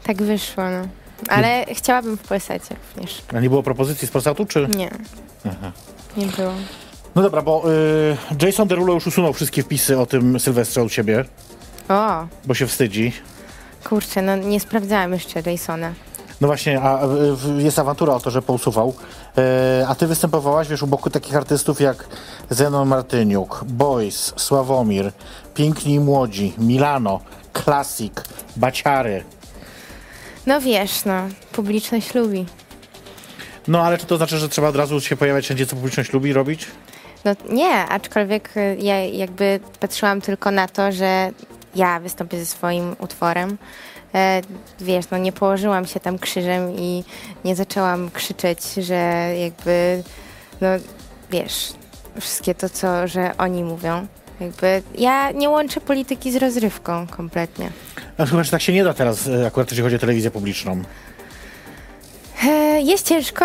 Tak 0.02 0.22
wyszło, 0.22 0.64
no. 0.70 0.88
Ale 1.28 1.66
chciałabym 1.74 2.16
w 2.16 2.22
Polsacie 2.22 2.76
również. 2.96 3.22
A 3.36 3.40
nie 3.40 3.48
było 3.50 3.62
propozycji 3.62 4.08
z 4.08 4.10
Polsatu, 4.10 4.46
czy? 4.46 4.68
Nie. 4.76 4.90
Nie 6.16 6.26
było. 6.26 6.52
No 7.14 7.22
dobra, 7.22 7.42
bo 7.42 7.62
y, 8.40 8.46
Jason 8.46 8.68
Derulo 8.68 8.94
już 8.94 9.06
usunął 9.06 9.32
wszystkie 9.32 9.62
wpisy 9.62 9.98
o 9.98 10.06
tym 10.06 10.40
Sylwestrze 10.40 10.82
od 10.82 10.92
siebie, 10.92 11.24
O, 11.88 12.26
bo 12.44 12.54
się 12.54 12.66
wstydzi. 12.66 13.12
kurczę, 13.84 14.22
no 14.22 14.36
nie 14.36 14.60
sprawdzałam 14.60 15.12
jeszcze 15.12 15.40
Jasona. 15.50 15.92
No 16.40 16.46
właśnie, 16.48 16.80
a 16.82 17.00
jest 17.58 17.78
awantura 17.78 18.14
o 18.14 18.20
to, 18.20 18.30
że 18.30 18.42
pousuwał. 18.42 18.94
E, 19.38 19.86
a 19.88 19.94
ty 19.94 20.06
występowałaś, 20.06 20.68
wiesz, 20.68 20.82
u 20.82 20.86
boku 20.86 21.10
takich 21.10 21.36
artystów 21.36 21.80
jak 21.80 22.06
Zenon 22.50 22.88
Martyniuk, 22.88 23.64
Boys, 23.64 24.32
Sławomir, 24.36 25.12
Piękni 25.54 25.94
i 25.94 26.00
Młodzi, 26.00 26.54
Milano, 26.58 27.20
Classic, 27.64 28.12
Baciary. 28.56 29.24
No 30.46 30.60
wiesz, 30.60 31.04
no, 31.04 31.22
publiczność 31.52 32.14
lubi. 32.14 32.46
No 33.68 33.82
ale 33.82 33.98
czy 33.98 34.06
to 34.06 34.16
znaczy, 34.16 34.38
że 34.38 34.48
trzeba 34.48 34.68
od 34.68 34.76
razu 34.76 35.00
się 35.00 35.16
pojawiać 35.16 35.44
wszędzie, 35.44 35.66
co 35.66 35.76
publiczność 35.76 36.12
lubi 36.12 36.32
robić? 36.32 36.66
No 37.24 37.34
nie, 37.50 37.74
aczkolwiek 37.74 38.56
y, 38.56 38.76
ja 38.80 39.04
jakby 39.04 39.60
patrzyłam 39.80 40.20
tylko 40.20 40.50
na 40.50 40.68
to, 40.68 40.92
że 40.92 41.30
ja 41.74 42.00
wystąpię 42.00 42.38
ze 42.38 42.46
swoim 42.46 42.96
utworem. 42.98 43.58
E, 44.14 44.42
wiesz, 44.80 45.10
no 45.10 45.18
nie 45.18 45.32
położyłam 45.32 45.86
się 45.86 46.00
tam 46.00 46.18
krzyżem 46.18 46.72
i 46.78 47.04
nie 47.44 47.56
zaczęłam 47.56 48.10
krzyczeć, 48.10 48.60
że 48.74 49.32
jakby, 49.38 50.02
no 50.60 50.68
wiesz, 51.30 51.72
wszystkie 52.20 52.54
to, 52.54 52.68
co, 52.68 53.08
że 53.08 53.36
oni 53.38 53.64
mówią. 53.64 54.06
Jakby 54.40 54.82
ja 54.98 55.30
nie 55.30 55.48
łączę 55.48 55.80
polityki 55.80 56.32
z 56.32 56.36
rozrywką 56.36 57.06
kompletnie. 57.06 57.70
No 58.20 58.26
chyba, 58.26 58.42
że 58.44 58.50
tak 58.50 58.62
się 58.62 58.72
nie 58.72 58.84
da 58.84 58.94
teraz, 58.94 59.26
e, 59.28 59.46
akurat 59.46 59.70
jeśli 59.70 59.82
chodzi 59.82 59.96
o 59.96 59.98
telewizję 59.98 60.30
publiczną. 60.30 60.82
E, 62.44 62.80
Jest 62.80 63.08
ciężko, 63.08 63.44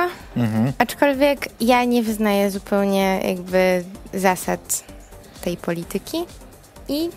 aczkolwiek 0.78 1.48
ja 1.62 1.84
nie 1.84 2.04
wyznaję 2.04 2.52
zupełnie 2.52 3.22
jakby 3.28 3.84
zasad 4.14 4.84
tej 5.42 5.58
polityki 5.58 6.18
i 6.88 7.10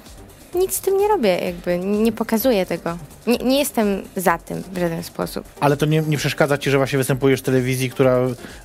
nic 0.55 0.75
z 0.77 0.81
tym 0.81 0.99
nie 0.99 1.09
robię, 1.09 1.39
jakby 1.39 1.79
nie 1.79 2.13
pokazuję 2.13 2.67
tego. 2.67 2.99
Nie, 3.27 3.37
nie 3.37 3.59
jestem 3.59 4.03
za 4.17 4.39
tym 4.39 4.63
w 4.73 4.79
żaden 4.79 5.03
sposób. 5.03 5.45
Ale 5.61 5.77
to 5.77 5.87
nie, 5.87 6.01
nie 6.01 6.17
przeszkadza 6.17 6.59
ci, 6.59 6.71
że 6.71 6.77
właśnie 6.77 6.99
występujesz 6.99 7.41
w 7.41 7.43
telewizji, 7.43 7.91
która 7.91 8.19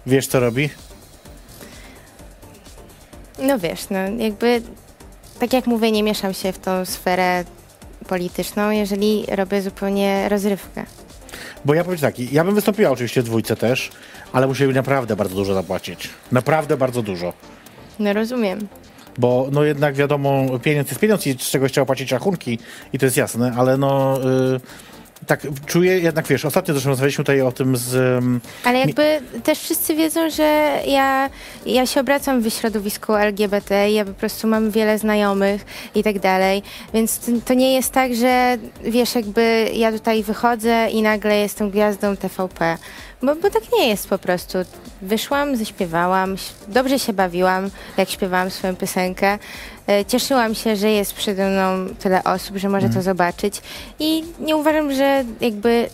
wiesz, 0.06 0.28
co 0.28 0.40
robi? 0.40 0.70
No 3.40 3.60
wiesz, 3.60 3.90
no 3.90 4.00
jakby 4.24 4.62
tak 5.40 5.54
jak 5.54 5.68
mówię, 5.68 5.92
nie 5.92 6.04
mieszam 6.04 6.34
się 6.34 6.52
w 6.54 6.60
tą 6.60 6.86
sferę 6.86 7.44
polityczną, 8.04 8.72
jeżeli 8.72 9.26
robię 9.32 9.62
zupełnie 9.62 10.30
rozrywkę. 10.30 10.86
Bo 11.66 11.74
ja 11.74 11.84
powiem 11.84 12.00
tak, 12.00 12.20
ja 12.20 12.44
bym 12.44 12.56
wystąpiła 12.56 12.92
oczywiście 12.92 13.22
w 13.22 13.26
dwójce 13.26 13.56
też, 13.56 13.92
ale 14.34 14.48
musieli 14.48 14.74
naprawdę 14.74 15.16
bardzo 15.16 15.36
dużo 15.36 15.54
zapłacić. 15.54 16.10
Naprawdę 16.32 16.78
bardzo 16.78 17.02
dużo. 17.02 17.34
No 18.00 18.14
rozumiem. 18.14 18.68
Bo 19.18 19.48
no 19.52 19.64
jednak 19.64 19.96
wiadomo, 19.96 20.60
pieniądz 20.60 20.90
jest 20.90 21.02
pieniądz 21.02 21.28
i 21.28 21.34
z 21.34 21.50
czegoś 21.50 21.72
trzeba 21.72 21.86
płacić 21.86 22.12
rachunki 22.12 22.60
i 22.94 23.00
to 23.00 23.06
jest 23.06 23.18
jasne, 23.18 23.54
ale 23.58 23.78
no 23.78 24.20
y, 24.56 24.60
tak 25.28 25.48
czuję 25.66 26.00
jednak, 26.00 26.28
wiesz, 26.28 26.46
ostatnio 26.46 26.74
zresztą 26.74 26.90
rozmawialiśmy 26.90 27.24
tutaj 27.24 27.42
o 27.42 27.52
tym 27.52 27.78
z... 27.78 27.94
ym, 27.96 28.42
Ale 28.64 28.80
jakby 28.80 29.22
też 29.44 29.60
wszyscy 29.60 29.96
wiedzą, 29.96 30.30
że 30.30 30.80
ja, 30.88 31.30
ja 31.66 31.86
się 31.86 32.02
obracam 32.02 32.42
w 32.42 32.50
środowisku 32.50 33.14
LGBT, 33.16 33.92
ja 33.92 34.06
po 34.06 34.14
prostu 34.14 34.48
mam 34.48 34.72
wiele 34.72 34.98
znajomych 34.98 35.66
i 35.96 36.04
tak 36.04 36.20
dalej, 36.20 36.64
więc 36.94 37.20
to, 37.20 37.32
to 37.46 37.54
nie 37.54 37.74
jest 37.74 37.92
tak, 37.92 38.16
że 38.16 38.58
wiesz, 38.84 39.16
jakby 39.16 39.70
ja 39.74 39.92
tutaj 39.92 40.24
wychodzę 40.24 40.88
i 40.92 41.02
nagle 41.02 41.38
jestem 41.38 41.70
gwiazdą 41.70 42.18
TVP, 42.18 42.78
bo, 43.24 43.36
bo 43.36 43.50
tak 43.50 43.64
nie 43.78 43.88
jest 43.90 44.08
po 44.08 44.18
prostu. 44.18 44.58
Wyszłam, 45.02 45.56
zaśpiewałam, 45.56 46.36
dobrze 46.68 47.00
się 47.00 47.14
bawiłam, 47.14 47.70
jak 47.98 48.10
śpiewałam 48.10 48.52
swoją 48.52 48.76
piosenkę. 48.76 49.40
E, 49.88 50.06
Cieszyłam 50.06 50.56
się, 50.56 50.76
że 50.76 50.92
jest 50.92 51.14
przede 51.14 51.50
mną 51.50 51.96
tyle 52.00 52.24
osób, 52.24 52.58
że 52.58 52.70
może 52.70 52.90
to 52.90 53.02
zobaczyć 53.02 53.62
i 54.00 54.24
nie 54.40 54.56
uważam, 54.56 54.94
że 54.94 55.24
jakby 55.42 55.90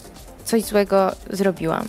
coś 0.45 0.63
złego 0.63 1.11
zrobiłam. 1.29 1.87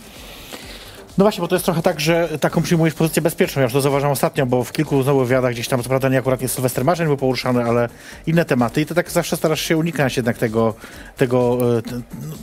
No 1.17 1.25
właśnie, 1.25 1.41
bo 1.41 1.47
to 1.47 1.55
jest 1.55 1.65
trochę 1.65 1.81
tak, 1.81 1.99
że 1.99 2.29
taką 2.39 2.61
przyjmujesz 2.61 2.93
pozycję 2.93 3.21
bezpieczną. 3.21 3.59
Ja 3.59 3.63
już 3.63 3.73
to 3.73 3.81
zauważam 3.81 4.11
ostatnio, 4.11 4.45
bo 4.45 4.63
w 4.63 4.71
kilku 4.71 5.03
znowu 5.03 5.19
wywiadach 5.25 5.53
gdzieś 5.53 5.67
tam, 5.67 5.83
co 5.83 5.89
prawda 5.89 6.09
nie 6.09 6.17
akurat 6.17 6.41
nie 6.41 6.47
Sylwester 6.47 6.85
Marzeń 6.85 7.07
był 7.07 7.17
poruszany, 7.17 7.63
ale 7.63 7.89
inne 8.27 8.45
tematy 8.45 8.81
i 8.81 8.85
to 8.85 8.95
tak 8.95 9.11
zawsze 9.11 9.37
starasz 9.37 9.61
się 9.61 9.77
unikać 9.77 10.17
jednak 10.17 10.37
tego, 10.37 10.73
tego 11.17 11.57
e, 11.77 11.81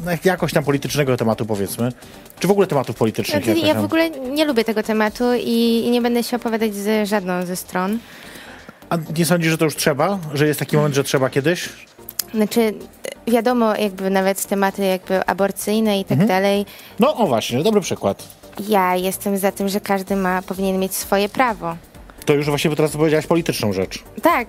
no, 0.05 0.11
jak- 0.11 0.25
jakoś 0.25 0.53
tam 0.53 0.65
politycznego 0.65 1.17
tematu 1.17 1.47
powiedzmy. 1.47 1.93
Czy 2.41 2.49
w 2.49 2.51
ogóle 2.51 2.67
tematów 2.67 2.97
politycznych? 2.97 3.47
Jakoś 3.47 3.63
ja 3.63 3.75
w 3.75 3.85
ogóle 3.85 4.11
nie 4.11 4.45
lubię 4.45 4.65
tego 4.65 4.83
tematu 4.83 5.25
i, 5.35 5.83
i 5.87 5.91
nie 5.91 6.01
będę 6.03 6.23
się 6.23 6.37
opowiadać 6.37 6.75
z 6.75 7.09
żadną 7.09 7.47
ze 7.47 7.57
stron. 7.57 7.99
A 8.91 8.97
nie 9.19 9.25
sądzisz, 9.25 9.51
że 9.51 9.59
to 9.59 9.65
już 9.65 9.77
trzeba? 9.77 10.19
Że 10.35 10.47
jest 10.47 10.61
taki 10.61 10.77
moment, 10.77 10.95
że 10.95 11.05
trzeba 11.05 11.31
kiedyś? 11.31 11.69
Znaczy, 12.35 12.75
wiadomo, 13.27 13.77
jakby 13.77 14.11
nawet 14.11 14.47
tematy 14.47 14.85
jakby 14.85 15.27
aborcyjne 15.27 16.01
i 16.01 16.05
tak 16.05 16.27
dalej. 16.27 16.67
No 17.01 17.15
o 17.17 17.27
właśnie, 17.27 17.63
dobry 17.63 17.81
przykład. 17.81 18.38
Ja 18.69 18.97
jestem 18.97 19.39
za 19.39 19.53
tym, 19.53 19.69
że 19.69 19.81
każdy 19.81 20.17
ma, 20.17 20.43
powinien 20.43 20.79
mieć 20.79 20.95
swoje 20.95 21.29
prawo. 21.29 21.77
To 22.25 22.35
już 22.35 22.47
właśnie 22.47 22.77
teraz 22.77 22.91
powiedziałaś 22.97 23.27
polityczną 23.27 23.73
rzecz. 23.73 24.05
Tak, 24.23 24.49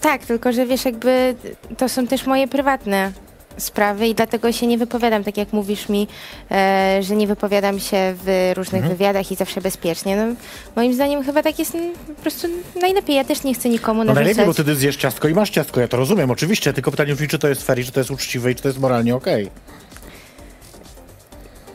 tak, 0.00 0.26
tylko 0.26 0.52
że 0.52 0.66
wiesz, 0.66 0.84
jakby 0.84 1.34
to 1.76 1.88
są 1.88 2.06
też 2.06 2.26
moje 2.26 2.48
prywatne 2.48 3.12
sprawy 3.56 4.06
i 4.08 4.14
dlatego 4.14 4.52
się 4.52 4.66
nie 4.66 4.78
wypowiadam, 4.78 5.24
tak 5.24 5.36
jak 5.36 5.52
mówisz 5.52 5.88
mi, 5.88 6.08
e, 6.50 6.98
że 7.02 7.16
nie 7.16 7.26
wypowiadam 7.26 7.80
się 7.80 8.14
w 8.24 8.52
różnych 8.56 8.84
wywiadach 8.84 9.32
i 9.32 9.36
zawsze 9.36 9.60
bezpiecznie. 9.60 10.16
No, 10.16 10.34
moim 10.76 10.94
zdaniem 10.94 11.24
chyba 11.24 11.42
tak 11.42 11.58
jest 11.58 11.72
po 12.16 12.22
prostu 12.22 12.48
najlepiej. 12.80 13.16
Ja 13.16 13.24
też 13.24 13.42
nie 13.44 13.54
chcę 13.54 13.68
nikomu 13.68 13.98
No 13.98 14.04
narzucać. 14.04 14.24
najlepiej, 14.24 14.46
bo 14.46 14.52
wtedy 14.52 14.74
zjesz 14.74 14.96
ciastko 14.96 15.28
i 15.28 15.34
masz 15.34 15.50
ciastko, 15.50 15.80
ja 15.80 15.88
to 15.88 15.96
rozumiem, 15.96 16.30
oczywiście, 16.30 16.72
tylko 16.72 16.90
pytanie 16.90 17.14
brzmi, 17.14 17.28
czy 17.28 17.38
to 17.38 17.48
jest 17.48 17.62
fair 17.66 17.78
i 17.78 17.84
czy 17.84 17.92
to 17.92 18.00
jest 18.00 18.10
uczciwe 18.10 18.52
i 18.52 18.54
czy 18.54 18.62
to 18.62 18.68
jest 18.68 18.80
moralnie 18.80 19.14
okej. 19.14 19.50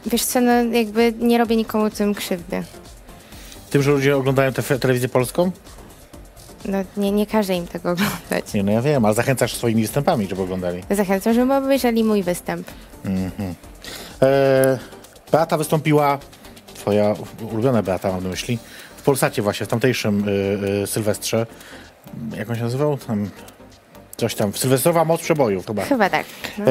Wiesz 0.06 0.26
co, 0.26 0.42
no 0.42 0.52
jakby 0.64 1.14
nie 1.20 1.38
robię 1.38 1.56
nikomu 1.56 1.90
tym 1.90 2.16
krzywdy. 2.16 2.64
Tym, 3.70 3.82
że 3.82 3.92
ludzie 3.92 4.18
oglądają 4.18 4.54
te 4.54 4.80
telewizję 4.80 5.10
polską? 5.10 5.52
No 6.66 6.78
nie, 6.98 7.12
nie 7.12 7.26
każę 7.26 7.56
im 7.56 7.68
tego 7.68 7.92
oglądać. 7.92 8.54
Nie, 8.54 8.64
no 8.64 8.72
ja 8.72 8.82
wiem, 8.82 9.06
ale 9.06 9.14
zachęcasz 9.14 9.54
swoimi 9.56 9.82
występami, 9.82 10.28
żeby 10.28 10.42
oglądali. 10.42 10.84
Zachęcam, 10.90 11.34
żeby 11.34 11.54
obejrzeli 11.54 12.04
mój 12.04 12.24
występ. 12.24 12.68
E, 14.22 14.80
Beata 15.32 15.58
wystąpiła, 15.58 16.20
twoja 16.74 17.16
ulubiona 17.52 17.84
Beata 17.84 18.12
mam 18.12 18.24
na 18.24 18.30
myśli, 18.30 18.60
w 18.98 19.02
Polsacie 19.02 19.42
właśnie, 19.42 19.66
w 19.66 19.70
tamtejszym 19.70 20.30
y, 20.30 20.32
y, 20.84 20.88
Sylwestrze. 20.88 21.46
Jak 22.38 22.50
on 22.50 22.56
się 22.56 22.64
nazywał? 22.64 22.98
Tam, 22.98 23.30
coś 24.18 24.36
tam, 24.36 24.54
Sylwestrowa 24.54 25.06
Moc 25.06 25.22
Przebojów 25.22 25.68
chyba. 25.68 25.86
Chyba 25.86 26.10
tak. 26.10 26.26
No. 26.58 26.66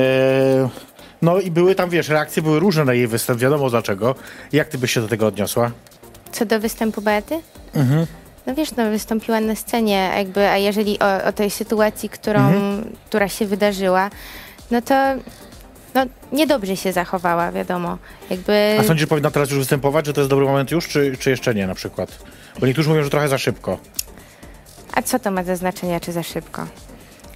No 1.24 1.40
i 1.40 1.50
były 1.50 1.74
tam, 1.74 1.90
wiesz, 1.90 2.08
reakcje 2.08 2.42
były 2.42 2.60
różne 2.60 2.84
na 2.84 2.94
jej 2.94 3.06
występ, 3.06 3.40
wiadomo 3.40 3.70
dlaczego. 3.70 4.14
Jak 4.52 4.68
ty 4.68 4.78
byś 4.78 4.92
się 4.92 5.00
do 5.00 5.08
tego 5.08 5.26
odniosła? 5.26 5.70
Co 6.32 6.44
do 6.44 6.60
występu 6.60 7.02
Beaty? 7.02 7.40
Mhm. 7.74 8.06
No 8.46 8.54
wiesz, 8.54 8.76
no 8.76 8.90
wystąpiła 8.90 9.40
na 9.40 9.54
scenie, 9.54 10.12
jakby, 10.16 10.48
a 10.48 10.56
jeżeli 10.56 10.98
o, 10.98 11.24
o 11.24 11.32
tej 11.32 11.50
sytuacji, 11.50 12.08
którą, 12.08 12.40
Mhm. 12.40 12.96
która 13.08 13.28
się 13.28 13.46
wydarzyła, 13.46 14.10
no 14.70 14.82
to 14.82 14.94
no, 15.94 16.06
niedobrze 16.32 16.76
się 16.76 16.92
zachowała, 16.92 17.52
wiadomo. 17.52 17.98
Jakby... 18.30 18.76
A 18.80 18.82
sądzisz, 18.84 19.00
że 19.00 19.06
powinna 19.06 19.30
teraz 19.30 19.50
już 19.50 19.58
występować, 19.58 20.06
że 20.06 20.12
to 20.12 20.20
jest 20.20 20.30
dobry 20.30 20.46
moment 20.46 20.70
już, 20.70 20.88
czy, 20.88 21.16
czy 21.16 21.30
jeszcze 21.30 21.54
nie 21.54 21.66
na 21.66 21.74
przykład? 21.74 22.18
Bo 22.60 22.66
niektórzy 22.66 22.88
mówią, 22.88 23.02
że 23.02 23.10
trochę 23.10 23.28
za 23.28 23.38
szybko. 23.38 23.78
A 24.94 25.02
co 25.02 25.18
to 25.18 25.30
ma 25.30 25.42
za 25.44 25.56
znaczenie, 25.56 26.00
czy 26.00 26.12
za 26.12 26.22
szybko? 26.22 26.66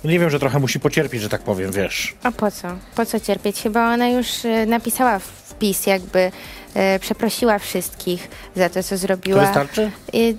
Nie 0.05 0.19
wiem, 0.19 0.31
że 0.31 0.39
trochę 0.39 0.59
musi 0.59 0.81
pocierpieć, 0.81 1.23
że 1.23 1.29
tak 1.29 1.41
powiem, 1.43 1.73
wiesz. 1.73 2.15
A 2.23 2.33
po 2.33 2.51
co? 2.51 2.69
Po 2.97 3.07
co 3.07 3.21
cierpieć? 3.21 3.63
Chyba 3.63 3.95
ona 3.95 4.09
już 4.09 4.45
e, 4.45 4.67
napisała 4.67 5.19
wpis, 5.19 5.87
jakby 5.87 6.31
e, 6.75 6.99
przeprosiła 6.99 7.59
wszystkich 7.59 8.29
za 8.57 8.69
to, 8.69 8.83
co 8.83 8.89
To 8.89 8.97
zrobiła. 8.97 9.41
wystarczy? 9.45 9.91
Y, 10.15 10.35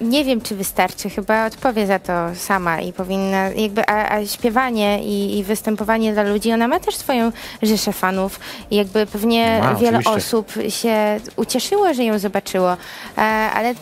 Nie 0.00 0.24
wiem, 0.24 0.40
czy 0.40 0.54
wystarczy, 0.56 1.10
chyba 1.10 1.46
odpowie 1.46 1.86
za 1.86 1.98
to 1.98 2.12
sama 2.34 2.80
i 2.80 2.92
powinna, 2.92 3.48
jakby, 3.48 3.86
a, 3.88 4.14
a 4.16 4.26
śpiewanie 4.26 5.02
i, 5.04 5.38
i 5.38 5.44
występowanie 5.44 6.12
dla 6.12 6.22
ludzi, 6.22 6.52
ona 6.52 6.68
ma 6.68 6.80
też 6.80 6.96
swoją 6.96 7.32
rzeszę 7.62 7.92
fanów 7.92 8.40
i 8.70 8.76
jakby 8.76 9.06
pewnie 9.06 9.58
Ma, 9.62 9.74
wiele 9.74 9.98
oczywiście. 9.98 10.10
osób 10.26 10.52
się 10.68 11.20
ucieszyło, 11.36 11.94
że 11.94 12.04
ją 12.04 12.18
zobaczyło, 12.18 12.72
e, 13.18 13.20
ale 13.54 13.74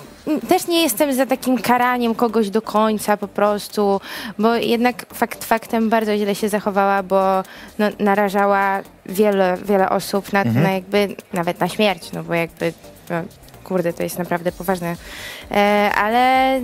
też 0.49 0.67
nie 0.67 0.83
jestem 0.83 1.13
za 1.15 1.27
takim 1.27 1.59
karaniem 1.59 2.15
kogoś 2.15 2.51
do 2.51 2.63
końca 2.63 3.17
po 3.17 3.29
prostu, 3.29 4.01
bo 4.39 4.55
jednak 4.55 5.07
fakt 5.15 5.45
faktem 5.45 5.89
bardzo 5.91 6.17
źle 6.17 6.35
się 6.35 6.49
zachowała, 6.49 7.03
bo 7.03 7.43
no, 7.79 7.87
narażała 7.99 8.81
wiele, 9.07 9.57
wiele 9.65 9.89
osób 9.91 10.33
na, 10.33 10.41
Mhm. 10.43 10.63
na 10.65 10.71
jakby, 10.73 11.09
nawet 11.33 11.61
na 11.61 11.69
śmierć, 11.69 12.13
no 12.13 12.23
bo 12.25 12.35
jakby 12.35 12.73
no, 13.11 13.17
kurde, 13.65 13.93
to 13.93 14.03
jest 14.03 14.19
naprawdę 14.19 14.53
poważne. 14.53 14.97
E, 15.51 15.91
ale 15.95 16.61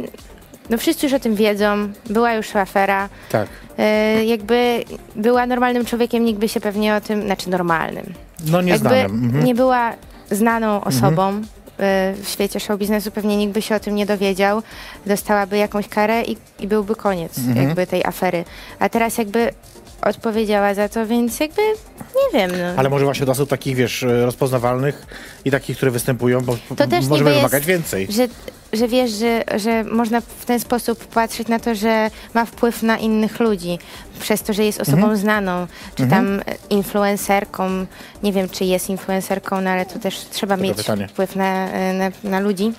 no 0.70 0.78
wszyscy 0.78 1.06
już 1.06 1.12
o 1.12 1.18
tym 1.20 1.34
wiedzą, 1.34 1.88
była 2.10 2.32
już 2.34 2.56
afera. 2.56 3.08
Tak. 3.30 3.48
E, 3.78 4.24
jakby 4.24 4.84
była 5.16 5.46
normalnym 5.46 5.84
człowiekiem, 5.84 6.24
nikt 6.24 6.40
by 6.40 6.48
się 6.48 6.60
pewnie 6.60 6.94
o 6.94 7.00
tym, 7.00 7.22
znaczy 7.22 7.50
normalnym. 7.50 8.14
No 8.46 8.56
Jakby 8.58 8.70
nieznanym. 8.72 9.24
Mhm. 9.24 9.44
nie 9.44 9.54
była 9.54 9.92
znaną 10.30 10.84
osobą 10.84 11.28
e, 11.28 11.42
w 11.78 12.24
świecie 12.28 12.60
show 12.60 12.78
biznesu, 12.78 13.10
pewnie 13.10 13.36
nikt 13.36 13.52
by 13.54 13.62
się 13.62 13.74
o 13.74 13.80
tym 13.80 13.94
nie 13.94 14.06
dowiedział, 14.06 14.62
dostałaby 15.06 15.56
jakąś 15.58 15.88
karę 15.88 16.22
i, 16.22 16.36
i 16.60 16.66
byłby 16.66 16.94
koniec 16.96 17.38
Mhm. 17.38 17.66
jakby 17.68 17.86
tej 17.86 18.04
afery. 18.04 18.44
A 18.78 18.88
teraz 18.88 19.18
jakby 19.18 19.52
odpowiedziała 20.02 20.74
za 20.74 20.88
to, 20.88 21.06
więc 21.06 21.40
jakby 21.40 21.62
nie 22.14 22.38
wiem. 22.38 22.50
No. 22.50 22.74
Ale 22.76 22.90
może 22.90 23.04
właśnie 23.04 23.22
od 23.22 23.28
osób 23.28 23.50
takich, 23.50 23.76
wiesz, 23.76 24.04
rozpoznawalnych 24.24 25.06
i 25.44 25.50
takich, 25.50 25.76
które 25.76 25.90
występują, 25.90 26.40
bo 26.40 26.56
To 26.76 26.86
też 26.86 27.06
możemy 27.06 27.30
wymagać 27.34 27.52
jest, 27.52 27.66
więcej. 27.66 28.08
Że, 28.10 28.28
że 28.76 28.88
wiesz, 28.88 29.10
że, 29.10 29.44
że 29.56 29.84
można 29.84 30.20
w 30.20 30.44
ten 30.44 30.60
sposób 30.60 31.06
patrzeć 31.06 31.48
na 31.48 31.58
to, 31.58 31.74
że 31.74 32.10
ma 32.34 32.44
wpływ 32.44 32.82
na 32.82 32.98
innych 32.98 33.40
ludzi, 33.40 33.78
przez 34.20 34.42
to, 34.42 34.52
że 34.52 34.64
jest 34.64 34.80
osobą 34.80 34.96
Mhm. 34.98 35.16
znaną, 35.16 35.66
czy 35.94 36.06
tam 36.06 36.40
e, 36.40 36.42
influencerką, 36.70 37.86
nie 38.22 38.32
wiem, 38.32 38.48
czy 38.48 38.64
jest 38.64 38.88
influencerką, 38.90 39.60
no 39.60 39.70
ale 39.70 39.86
to 39.86 39.98
też 39.98 40.18
trzeba 40.30 40.56
mieć 40.56 40.76
pytanie. 40.76 41.08
wpływ 41.08 41.36
na, 41.36 41.66
na, 41.92 42.10
na 42.24 42.40
ludzi. 42.40 42.72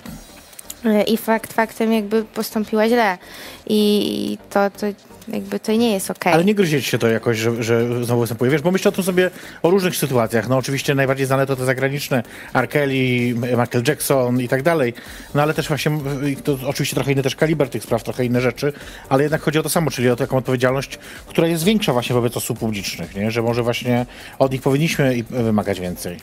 E, 0.84 1.02
I 1.02 1.16
fakt 1.16 1.52
faktem 1.52 1.92
jakby 1.92 2.24
postąpiła 2.24 2.88
źle. 2.88 3.18
I 3.66 4.38
to, 4.50 4.70
to 4.70 4.86
jakby 5.32 5.60
to 5.60 5.72
nie 5.72 5.92
jest 5.92 6.10
okej. 6.10 6.32
Ale 6.32 6.44
nie 6.44 6.54
gryzie 6.54 6.82
ci 6.82 6.90
się 6.90 6.98
to 6.98 7.08
jakoś, 7.08 7.38
że, 7.38 7.62
że 7.62 8.04
znowu 8.04 8.20
występuje. 8.20 8.50
Wiesz, 8.50 8.62
bo 8.62 8.70
myślę 8.70 8.88
o 8.88 8.92
tym 8.92 9.04
sobie 9.04 9.30
o 9.62 9.70
różnych 9.70 9.96
sytuacjach. 9.96 10.48
No 10.48 10.56
oczywiście 10.56 10.94
najbardziej 10.94 11.26
znane 11.26 11.46
to 11.46 11.56
te 11.56 11.64
zagraniczne. 11.64 12.22
R. 12.54 12.68
Kelly, 12.68 13.34
Michael 13.34 13.84
Jackson 13.88 14.40
i 14.40 14.48
tak 14.48 14.62
dalej. 14.62 14.94
No 15.34 15.42
ale 15.42 15.54
też 15.54 15.68
właśnie, 15.68 15.98
to 16.44 16.58
oczywiście 16.66 16.94
trochę 16.94 17.12
inny 17.12 17.22
też 17.22 17.36
kaliber 17.36 17.68
tych 17.68 17.82
spraw, 17.82 18.02
trochę 18.02 18.24
inne 18.24 18.40
rzeczy, 18.40 18.72
ale 19.08 19.22
jednak 19.22 19.42
chodzi 19.42 19.58
o 19.58 19.62
to 19.62 19.68
samo, 19.68 19.90
czyli 19.90 20.10
o 20.10 20.16
taką 20.16 20.36
odpowiedzialność, 20.36 20.98
która 21.26 21.48
jest 21.48 21.64
większa 21.64 21.92
właśnie 21.92 22.14
wobec 22.14 22.36
osób 22.36 22.58
publicznych, 22.58 23.14
nie? 23.14 23.30
Że 23.30 23.42
może 23.42 23.62
właśnie 23.62 24.06
od 24.38 24.52
nich 24.52 24.62
powinniśmy 24.62 25.22
wymagać 25.30 25.80
więcej. 25.80 26.16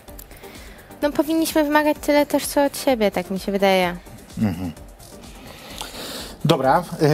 No 1.02 1.12
powinniśmy 1.12 1.64
wymagać 1.64 1.98
tyle 2.02 2.26
też, 2.26 2.46
co 2.46 2.66
od 2.66 2.78
siebie, 2.78 3.12
tak 3.12 3.32
mi 3.32 3.40
się 3.40 3.52
wydaje. 3.52 3.96
Dobra, 6.46 6.84
yy... 7.02 7.08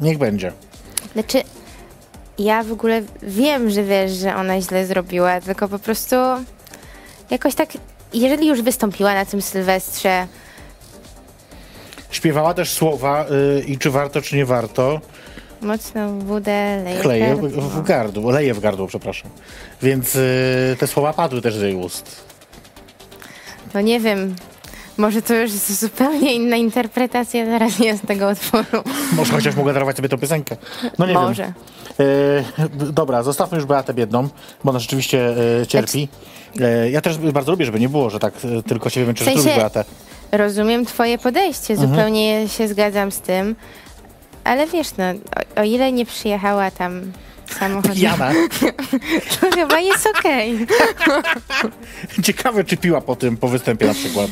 niech 0.00 0.18
będzie. 0.18 0.52
Znaczy, 1.12 1.42
ja 2.38 2.62
w 2.62 2.72
ogóle 2.72 3.02
wiem, 3.22 3.70
że 3.70 3.82
wiesz, 3.82 4.12
że 4.12 4.36
ona 4.36 4.60
źle 4.60 4.86
zrobiła, 4.86 5.40
tylko 5.40 5.68
po 5.68 5.78
prostu 5.78 6.16
jakoś 7.30 7.54
tak, 7.54 7.68
jeżeli 8.12 8.48
już 8.48 8.62
wystąpiła 8.62 9.14
na 9.14 9.24
tym 9.24 9.42
Sylwestrze, 9.42 10.26
Śpiewała 12.10 12.54
też 12.54 12.70
słowa 12.70 13.26
yy, 13.30 13.62
i 13.66 13.78
czy 13.78 13.90
warto, 13.90 14.22
czy 14.22 14.36
nie 14.36 14.46
warto. 14.46 15.00
mocno 15.60 16.12
wódę, 16.12 16.82
leje 16.84 17.00
krew, 17.00 17.38
w, 17.40 17.80
w 17.80 17.82
gardło, 17.82 18.30
leje 18.30 18.54
w 18.54 18.60
gardło, 18.60 18.86
przepraszam. 18.86 19.30
Więc 19.82 20.16
y, 20.16 20.76
te 20.78 20.86
słowa 20.86 21.12
padły 21.12 21.42
też 21.42 21.54
z 21.54 21.62
jej 21.62 21.74
ust. 21.74 22.24
No 23.74 23.80
nie 23.80 24.00
wiem, 24.00 24.36
może 24.98 25.22
to 25.22 25.34
już 25.34 25.52
jest 25.52 25.80
zupełnie 25.80 26.34
inna 26.34 26.56
interpretacja 26.56 27.44
teraz 27.44 27.78
jest 27.78 28.06
tego 28.06 28.28
utworu. 28.30 28.82
Może 29.12 29.32
chociaż 29.32 29.56
mogła 29.56 29.72
darować 29.72 29.96
sobie 29.96 30.08
tą 30.08 30.18
piosenkę. 30.18 30.56
No 30.98 31.06
nie 31.06 31.14
Może. 31.14 31.42
wiem. 31.98 32.06
Y, 32.86 32.92
dobra, 32.92 33.22
zostawmy 33.22 33.56
już 33.58 33.66
Beatę 33.66 33.94
biedną, 33.94 34.28
bo 34.64 34.70
ona 34.70 34.78
rzeczywiście 34.78 35.34
y, 35.62 35.66
cierpi. 35.66 36.08
Y, 36.60 36.90
ja 36.90 37.00
też 37.00 37.18
bardzo 37.18 37.50
lubię, 37.52 37.64
żeby 37.64 37.80
nie 37.80 37.88
było, 37.88 38.10
że 38.10 38.18
tak 38.18 38.34
y, 38.44 38.62
tylko 38.62 38.90
ciebie 38.90 39.06
męczę, 39.06 39.24
W 39.24 39.28
sensie- 39.28 39.42
że 39.50 39.56
Beatę. 39.56 39.84
Rozumiem 40.32 40.86
twoje 40.86 41.18
podejście, 41.18 41.74
Mhm. 41.74 41.90
zupełnie 41.90 42.48
się 42.48 42.68
zgadzam 42.68 43.12
z 43.12 43.20
tym, 43.20 43.56
ale 44.44 44.66
wiesz, 44.66 44.88
no, 44.98 45.04
o, 45.56 45.60
o 45.60 45.64
ile 45.64 45.92
nie 45.92 46.06
przyjechała 46.06 46.70
tam 46.70 47.12
samochodem, 47.58 47.96
Jana, 47.98 48.32
to 49.40 49.50
chyba 49.54 49.80
jest 49.80 50.06
okej. 50.18 50.66
ciekawe 52.24 52.64
czy 52.64 52.76
piła 52.76 53.00
po 53.00 53.16
tym, 53.16 53.36
po 53.36 53.48
występie 53.48 53.86
na 53.86 53.94
przykład. 53.94 54.30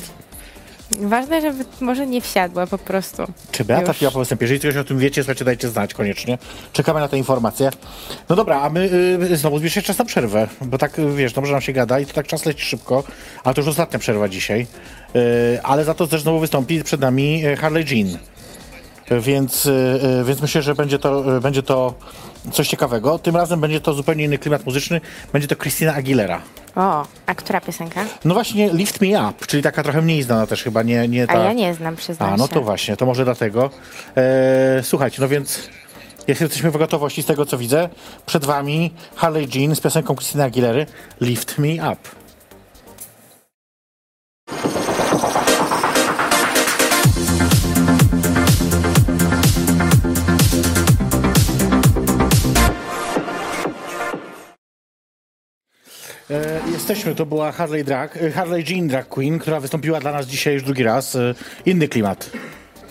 Ważne, 1.01 1.41
żeby 1.41 1.65
może 1.81 2.07
nie 2.07 2.21
wsiadła 2.21 2.67
po 2.67 2.79
prostu. 2.79 3.23
Czy 3.53 3.65
Beata 3.65 3.89
Już. 3.89 3.99
piła 3.99 4.11
po 4.11 4.19
występie? 4.19 4.45
Jeżeli 4.45 4.61
coś 4.61 4.77
o 4.77 4.85
tym 4.85 4.99
wiecie, 4.99 5.23
słuchajcie, 5.23 5.45
dajcie 5.45 5.69
znać 5.69 5.95
koniecznie. 5.95 6.39
Czekamy 6.73 7.01
na 7.01 7.09
te 7.09 7.19
informacje. 7.19 7.71
No 8.29 8.37
dobra, 8.37 8.61
a 8.61 8.71
my 8.71 8.91
y, 9.31 9.37
znowu 9.37 9.59
zbierz 9.59 9.75
się 9.75 9.83
czas 9.83 9.99
na 9.99 10.05
przerwę, 10.05 10.49
bo 10.61 10.79
tak, 10.79 10.99
y, 10.99 11.15
wiesz, 11.17 11.33
dobrze 11.33 11.53
nam 11.53 11.61
się 11.61 11.73
gada 11.73 11.99
i 12.01 12.07
to 12.07 12.13
tak 12.13 12.27
czas 12.27 12.47
leci 12.47 12.65
szybko, 12.65 13.05
ale 13.45 13.55
to 13.55 13.61
już 13.61 13.69
ostatnia 13.69 13.99
przerwa 13.99 14.29
dzisiaj. 14.29 14.67
Y, 15.17 15.63
ale 15.63 15.85
za 15.85 15.95
to 15.95 16.07
też 16.07 16.23
znowu 16.23 16.41
wystąpi 16.41 16.85
przed 16.85 17.01
nami 17.01 17.47
y, 17.47 17.57
Harley 17.57 17.85
Jean. 17.91 18.19
Więc, 19.11 19.67
y, 19.67 19.71
y, 20.21 20.25
więc 20.25 20.43
myślę, 20.43 20.63
że 20.63 20.75
będzie 20.75 20.99
to, 20.99 21.37
y, 21.37 21.41
będzie 21.41 21.63
to 21.63 21.95
coś 22.53 22.69
ciekawego. 22.69 23.19
Tym 23.19 23.37
razem 23.37 23.61
będzie 23.61 23.81
to 23.81 23.95
zupełnie 23.95 24.25
inny 24.25 24.39
klimat 24.39 24.67
muzyczny. 24.67 25.01
Będzie 25.33 25.49
to 25.49 25.57
Christina 25.57 25.95
Aguilera. 25.95 26.41
O, 26.77 27.07
a 27.27 27.35
która 27.35 27.61
piosenka? 27.61 28.05
No 28.25 28.35
właśnie 28.35 28.71
Lift 28.73 29.01
Me 29.01 29.29
Up, 29.29 29.47
czyli 29.47 29.63
taka 29.63 29.83
trochę 29.83 30.03
mniej 30.03 30.23
znana 30.23 30.47
też 30.47 30.63
chyba, 30.63 30.83
nie, 30.83 31.09
nie 31.09 31.23
A 31.25 31.27
ta... 31.27 31.39
ja 31.39 31.53
nie 31.53 31.75
znam, 31.75 31.97
przyznam 31.97 32.33
A, 32.33 32.37
no 32.37 32.47
się. 32.47 32.53
to 32.53 32.63
właśnie, 32.63 32.97
to 32.97 33.07
może 33.07 33.25
dlatego. 33.25 33.71
E, 34.17 34.83
słuchajcie, 34.83 35.23
no 35.23 35.29
więc 35.29 35.69
jesteśmy 36.29 36.71
w 36.71 36.77
gotowości 36.77 37.23
z 37.23 37.27
tego, 37.27 37.47
co 37.47 37.59
widzę, 37.59 37.89
przed 38.27 38.45
wami 38.45 38.93
Harley 39.17 39.49
Jean 39.55 39.77
z 39.77 39.81
piosenką 39.81 40.15
Christina 40.15 40.45
Aguilery 40.45 40.87
Lift 41.21 41.59
Me 41.59 41.93
Up. 41.93 42.24
E, 56.35 56.71
jesteśmy, 56.73 57.15
to 57.15 57.27
była 57.27 57.53
Harley, 57.53 57.85
Drag, 57.85 58.17
e, 58.17 58.31
Harley 58.31 58.65
Jean 58.69 58.89
Drag 58.89 59.09
Queen, 59.09 59.39
która 59.39 59.61
wystąpiła 59.61 60.01
dla 60.01 60.13
nas 60.13 60.27
dzisiaj 60.27 60.55
już 60.55 60.63
drugi 60.63 60.83
raz. 60.83 61.17
E, 61.17 61.35
inny 61.67 61.89
klimat, 61.89 62.31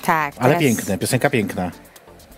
Tak. 0.06 0.34
ale 0.38 0.48
teraz- 0.50 0.62
piękny, 0.64 0.98
piosenka 0.98 1.30
piękna. 1.30 1.72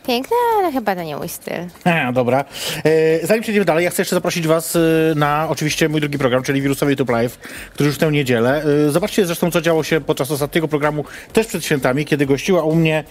Piękne, 0.08 0.36
ale 0.58 0.72
chyba 0.72 0.96
to 0.96 1.04
nie 1.04 1.18
mój 1.18 1.30
styl. 1.30 1.54
E, 1.86 2.14
Dobra. 2.14 2.46
E, 2.84 3.28
zanim 3.28 3.44
przejdziemy 3.44 3.66
dalej, 3.66 3.86
ja 3.86 3.90
chcę 3.92 4.02
jeszcze 4.02 4.16
zaprosić 4.16 4.48
Was 4.48 4.76
e, 4.76 4.80
na 5.16 5.48
oczywiście 5.50 5.90
mój 5.90 6.02
drugi 6.02 6.18
program, 6.18 6.44
czyli 6.44 6.62
Wirusowy 6.62 6.92
YouTube 6.92 7.10
Live, 7.10 7.38
który 7.74 7.88
już 7.88 7.96
w 7.96 8.00
tę 8.00 8.12
niedzielę. 8.12 8.64
E, 8.88 8.92
zobaczcie 8.92 9.26
zresztą, 9.26 9.52
co 9.52 9.62
działo 9.62 9.84
się 9.84 10.02
podczas 10.02 10.32
ostatniego 10.32 10.68
programu, 10.68 11.06
też 11.34 11.48
przed 11.48 11.66
świętami, 11.66 12.06
kiedy 12.06 12.26
gościła 12.26 12.64
u 12.64 12.76
mnie 12.76 13.04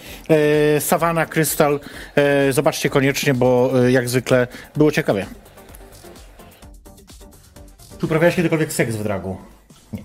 e, 0.76 0.80
Savannah 0.80 1.28
Crystal. 1.28 1.80
E, 2.16 2.53
zobaczcie 2.53 2.90
koniecznie, 2.90 3.34
bo 3.34 3.70
jak 3.88 4.09
zwykle 4.09 4.47
było 4.76 4.92
ciekawie. 4.92 5.26
Czy 8.05 8.07
uprawiałeś 8.07 8.36
kiedykolwiek 8.36 8.72
seks 8.72 8.96
w 8.96 9.02
dragu? 9.02 9.36
Nie. 9.92 10.02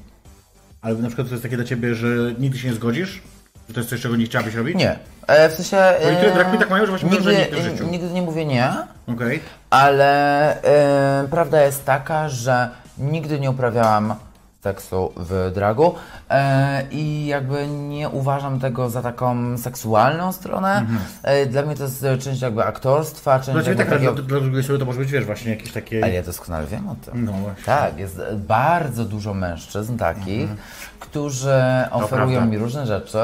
Ale 0.82 0.96
na 0.96 1.08
przykład 1.08 1.28
to 1.28 1.34
jest 1.34 1.44
takie 1.44 1.56
dla 1.56 1.66
Ciebie, 1.66 1.96
że 1.96 2.08
nigdy 2.40 2.60
się 2.60 2.68
nie 2.68 2.74
zgodzisz? 2.74 3.22
Że 3.68 3.74
to 3.74 3.80
jest 3.80 3.90
coś, 3.90 4.02
czego 4.02 4.16
nie 4.16 4.26
chciałabyś 4.26 4.56
robić? 4.56 4.76
Nie. 4.76 5.00
E, 5.28 5.50
w 5.50 5.54
sensie. 5.54 5.78
Niektóre 6.12 6.32
e, 6.32 6.34
drag 6.34 6.48
queen 6.48 6.60
tak 6.60 6.70
mają, 6.70 6.86
że 6.86 6.90
właśnie 6.92 7.10
mówią, 7.10 7.20
nigdy, 7.20 7.36
że 7.36 7.42
nigdy 7.42 7.62
w 7.62 7.64
życiu. 7.64 7.92
nigdy 7.92 8.10
nie 8.10 8.22
mówię 8.22 8.46
nie, 8.46 8.74
Okej. 9.08 9.40
ale 9.70 10.64
e, 10.64 11.28
prawda 11.32 11.62
jest 11.62 11.86
taka, 11.86 12.30
że 12.30 12.70
nigdy 12.98 13.40
nie 13.40 13.52
uprawiałam 13.52 14.16
seksu 14.64 15.12
w 15.16 15.52
dragu 15.56 15.96
e, 16.30 16.84
i 16.92 17.26
jakby 17.26 17.68
nie 17.68 18.10
uważam 18.10 18.60
tego 18.60 18.90
za 18.90 19.02
taką 19.02 19.58
seksualną 19.58 20.32
stronę. 20.32 20.86
E, 21.24 21.46
dla 21.46 21.62
mnie 21.62 21.76
to 21.76 21.84
jest 21.84 22.06
część 22.20 22.42
jakby 22.42 22.64
aktorstwa, 22.64 23.40
część 23.40 23.52
Dla 23.52 23.64
Ciebie 23.64 23.76
tak, 23.78 23.90
takiego... 23.90 24.14
dla, 24.14 24.24
dla 24.24 24.40
drugiej 24.40 24.60
osoby 24.60 24.80
to 24.80 24.86
może 24.86 25.00
być, 25.00 25.12
wiesz, 25.12 25.26
właśnie 25.26 25.52
jakieś 25.52 25.72
takie... 25.72 26.04
Ale 26.04 26.14
ja 26.14 26.24
doskonale 26.24 26.68
wiem 26.68 26.90
o 26.90 26.96
tym. 26.96 27.26
No 27.26 27.32
właśnie. 27.32 27.64
Tak, 27.66 27.98
jest 28.00 28.22
bardzo 28.36 29.06
dużo 29.06 29.34
mężczyzn 29.34 29.98
takich, 29.98 30.50
którzy 31.00 31.62
oferują 31.92 32.30
Mhm. 32.40 32.50
mi 32.50 32.58
różne 32.58 32.86
rzeczy. 32.86 33.18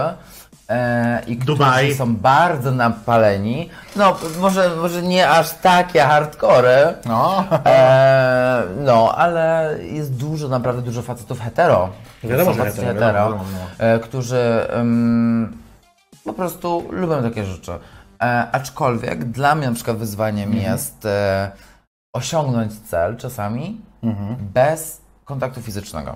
E, 0.69 1.21
I 1.27 1.37
Dubaj. 1.37 1.83
którzy 1.83 1.97
są 1.97 2.15
bardzo 2.15 2.71
napaleni. 2.71 3.69
No, 3.95 4.15
może, 4.39 4.75
może 4.75 5.01
nie 5.01 5.29
aż 5.29 5.53
takie 5.53 6.01
hardcore. 6.01 6.93
No. 7.05 7.43
E, 7.65 8.63
no, 8.77 9.15
ale 9.15 9.75
jest 9.91 10.13
dużo, 10.15 10.47
naprawdę 10.47 10.81
dużo 10.81 11.01
facetów 11.01 11.39
hetero. 11.39 11.89
Wiadomo, 12.23 12.51
Są 12.51 12.57
że 12.57 12.63
faceci 12.63 12.79
hetero, 12.85 12.93
hetero, 12.99 13.13
wiadomo, 13.23 13.43
wiadomo, 13.43 13.65
e, 13.77 13.99
którzy 13.99 14.67
em, 14.69 15.57
po 16.23 16.33
prostu 16.33 16.87
lubią 16.91 17.23
takie 17.23 17.45
rzeczy. 17.45 17.71
E, 18.21 18.47
aczkolwiek 18.51 19.25
dla 19.25 19.55
mnie 19.55 19.67
na 19.69 19.75
przykład 19.75 19.97
wyzwaniem 19.97 20.49
Mhm. 20.51 20.71
jest 20.73 21.05
e, 21.05 21.51
osiągnąć 22.13 22.73
cel 22.79 23.17
czasami 23.17 23.81
Mhm. 24.03 24.35
bez 24.53 25.01
kontaktu 25.25 25.61
fizycznego. 25.61 26.15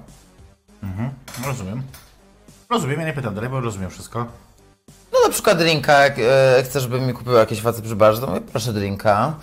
Rozumiem. 1.45 1.83
Rozumiem, 2.69 2.99
ja 2.99 3.05
nie 3.05 3.13
pytam 3.13 3.35
dalej, 3.35 3.49
bo 3.49 3.61
rozumiem 3.61 3.89
wszystko. 3.89 4.25
No 5.13 5.19
na 5.27 5.29
przykład 5.29 5.57
drinka, 5.57 5.93
jak 6.03 6.19
e, 6.19 6.63
chcesz, 6.63 6.83
żeby 6.83 7.01
mi 7.01 7.13
kupił 7.13 7.33
jakiś 7.33 7.61
facet 7.61 7.85
przy 7.85 7.95
barze, 7.95 8.21
to 8.21 8.27
mówię, 8.27 8.41
proszę 8.41 8.73
drinka. 8.73 9.33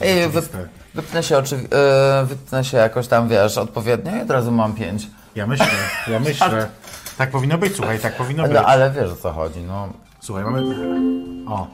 I 0.00 0.28
wyp, 0.28 0.44
wypnę, 0.94 1.22
się 1.22 1.36
oczywi- 1.36 1.74
e, 1.74 2.24
wypnę 2.26 2.64
się 2.64 2.76
jakoś 2.76 3.08
tam, 3.08 3.28
wiesz, 3.28 3.58
odpowiednio 3.58 4.16
i 4.16 4.20
od 4.22 4.30
razu 4.30 4.52
mam 4.52 4.74
pięć. 4.74 5.06
Ja 5.34 5.46
myślę, 5.46 5.66
ja 6.08 6.20
myślę. 6.30 6.68
Tak 7.18 7.30
powinno 7.30 7.58
być, 7.58 7.76
słuchaj, 7.76 7.98
tak 8.00 8.16
powinno 8.16 8.42
być. 8.42 8.52
No 8.52 8.64
ale 8.64 8.90
wiesz 8.90 9.10
o 9.10 9.16
co 9.16 9.32
chodzi, 9.32 9.60
no. 9.60 9.88
Słuchaj, 10.20 10.44
mamy... 10.44 10.62
O. 11.48 11.66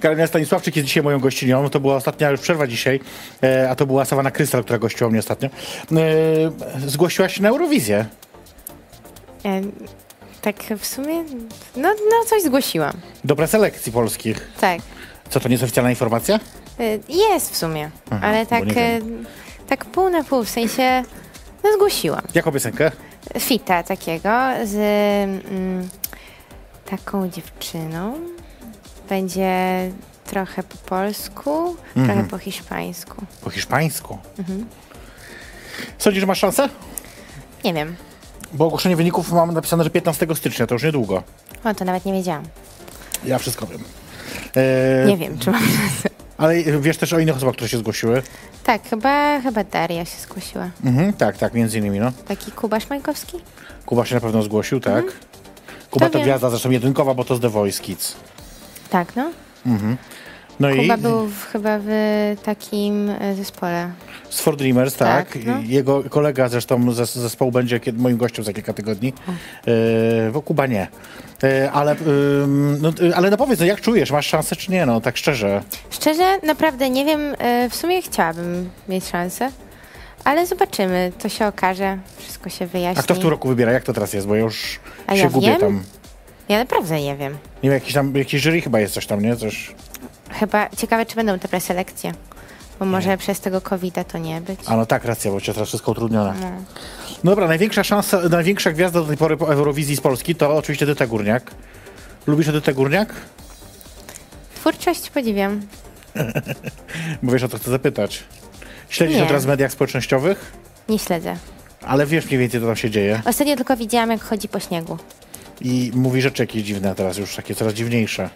Karolina 0.00 0.26
Stanisławczyk 0.26 0.76
jest 0.76 0.88
dzisiaj 0.88 1.02
moją 1.02 1.18
gościnią. 1.18 1.70
To 1.70 1.80
była 1.80 1.96
ostatnia 1.96 2.30
już 2.30 2.40
przerwa 2.40 2.66
dzisiaj, 2.66 3.00
e, 3.42 3.70
a 3.70 3.74
to 3.74 3.86
była 3.86 4.04
Sawana 4.04 4.30
Krystal, 4.30 4.64
która 4.64 4.78
gościła 4.78 5.10
mnie 5.10 5.18
ostatnio. 5.18 5.48
E, 5.48 6.88
zgłosiłaś 6.88 7.34
się 7.34 7.42
na 7.42 7.48
Eurowizję. 7.48 8.06
E, 9.44 9.60
tak 10.42 10.56
w 10.78 10.86
sumie, 10.86 11.24
no, 11.76 11.88
no 12.10 12.24
coś 12.26 12.42
zgłosiłam. 12.42 12.92
Do 13.24 13.36
preselekcji 13.36 13.92
polskich. 13.92 14.50
Tak. 14.60 14.80
Co, 15.28 15.40
to 15.40 15.48
nie 15.48 15.54
jest 15.54 15.64
oficjalna 15.64 15.90
informacja? 15.90 16.40
Jest 17.08 17.52
w 17.52 17.56
sumie, 17.56 17.90
ale 18.22 18.44
bo 18.44 18.50
tak, 18.50 18.64
tak 19.68 19.84
pół 19.84 20.10
na 20.10 20.24
pół, 20.24 20.44
w 20.44 20.48
sensie, 20.48 21.02
no 21.64 21.72
zgłosiłam. 21.72 22.22
Jaką 22.34 22.52
piosenkę? 22.52 22.90
Fita 23.38 23.82
takiego 23.82 24.30
z 24.64 24.74
mm, 24.74 25.88
taką 26.90 27.28
dziewczyną. 27.28 28.14
Będzie 29.08 29.50
trochę 30.24 30.62
po 30.62 30.76
polsku, 30.76 31.76
trochę 31.94 32.24
po 32.24 32.38
hiszpańsku. 32.38 33.26
Po 33.44 33.50
hiszpańsku. 33.50 34.18
Sądzisz, 35.98 36.20
że 36.20 36.26
masz 36.26 36.38
szansę? 36.38 36.68
Nie 37.64 37.74
wiem. 37.74 37.96
Bo 38.52 38.66
ogłoszenie 38.66 38.96
wyników 38.96 39.32
mam 39.32 39.54
napisane, 39.54 39.84
że 39.84 39.90
15 39.90 40.26
stycznia, 40.34 40.66
to 40.66 40.74
już 40.74 40.82
niedługo. 40.82 41.22
O, 41.64 41.74
to 41.74 41.84
nawet 41.84 42.04
nie 42.04 42.12
wiedziałam. 42.12 42.42
Ja 43.24 43.38
wszystko 43.38 43.66
wiem. 43.66 43.80
E, 44.56 45.06
Nie 45.06 45.16
wiem, 45.16 45.38
czy 45.38 45.50
mam 45.50 45.60
szansę. 45.62 46.08
Ale 46.38 46.62
wiesz 46.80 46.96
też 46.96 47.12
o 47.12 47.18
innych 47.18 47.36
osobach, 47.36 47.54
które 47.54 47.68
się 47.68 47.78
zgłosiły? 47.78 48.22
Tak, 48.64 48.88
chyba, 48.88 49.40
chyba 49.40 49.64
Daria 49.64 50.04
się 50.04 50.16
zgłosiła. 50.22 50.70
Mhm, 50.84 51.12
tak, 51.12 51.38
tak, 51.38 51.54
między 51.54 51.78
innymi, 51.78 52.00
no. 52.00 52.12
Taki 52.28 52.52
Kuba 52.52 52.80
Szmańkowski? 52.80 53.36
Kuba 53.86 54.04
się 54.06 54.14
na 54.14 54.20
pewno 54.20 54.42
zgłosił, 54.42 54.80
tak. 54.80 55.04
Kuba 55.90 56.06
To 56.06 56.12
to 56.12 56.20
gwiazda, 56.24 56.50
zresztą 56.50 56.70
jedynkowa, 56.70 57.14
bo 57.14 57.24
to 57.24 57.36
z 57.36 57.40
The 57.40 57.48
Voice 57.48 57.82
Kids. 57.82 58.16
Tak, 58.90 59.16
no. 59.16 59.30
No 60.60 60.70
i 60.70 60.76
Kuba 60.80 60.96
był 60.96 61.26
w, 61.26 61.44
chyba 61.44 61.78
w 61.82 61.88
takim 62.44 63.10
e, 63.10 63.34
zespole. 63.34 63.90
z 64.30 64.40
For 64.40 64.56
Dreamers, 64.56 64.94
tak. 64.96 65.32
Tak, 65.32 65.44
no. 65.44 65.52
Jego 65.64 66.02
kolega 66.10 66.48
zresztą 66.48 66.92
z 66.92 67.14
zespołu 67.14 67.52
będzie 67.52 67.80
kiedy, 67.80 67.98
moim 67.98 68.16
gościem 68.16 68.44
za 68.44 68.52
kilka 68.52 68.72
tygodni. 68.72 69.12
Bo 70.32 70.42
Kuba 70.42 70.66
nie. 70.66 70.88
E, 71.44 71.72
ale, 71.72 71.92
ym, 72.06 72.78
no, 72.82 72.88
y, 73.02 73.16
ale 73.16 73.30
no 73.30 73.36
powiedz, 73.36 73.60
no 73.60 73.66
jak 73.66 73.80
czujesz? 73.80 74.10
Masz 74.10 74.26
szansę 74.26 74.56
czy 74.56 74.72
nie? 74.72 74.86
No 74.86 75.00
tak 75.00 75.16
szczerze. 75.16 75.62
Szczerze, 75.90 76.38
naprawdę 76.42 76.90
nie 76.90 77.04
wiem, 77.04 77.20
w 77.70 77.76
sumie 77.76 78.02
chciałabym 78.02 78.70
mieć 78.88 79.04
szansę, 79.06 79.50
ale 80.24 80.46
zobaczymy, 80.46 81.12
to 81.18 81.28
się 81.28 81.46
okaże, 81.46 81.98
wszystko 82.18 82.50
się 82.50 82.66
wyjaśni. 82.66 83.00
A 83.00 83.02
kto 83.02 83.14
w 83.14 83.18
tym 83.18 83.28
roku 83.28 83.48
wybiera? 83.48 83.72
Jak 83.72 83.82
to 83.84 83.92
teraz 83.92 84.12
jest? 84.12 84.26
Bo 84.26 84.34
ja 84.34 84.40
już 84.42 84.80
A 85.06 85.16
się 85.16 85.22
ja 85.22 85.28
gubię 85.30 85.46
wiem? 85.46 85.60
tam. 85.60 85.82
Ja 86.48 86.58
naprawdę 86.58 87.00
nie 87.02 87.16
wiem. 87.16 87.32
Nie 87.32 87.70
wiem, 87.70 87.72
jakiś 87.72 87.94
tam, 87.94 88.14
jakiś 88.16 88.42
jury 88.42 88.60
chyba 88.60 88.80
jest 88.80 88.94
coś 88.94 89.06
tam, 89.06 89.22
nie? 89.22 89.36
Coś... 89.36 89.74
Chyba 90.30 90.68
ciekawe, 90.76 91.06
czy 91.06 91.16
będą 91.16 91.38
te 91.38 91.48
preselekcje, 91.48 92.12
bo 92.78 92.84
może 92.84 93.16
przez 93.18 93.40
tego 93.40 93.60
covid 93.60 93.94
to 94.12 94.18
nie 94.18 94.40
być. 94.40 94.60
A 94.66 94.76
no 94.76 94.86
tak, 94.86 95.04
racja, 95.04 95.30
bo 95.30 95.40
cię 95.40 95.52
teraz 95.54 95.68
wszystko 95.68 95.90
utrudnione. 95.92 96.34
No. 96.40 96.50
No 97.24 97.30
dobra, 97.30 97.48
największa 97.48 97.84
szansa, 97.84 98.20
największa 98.30 98.72
gwiazda 98.72 99.00
do 99.00 99.06
tej 99.06 99.16
pory 99.16 99.36
po 99.36 99.52
Eurowizji 99.52 99.96
z 99.96 100.00
Polski 100.00 100.34
to 100.34 100.56
oczywiście 100.56 100.84
Edyta 100.84 101.06
Górniak. 101.06 101.50
Lubisz 102.26 102.48
Edytę 102.48 102.74
Górniak? 102.74 103.14
Twórczość 104.54 105.10
podziwiam. 105.10 105.60
Bo 107.22 107.32
wiesz 107.32 107.42
o 107.42 107.48
co 107.48 107.58
chcę 107.58 107.70
zapytać. 107.70 108.24
Śledzisz 108.88 109.16
Nie. 109.16 109.26
teraz 109.26 109.44
w 109.44 109.48
mediach 109.48 109.72
społecznościowych? 109.72 110.52
Nie 110.88 110.98
śledzę. 110.98 111.36
Ale 111.82 112.06
wiesz 112.06 112.26
mniej 112.26 112.38
więcej, 112.38 112.60
co 112.60 112.66
tam 112.66 112.76
się 112.76 112.90
dzieje. 112.90 113.22
Ostatnio 113.24 113.56
tylko 113.56 113.76
widziałam, 113.76 114.10
jak 114.10 114.22
chodzi 114.22 114.48
po 114.48 114.60
śniegu. 114.60 114.98
I 115.60 115.90
mówi 115.94 116.22
rzeczy 116.22 116.42
jakieś 116.42 116.62
dziwne 116.62 116.94
teraz, 116.94 117.18
już 117.18 117.36
takie 117.36 117.54
coraz 117.54 117.74
dziwniejsze. 117.74 118.30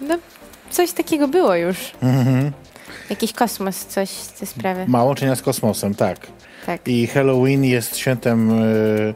No, 0.00 0.18
coś 0.70 0.92
takiego 0.92 1.28
było 1.28 1.54
już. 1.54 1.76
Mhm. 2.02 2.52
Jakiś 3.10 3.32
kosmos, 3.32 3.86
coś 3.86 4.08
z 4.10 4.32
tej 4.32 4.48
sprawy. 4.48 4.84
Ma 4.88 5.04
łączenia 5.04 5.36
z 5.36 5.42
kosmosem, 5.42 5.94
tak. 5.94 6.26
Tak. 6.66 6.88
I 6.88 7.06
Halloween 7.06 7.64
jest 7.64 7.96
świętem 7.96 8.62
y, 8.62 9.14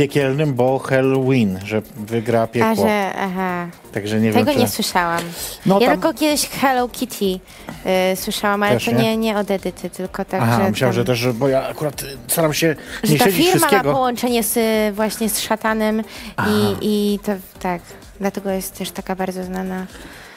piekielnym, 0.00 0.54
bo 0.54 0.78
Halloween, 0.78 1.58
że 1.64 1.82
wygra 1.96 2.46
piekło. 2.46 2.70
A, 2.70 2.74
że, 2.74 3.12
aha. 3.18 3.68
Także 3.92 4.20
nie 4.20 4.32
Tego 4.32 4.44
wiem, 4.44 4.54
czy... 4.54 4.60
nie 4.60 4.68
słyszałam. 4.68 5.20
No 5.66 5.80
ja 5.80 5.86
tam- 5.86 6.00
tylko 6.00 6.18
kiedyś 6.18 6.48
Hello 6.48 6.88
Kitty 6.88 7.24
y, 7.24 8.16
słyszałam, 8.16 8.62
ale 8.62 8.74
Też 8.74 8.84
to 8.84 8.90
nie? 8.90 8.96
nie, 9.02 9.16
nie 9.16 9.36
od 9.38 9.50
Edyty, 9.50 9.90
tylko 9.90 10.24
tak, 10.24 10.42
Aha, 10.42 10.60
że, 10.64 10.70
myślałem, 10.70 10.94
tam, 10.96 11.02
że 11.02 11.04
też, 11.04 11.18
że- 11.18 11.32
bo 11.34 11.48
ja 11.48 11.68
akurat 11.68 12.04
staram 12.28 12.54
się 12.54 12.76
że 13.02 13.12
nie 13.12 13.18
ta 13.18 13.24
śledzić 13.24 13.40
firma 13.46 13.60
ma 13.60 13.66
wszystkiego. 13.66 13.92
połączenie 13.92 14.42
z, 14.42 14.58
właśnie 14.94 15.28
z 15.28 15.40
szatanem 15.40 16.02
i, 16.48 16.76
i 17.14 17.18
to 17.18 17.32
tak, 17.60 17.82
dlatego 18.20 18.50
jest 18.50 18.78
też 18.78 18.90
taka 18.90 19.16
bardzo 19.16 19.44
znana. 19.44 19.86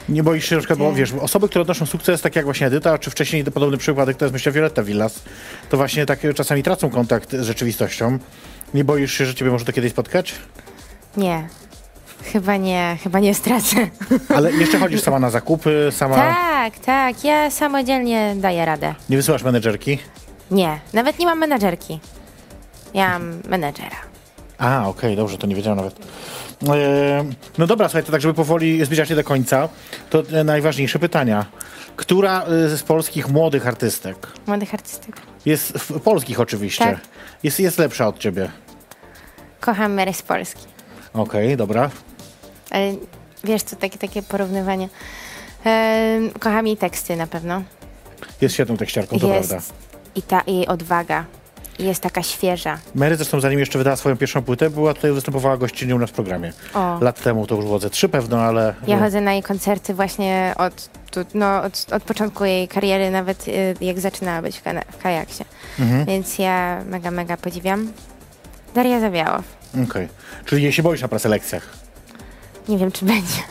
Nie 0.08 0.22
boisz 0.22 0.48
się 0.48 0.54
na 0.54 0.60
przykład, 0.60 0.78
bo 0.78 0.92
wiesz, 0.92 1.12
osoby, 1.20 1.48
które 1.48 1.62
odnoszą 1.62 1.86
sukces, 1.86 2.20
tak 2.20 2.36
jak 2.36 2.44
właśnie 2.44 2.66
Edyta, 2.66 2.98
czy 2.98 3.10
wcześniej 3.10 3.44
podobny 3.44 3.76
przypadek, 3.78 4.16
to 4.16 4.24
jest 4.24 4.32
myślę 4.32 4.52
Violetta 4.52 4.82
Villas, 4.82 5.22
to 5.70 5.76
właśnie 5.76 6.06
tak 6.06 6.20
czasami 6.34 6.62
tracą 6.62 6.90
kontakt 6.90 7.32
z 7.32 7.42
rzeczywistością. 7.42 8.18
Nie 8.74 8.84
boisz 8.84 9.12
się, 9.12 9.26
że 9.26 9.34
ciebie 9.34 9.50
może 9.50 9.64
to 9.64 9.72
kiedyś 9.72 9.92
spotkać? 9.92 10.34
Nie, 11.16 11.48
chyba 12.32 12.56
nie, 12.56 12.96
chyba 13.02 13.20
nie 13.20 13.34
stracę. 13.34 13.76
Ale 14.36 14.52
jeszcze 14.52 14.78
chodzisz 14.78 15.00
sama 15.08 15.18
na 15.18 15.30
zakupy, 15.30 15.88
sama... 15.92 16.16
tak, 16.16 16.78
tak, 16.78 17.24
ja 17.24 17.50
samodzielnie 17.50 18.34
daję 18.36 18.64
radę. 18.64 18.94
Nie 19.10 19.16
wysyłasz 19.16 19.42
menedżerki? 19.42 19.98
Nie, 20.50 20.78
nawet 20.92 21.18
nie 21.18 21.26
mam 21.26 21.38
menadżerki. 21.38 22.00
Ja 22.94 23.08
mam 23.18 23.40
menedżera. 23.48 23.96
A, 24.58 24.88
okej, 24.88 25.16
dobrze, 25.16 25.38
to 25.38 25.46
nie 25.46 25.54
wiedziałem 25.54 25.76
nawet. 25.76 25.96
E, 26.68 27.24
no 27.58 27.66
dobra, 27.66 27.88
słuchaj, 27.88 28.02
to 28.04 28.12
tak, 28.12 28.20
żeby 28.20 28.34
powoli 28.34 28.84
zbliżać 28.84 29.08
się 29.08 29.14
do 29.16 29.24
końca, 29.24 29.68
to 30.10 30.22
najważniejsze 30.44 30.98
pytania. 30.98 31.46
Która 31.96 32.42
e, 32.42 32.68
z 32.76 32.82
polskich 32.82 33.28
młodych 33.28 33.66
artystek, 33.66 34.26
Młodych 34.46 34.74
artystek. 34.74 35.16
jest 35.46 35.72
w, 35.72 36.00
polskich 36.00 36.40
oczywiście, 36.40 36.84
Tak. 36.84 36.98
jest, 37.42 37.60
jest 37.60 37.78
lepsza 37.78 38.08
od 38.08 38.18
ciebie? 38.18 38.50
Kocham 39.64 39.94
Mary 39.94 40.12
z 40.12 40.22
Polski. 40.22 40.62
Okej, 41.14 41.56
dobra. 41.56 41.90
Ale 42.70 42.94
wiesz, 43.44 43.62
to 43.62 43.76
takie, 43.76 43.98
takie 43.98 44.22
porównywanie. 44.22 44.88
Em, 45.64 46.30
kocham 46.30 46.66
jej 46.66 46.76
teksty 46.76 47.16
na 47.16 47.26
pewno. 47.26 47.62
Jest 48.40 48.54
świetną 48.54 48.76
tekściarką, 48.76 49.18
to 49.18 49.34
jest 49.34 49.48
prawda. 49.48 49.66
i 50.14 50.22
ta 50.22 50.42
jej 50.46 50.66
odwaga. 50.66 51.24
Jest 51.78 52.02
taka 52.02 52.22
świeża. 52.22 52.78
Mary 52.94 53.16
zresztą 53.16 53.40
zanim 53.40 53.58
jeszcze 53.58 53.78
wydała 53.78 53.96
swoją 53.96 54.16
pierwszą 54.16 54.42
płytę, 54.42 54.70
była 54.70 54.94
tutaj, 54.94 55.12
występowała 55.12 55.56
gościnią 55.56 55.96
u 55.96 55.98
nas 55.98 56.10
w 56.10 56.12
programie. 56.12 56.52
O. 56.74 56.98
Lat 57.00 57.22
temu, 57.22 57.46
to 57.46 57.54
już 57.54 57.64
było 57.64 57.78
ze 57.78 57.90
trzy 57.90 58.08
pewno, 58.08 58.40
ale... 58.40 58.74
Ja 58.86 58.98
chodzę 58.98 59.20
na 59.20 59.32
jej 59.32 59.42
koncerty 59.42 59.94
właśnie 59.94 60.54
od, 60.58 60.90
no, 61.34 61.62
od, 61.62 61.86
od 61.92 62.02
początku 62.02 62.44
jej 62.44 62.68
kariery, 62.68 63.10
nawet 63.10 63.48
y, 63.48 63.74
jak 63.80 64.00
zaczynała 64.00 64.42
być 64.42 64.58
w, 64.58 64.62
kana- 64.62 64.84
w 64.92 65.02
kajaksie. 65.02 65.44
Mhm. 65.80 66.04
Więc 66.04 66.38
ja 66.38 66.82
mega, 66.86 67.10
mega 67.10 67.36
podziwiam. 67.36 67.92
Daria 68.74 69.00
Zawiałow. 69.00 69.44
Okej. 69.90 70.08
Czyli 70.44 70.62
jej 70.62 70.72
się 70.72 70.82
boisz 70.82 71.02
na 71.02 71.08
preselekcjach. 71.08 71.68
Nie 72.68 72.78
wiem, 72.78 72.92
czy 72.92 73.04
będzie. 73.04 73.42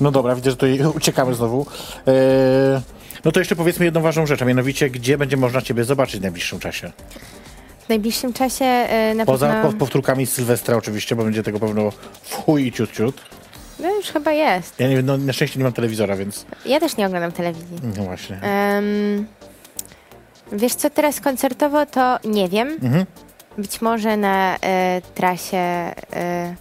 No 0.00 0.10
dobra, 0.10 0.34
widzę, 0.34 0.50
że 0.50 0.56
tutaj 0.56 0.80
uciekamy 0.86 1.34
znowu. 1.34 1.66
E, 2.08 2.12
no 3.24 3.32
to 3.32 3.40
jeszcze 3.40 3.56
powiedzmy 3.56 3.84
jedną 3.84 4.00
ważną 4.00 4.26
rzecz, 4.26 4.42
a 4.42 4.44
mianowicie, 4.44 4.90
gdzie 4.90 5.18
będzie 5.18 5.36
można 5.36 5.62
ciebie 5.62 5.84
zobaczyć 5.84 6.20
w 6.20 6.22
najbliższym 6.22 6.58
czasie? 6.58 6.92
W 7.86 7.88
najbliższym 7.88 8.32
czasie 8.32 8.64
y, 9.12 9.14
na 9.14 9.24
Poza 9.24 9.48
pewno... 9.48 9.72
po, 9.72 9.78
powtórkami 9.78 10.26
z 10.26 10.32
Sylwestra 10.32 10.76
oczywiście, 10.76 11.16
bo 11.16 11.24
będzie 11.24 11.42
tego 11.42 11.60
pewno 11.60 11.90
w 12.22 12.34
chuj 12.34 12.66
i 12.66 12.72
ciut, 12.72 12.92
ciut. 12.92 13.20
No 13.78 13.94
już 13.94 14.06
chyba 14.06 14.32
jest. 14.32 14.80
Ja 14.80 14.88
nie 14.88 14.96
wiem, 14.96 15.06
no 15.06 15.16
na 15.18 15.32
szczęście 15.32 15.58
nie 15.58 15.64
mam 15.64 15.72
telewizora, 15.72 16.16
więc 16.16 16.46
Ja 16.66 16.80
też 16.80 16.96
nie 16.96 17.06
oglądam 17.06 17.32
telewizji. 17.32 17.78
no 17.96 18.02
właśnie. 18.04 18.40
Em, 18.40 19.26
wiesz 20.52 20.74
co, 20.74 20.90
teraz 20.90 21.20
koncertowo 21.20 21.86
to 21.86 22.18
nie 22.24 22.48
wiem. 22.48 22.68
Mhm. 22.82 23.06
Być 23.58 23.80
może 23.80 24.16
na 24.16 24.56
e, 24.56 25.00
trasie 25.14 25.56
e, 25.56 26.54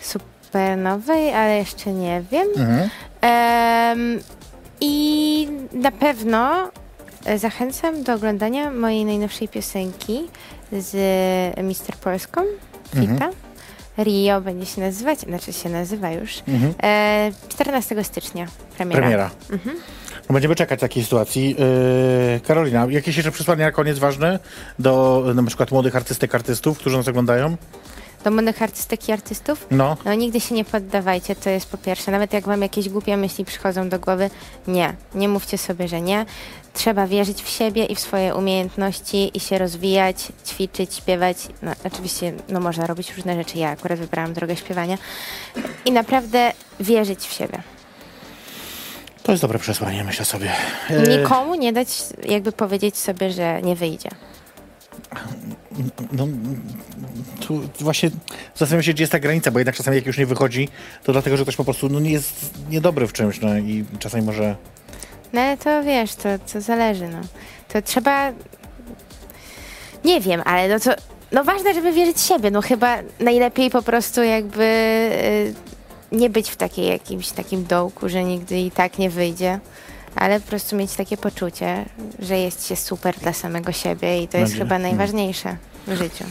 supernowej, 0.00 1.34
ale 1.34 1.56
jeszcze 1.58 1.92
nie 1.92 2.22
wiem. 2.30 2.48
Mhm. 2.56 2.90
Em, 3.20 4.20
I 4.80 5.48
na 5.72 5.92
pewno 5.92 6.70
e, 7.24 7.38
zachęcam 7.38 8.02
do 8.02 8.14
oglądania 8.14 8.70
mojej 8.70 9.04
najnowszej 9.04 9.48
piosenki 9.48 10.20
z 10.72 10.96
Mister 11.62 11.96
Polską, 11.96 12.40
Fita. 12.94 13.30
Rio 13.98 14.40
będzie 14.40 14.66
się 14.66 14.80
nazywać, 14.80 15.20
znaczy 15.20 15.52
się 15.52 15.68
nazywa 15.68 16.10
już. 16.10 16.42
Mhm. 16.48 16.74
E, 16.82 17.32
14 17.48 18.04
stycznia 18.04 18.46
premiera. 18.76 19.00
Premiera. 19.00 19.30
No 19.50 19.72
będziemy 20.32 20.54
czekać 20.54 20.80
takiej 20.80 21.04
sytuacji. 21.04 21.56
Yy, 21.58 22.40
Karolina, 22.40 22.86
jakieś 22.90 23.16
jeszcze 23.16 23.32
przesłania 23.32 23.66
na 23.66 23.72
koniec 23.72 23.98
ważne 23.98 24.38
do 24.78 25.24
na 25.34 25.42
przykład 25.42 25.70
młodych 25.70 25.96
artystek, 25.96 26.34
artystów, 26.34 26.78
którzy 26.78 26.96
nas 26.96 27.08
oglądają? 27.08 27.56
do 28.24 28.30
młodych 28.30 28.62
artystek 28.62 29.08
i 29.08 29.12
artystów? 29.12 29.66
No. 29.70 29.96
No 30.04 30.14
nigdy 30.14 30.40
się 30.40 30.54
nie 30.54 30.64
poddawajcie, 30.64 31.36
to 31.36 31.50
jest 31.50 31.70
po 31.70 31.78
pierwsze. 31.78 32.10
Nawet 32.10 32.32
jak 32.32 32.44
wam 32.44 32.62
jakieś 32.62 32.88
głupie 32.88 33.16
myśli 33.16 33.44
przychodzą 33.44 33.88
do 33.88 33.98
głowy, 33.98 34.30
nie. 34.68 34.94
Nie 35.14 35.28
mówcie 35.28 35.58
sobie, 35.58 35.88
że 35.88 36.00
nie. 36.00 36.26
Trzeba 36.74 37.06
wierzyć 37.06 37.42
w 37.42 37.48
siebie 37.48 37.84
i 37.84 37.94
w 37.94 38.00
swoje 38.00 38.34
umiejętności 38.34 39.30
i 39.34 39.40
się 39.40 39.58
rozwijać, 39.58 40.28
ćwiczyć, 40.46 40.94
śpiewać. 40.94 41.36
No, 41.62 41.72
oczywiście 41.84 42.32
no, 42.48 42.60
można 42.60 42.86
robić 42.86 43.16
różne 43.16 43.36
rzeczy. 43.36 43.58
Ja 43.58 43.68
akurat 43.68 43.98
wybrałam 43.98 44.32
drogę 44.32 44.56
śpiewania. 44.56 44.98
I 45.84 45.92
naprawdę 45.92 46.52
wierzyć 46.80 47.20
w 47.20 47.32
siebie. 47.32 47.62
To 49.30 49.34
jest 49.34 49.42
dobre 49.42 49.58
przesłanie, 49.58 50.04
myślę 50.04 50.24
sobie. 50.24 50.52
E, 50.90 51.18
Nikomu 51.18 51.54
nie 51.54 51.72
dać 51.72 51.88
jakby 52.28 52.52
powiedzieć 52.52 52.98
sobie, 52.98 53.30
że 53.30 53.62
nie 53.62 53.76
wyjdzie. 53.76 54.08
No, 56.12 56.26
tu 57.40 57.60
właśnie 57.80 58.10
zastanawiam 58.54 58.82
się, 58.82 58.92
gdzie 58.92 59.02
jest 59.02 59.12
ta 59.12 59.18
granica, 59.18 59.50
bo 59.50 59.58
jednak 59.58 59.74
czasami 59.74 59.96
jak 59.96 60.06
już 60.06 60.18
nie 60.18 60.26
wychodzi, 60.26 60.68
to 61.04 61.12
dlatego, 61.12 61.36
że 61.36 61.42
ktoś 61.42 61.56
po 61.56 61.64
prostu 61.64 61.88
no, 61.88 62.00
nie 62.00 62.10
jest 62.10 62.50
niedobry 62.70 63.06
w 63.06 63.12
czymś, 63.12 63.40
no 63.40 63.58
i 63.58 63.84
czasami 63.98 64.24
może... 64.24 64.56
No 65.32 65.40
ale 65.40 65.56
to 65.56 65.82
wiesz, 65.82 66.14
to, 66.14 66.28
to 66.52 66.60
zależy, 66.60 67.08
no. 67.08 67.20
To 67.68 67.82
trzeba... 67.82 68.32
Nie 70.04 70.20
wiem, 70.20 70.42
ale 70.44 70.68
no 70.68 70.80
to... 70.80 70.90
No 71.32 71.44
ważne, 71.44 71.74
żeby 71.74 71.92
wierzyć 71.92 72.16
w 72.16 72.26
siebie, 72.26 72.50
no 72.50 72.62
chyba 72.62 72.98
najlepiej 73.20 73.70
po 73.70 73.82
prostu 73.82 74.22
jakby 74.22 74.64
y, 74.64 75.69
nie 76.12 76.30
być 76.30 76.50
w 76.50 76.56
takiej 76.56 76.86
jakimś 76.86 77.30
takim 77.30 77.64
dołku, 77.64 78.08
że 78.08 78.24
nigdy 78.24 78.58
i 78.58 78.70
tak 78.70 78.98
nie 78.98 79.10
wyjdzie, 79.10 79.60
ale 80.14 80.40
po 80.40 80.46
prostu 80.46 80.76
mieć 80.76 80.92
takie 80.92 81.16
poczucie, 81.16 81.84
że 82.18 82.38
jest 82.38 82.66
się 82.66 82.76
super 82.76 83.16
dla 83.16 83.32
samego 83.32 83.72
siebie 83.72 84.22
i 84.22 84.28
to 84.28 84.38
jest 84.38 84.52
Będzie. 84.52 84.64
chyba 84.64 84.78
najważniejsze 84.78 85.56
w 85.86 85.96
życiu. 85.96 86.24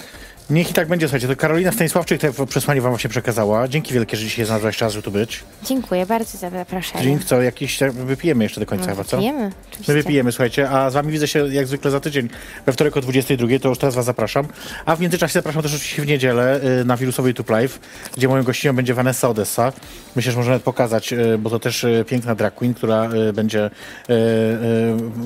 Niech 0.49 0.71
i 0.71 0.73
tak 0.73 0.87
będzie, 0.87 1.07
słuchajcie, 1.07 1.27
to 1.27 1.35
Karolina 1.35 1.71
Stanisławczyk 1.71 2.21
to 2.21 2.45
przesłanie 2.45 2.81
wam 2.81 2.91
właśnie 2.91 3.09
przekazała. 3.09 3.67
Dzięki 3.67 3.93
wielkie, 3.93 4.17
że 4.17 4.23
dzisiaj 4.23 4.45
znalazłaś 4.45 4.77
czas, 4.77 4.93
żeby 4.93 5.03
tu 5.03 5.11
być. 5.11 5.43
Dziękuję 5.63 6.05
bardzo 6.05 6.37
za 6.37 6.49
zaproszenie. 6.49 7.03
Drink 7.03 7.23
co, 7.23 7.41
jakiś 7.41 7.77
tak, 7.77 7.91
wypijemy 7.91 8.43
jeszcze 8.43 8.59
do 8.59 8.65
końca 8.65 8.85
No, 8.85 8.91
chyba, 8.91 9.03
co? 9.03 9.17
Pijemy, 9.17 9.51
oczywiście. 9.69 9.93
My 9.93 10.01
wypijemy, 10.01 10.31
słuchajcie, 10.31 10.69
a 10.69 10.89
z 10.89 10.93
wami 10.93 11.11
widzę 11.11 11.27
się 11.27 11.47
jak 11.47 11.67
zwykle 11.67 11.91
za 11.91 11.99
tydzień, 11.99 12.29
we 12.65 12.73
wtorek 12.73 12.97
o 12.97 13.01
22, 13.01 13.47
to 13.61 13.69
już 13.69 13.77
teraz 13.77 13.95
was 13.95 14.05
zapraszam. 14.05 14.47
A 14.85 14.95
w 14.95 14.99
międzyczasie 14.99 15.33
zapraszam 15.33 15.61
też 15.61 15.75
oczywiście 15.75 16.01
w 16.01 16.07
niedzielę 16.07 16.61
y, 16.81 16.85
na 16.85 16.97
wirusowy 16.97 17.29
YouTube 17.29 17.49
Live, 17.49 17.79
gdzie 18.17 18.27
moją 18.27 18.43
gościnią 18.43 18.75
będzie 18.75 18.93
Vanessa 18.93 19.29
Odessa. 19.29 19.73
Myślę, 20.15 20.31
że 20.31 20.37
możemy 20.37 20.59
pokazać, 20.59 21.13
y, 21.13 21.37
bo 21.37 21.49
to 21.49 21.59
też 21.59 21.83
y, 21.83 22.05
piękna 22.07 22.35
drag 22.35 22.55
queen, 22.55 22.73
która 22.73 23.09
będzie 23.33 23.69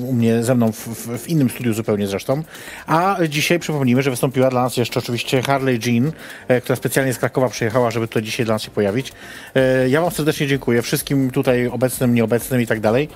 u 0.08 0.12
mnie, 0.12 0.42
ze 0.42 0.54
mną 0.54 0.72
w, 0.72 0.88
w, 0.88 1.18
w 1.18 1.28
innym 1.28 1.50
studiu 1.50 1.72
zupełnie 1.72 2.06
zresztą. 2.06 2.42
A 2.86 3.16
dzisiaj 3.28 3.58
przypomnijmy, 3.58 4.02
że 4.02 4.10
wystąpiła 4.10 4.50
dla 4.50 4.62
nas 4.62 4.76
jeszcze 4.76 5.00
oczywiście 5.00 5.13
Harley 5.46 5.78
Jean, 5.86 6.12
e, 6.48 6.60
która 6.60 6.76
specjalnie 6.76 7.14
z 7.14 7.18
Krakowa 7.18 7.48
przyjechała, 7.48 7.90
żeby 7.90 8.08
tutaj 8.08 8.22
dzisiaj 8.22 8.46
dla 8.46 8.54
nas 8.54 8.62
się 8.62 8.70
pojawić. 8.70 9.12
E, 9.54 9.88
Ja 9.88 10.00
wam 10.00 10.10
serdecznie 10.10 10.46
dziękuję, 10.46 10.82
wszystkim 10.82 11.30
tutaj 11.30 11.66
obecnym, 11.66 12.14
nieobecnym 12.14 12.60
i 12.60 12.66
tak 12.66 12.80
dalej. 12.80 13.08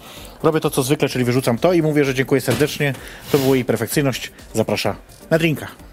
Robię 0.42 0.60
to 0.60 0.70
co 0.70 0.82
zwykle, 0.82 1.08
czyli 1.08 1.24
wyrzucam 1.24 1.58
to 1.58 1.72
i 1.72 1.82
mówię, 1.82 2.04
że 2.04 2.14
dziękuję 2.14 2.40
serdecznie. 2.40 2.94
To 3.32 3.38
była 3.38 3.54
jej 3.56 3.64
perfekcyjność. 3.64 4.32
Zaprasza 4.54 4.96
na 5.30 5.38
drinka. 5.38 5.87